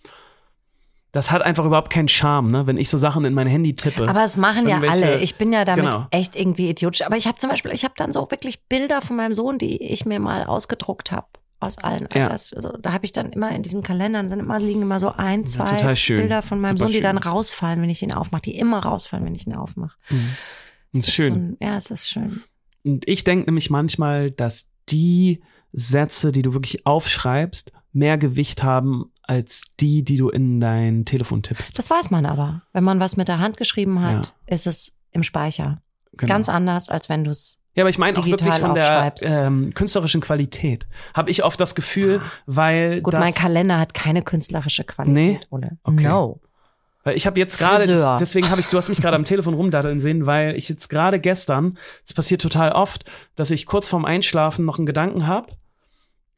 das 1.11 1.31
hat 1.31 1.43
einfach 1.43 1.65
überhaupt 1.65 1.91
keinen 1.91 2.09
Charme, 2.09 2.51
ne? 2.51 2.67
wenn 2.67 2.77
ich 2.77 2.89
so 2.89 2.99
Sachen 2.99 3.25
in 3.25 3.35
mein 3.35 3.49
Handy 3.49 3.75
tippe. 3.75 4.09
Aber 4.09 4.25
es 4.25 4.37
machen 4.37 4.69
ja 4.69 4.81
alle. 4.81 5.19
Ich 5.21 5.37
bin 5.37 5.53
ja 5.53 5.65
damit 5.65 5.85
genau. 5.85 6.07
echt 6.11 6.37
irgendwie 6.37 6.71
idiotisch. 6.71 7.05
Aber 7.05 7.17
ich 7.17 7.27
habe 7.27 7.39
zum 7.39 7.51
Beispiel, 7.51 7.73
ich 7.73 7.85
habe 7.85 7.95
dann 7.97 8.13
so 8.13 8.31
wirklich 8.31 8.63
Bilder 8.69 9.01
von 9.01 9.17
meinem 9.17 9.35
Sohn, 9.35 9.59
die 9.59 9.83
ich 9.83 10.07
mir 10.07 10.21
mal 10.21 10.45
ausgedruckt 10.45 11.11
habe 11.11 11.27
aus 11.63 11.79
allen 11.79 12.07
Alters. 12.07 12.51
Ja. 12.51 12.57
Also, 12.57 12.77
da 12.77 12.93
habe 12.93 13.05
ich 13.05 13.13
dann 13.13 13.33
immer 13.33 13.51
in 13.51 13.63
diesen 13.63 13.83
Kalendern 13.83 14.29
sind 14.29 14.41
immer 14.41 14.59
liegen 14.59 14.83
immer 14.83 15.01
so 15.01 15.13
ein, 15.13 15.47
zwei 15.47 15.79
ja, 15.79 16.17
Bilder 16.17 16.43
von 16.43 16.61
meinem 16.61 16.79
Super 16.79 16.89
Sohn, 16.89 16.93
die 16.93 17.01
dann 17.01 17.19
rausfallen, 17.19 17.81
wenn 17.83 17.91
ich 17.91 18.03
ihn 18.03 18.13
aufmache, 18.13 18.43
die 18.43 18.59
immer 18.59 18.81
rausfallen, 18.81 19.25
wenn 19.25 19.35
ich 19.35 19.47
ihn 19.47 19.55
aufmache. 19.55 19.97
Mhm. 20.11 20.31
Das 20.93 21.09
ist 21.09 21.15
schön. 21.15 21.35
So 21.35 21.41
ein, 21.41 21.57
ja, 21.61 21.77
es 21.77 21.91
ist 21.91 22.09
schön. 22.09 22.43
Und 22.85 23.09
ich 23.09 23.25
denke 23.25 23.47
nämlich 23.47 23.71
manchmal, 23.71 24.31
dass 24.31 24.71
die 24.89 25.43
Sätze, 25.73 26.33
die 26.33 26.43
du 26.43 26.53
wirklich 26.53 26.87
aufschreibst, 26.87 27.73
mehr 27.93 28.19
Gewicht 28.19 28.63
haben 28.63 29.13
als 29.23 29.63
die, 29.81 30.03
die 30.03 30.17
du 30.17 30.29
in 30.29 30.61
dein 30.61 31.05
Telefon 31.05 31.43
tippst. 31.43 31.79
Das 31.79 31.91
weiß 31.91 32.11
man 32.11 32.27
aber. 32.27 32.63
Wenn 32.73 32.85
man 32.85 33.01
was 33.01 33.17
mit 33.17 33.29
der 33.29 33.39
Hand 33.39 33.57
geschrieben 33.57 34.01
hat, 34.01 34.35
ja. 34.49 34.55
ist 34.55 34.67
es 34.67 34.99
im 35.13 35.23
Speicher. 35.23 35.81
Genau. 36.13 36.29
Ganz 36.29 36.49
anders, 36.49 36.89
als 36.89 37.09
wenn 37.09 37.25
du 37.25 37.31
es 37.31 37.62
ja, 37.75 37.85
aber 37.85 37.91
ich 37.91 37.99
meine 37.99 38.19
auch 38.19 38.27
wirklich 38.27 38.55
von 38.55 38.75
der 38.75 39.15
ähm, 39.23 39.73
künstlerischen 39.75 40.21
Qualität. 40.21 40.87
Habe 41.15 41.31
ich 41.31 41.43
oft 41.43 41.59
das 41.59 41.75
Gefühl, 41.75 42.21
ah. 42.23 42.31
weil. 42.47 43.01
Gut, 43.01 43.15
mein 43.15 43.35
Kalender 43.35 43.79
hat 43.79 43.95
keine 43.95 44.23
künstlerische 44.23 44.85
Qualität, 44.85 45.25
nee? 45.25 45.41
oder? 45.51 45.71
Okay. 45.83 46.09
No. 46.09 46.41
Weil 47.05 47.17
ich 47.17 47.27
habe 47.27 47.41
jetzt 47.41 47.59
gerade, 47.59 47.87
deswegen 48.21 48.51
habe 48.51 48.61
ich, 48.61 48.69
du 48.69 48.77
hast 48.77 48.89
mich 48.89 49.01
gerade 49.01 49.17
am 49.17 49.25
Telefon 49.25 49.55
rumdaddeln 49.55 49.99
sehen, 49.99 50.27
weil 50.27 50.55
ich 50.55 50.69
jetzt 50.69 50.89
gerade 50.89 51.19
gestern, 51.19 51.77
das 52.07 52.15
passiert 52.15 52.41
total 52.41 52.73
oft, 52.73 53.05
dass 53.35 53.51
ich 53.51 53.67
kurz 53.67 53.89
vorm 53.89 54.05
Einschlafen 54.05 54.65
noch 54.65 54.79
einen 54.79 54.87
Gedanken 54.87 55.27
habe 55.27 55.49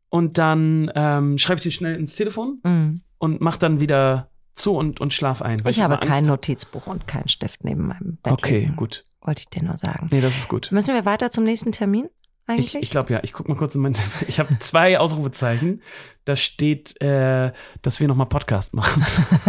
und 0.08 0.38
dann 0.38 0.90
ähm, 0.94 1.36
schreibe 1.36 1.58
ich 1.58 1.64
den 1.64 1.72
schnell 1.72 1.96
ins 1.96 2.14
Telefon 2.14 2.60
mm. 2.62 3.00
und 3.18 3.40
mach 3.42 3.58
dann 3.58 3.80
wieder 3.80 4.30
zu 4.54 4.74
und, 4.74 5.00
und 5.00 5.12
schlaf 5.12 5.42
ein. 5.42 5.58
ich, 5.64 5.76
ich 5.76 5.82
habe 5.82 5.98
kein 5.98 6.24
Notizbuch 6.24 6.86
und 6.86 7.06
keinen 7.06 7.28
Stift 7.28 7.62
neben 7.64 7.88
meinem 7.88 8.16
Bett. 8.22 8.32
Okay, 8.32 8.60
liegen. 8.60 8.76
gut. 8.76 9.04
Wollte 9.24 9.40
ich 9.40 9.48
dir 9.48 9.62
nur 9.62 9.76
sagen. 9.76 10.08
Nee, 10.10 10.20
das 10.20 10.36
ist 10.36 10.48
gut. 10.48 10.70
Müssen 10.70 10.94
wir 10.94 11.04
weiter 11.04 11.30
zum 11.30 11.44
nächsten 11.44 11.72
Termin? 11.72 12.08
Eigentlich? 12.46 12.74
Ich, 12.74 12.82
ich 12.82 12.90
glaube 12.90 13.10
ja. 13.10 13.20
Ich 13.22 13.32
guck 13.32 13.48
mal 13.48 13.56
kurz 13.56 13.74
in 13.74 13.80
mein. 13.80 13.94
Ich 14.28 14.38
habe 14.38 14.58
zwei 14.58 14.98
Ausrufezeichen. 14.98 15.82
Da 16.26 16.36
steht, 16.36 17.00
äh, 17.00 17.52
dass 17.80 18.00
wir 18.00 18.08
nochmal 18.08 18.26
Podcast 18.26 18.74
machen. 18.74 19.04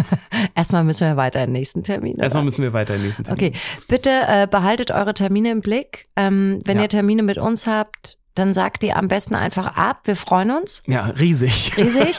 Erstmal 0.56 0.86
müssen 0.86 1.08
wir 1.08 1.18
weiter 1.18 1.42
in 1.42 1.48
den 1.48 1.54
nächsten 1.54 1.84
Termin. 1.84 2.18
Erstmal 2.18 2.44
müssen 2.44 2.62
wir 2.62 2.72
weiter 2.72 2.96
in 2.96 3.02
den 3.02 3.08
nächsten 3.08 3.26
Termin. 3.26 3.48
Okay, 3.48 3.60
bitte 3.90 4.10
äh, 4.10 4.48
behaltet 4.50 4.92
eure 4.92 5.14
Termine 5.14 5.52
im 5.52 5.62
Blick. 5.62 6.08
Ähm, 6.16 6.62
wenn 6.64 6.78
ja. 6.78 6.84
ihr 6.84 6.90
Termine 6.90 7.24
mit 7.24 7.38
uns 7.38 7.68
habt, 7.68 8.18
dann 8.34 8.54
sagt 8.54 8.82
die 8.82 8.94
am 8.94 9.10
besten 9.10 9.36
einfach 9.36 9.76
ab. 9.76 10.02
Wir 10.06 10.16
freuen 10.16 10.52
uns. 10.52 10.84
Ja, 10.88 11.08
riesig. 11.08 11.76
Riesig. 11.78 12.18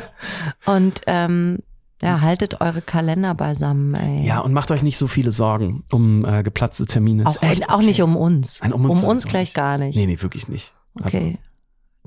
Und 0.64 1.00
ähm, 1.06 1.58
ja, 2.02 2.20
haltet 2.20 2.60
eure 2.60 2.82
Kalender 2.82 3.34
beisammen. 3.34 3.94
Ey. 3.94 4.26
Ja, 4.26 4.40
und 4.40 4.52
macht 4.52 4.70
euch 4.70 4.82
nicht 4.82 4.98
so 4.98 5.06
viele 5.06 5.32
Sorgen 5.32 5.84
um 5.90 6.24
äh, 6.26 6.42
geplatzte 6.42 6.86
Termine. 6.86 7.26
Auch, 7.26 7.40
echt 7.42 7.70
auch 7.70 7.76
okay. 7.76 7.86
nicht 7.86 8.02
um 8.02 8.16
uns. 8.16 8.60
Nein, 8.62 8.72
um 8.72 8.88
uns, 8.90 9.02
um 9.02 9.10
uns 9.10 9.26
gleich 9.26 9.48
nicht. 9.48 9.54
gar 9.54 9.78
nicht. 9.78 9.96
Nee, 9.96 10.06
nee, 10.06 10.20
wirklich 10.20 10.48
nicht. 10.48 10.74
Also, 11.02 11.18
okay. 11.18 11.38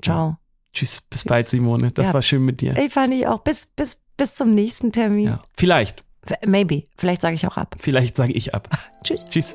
Ciao. 0.02 0.28
Ja. 0.28 0.40
Tschüss, 0.74 1.02
bis 1.02 1.22
Tschüss. 1.22 1.30
bald, 1.30 1.46
Simone. 1.48 1.92
Das 1.92 2.10
ja. 2.10 2.14
war 2.14 2.22
schön 2.22 2.46
mit 2.46 2.62
dir. 2.62 2.78
Ich 2.78 2.94
fand 2.94 3.14
ich 3.14 3.28
auch. 3.28 3.40
Bis, 3.40 3.66
bis, 3.66 4.02
bis 4.18 4.36
zum 4.36 4.54
nächsten 4.54 4.92
Termin. 4.92 5.26
Ja. 5.26 5.40
Vielleicht. 5.56 6.04
Maybe. 6.46 6.84
Vielleicht 6.98 7.22
sage 7.22 7.36
ich 7.36 7.48
auch 7.48 7.58
ab. 7.58 7.76
Vielleicht 7.80 8.18
sage 8.18 8.34
ich 8.34 8.54
ab. 8.54 8.70
Tschüss. 9.04 9.26
Tschüss. 9.30 9.54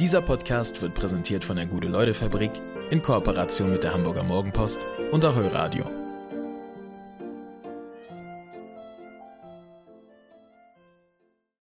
Dieser 0.00 0.22
Podcast 0.22 0.80
wird 0.80 0.94
präsentiert 0.94 1.44
von 1.44 1.56
der 1.56 1.66
Gute-Leute-Fabrik 1.66 2.52
in 2.90 3.02
Kooperation 3.02 3.72
mit 3.72 3.82
der 3.82 3.92
Hamburger 3.92 4.22
Morgenpost 4.22 4.86
und 5.10 5.24
Ahoi 5.24 5.48
Radio. 5.48 6.07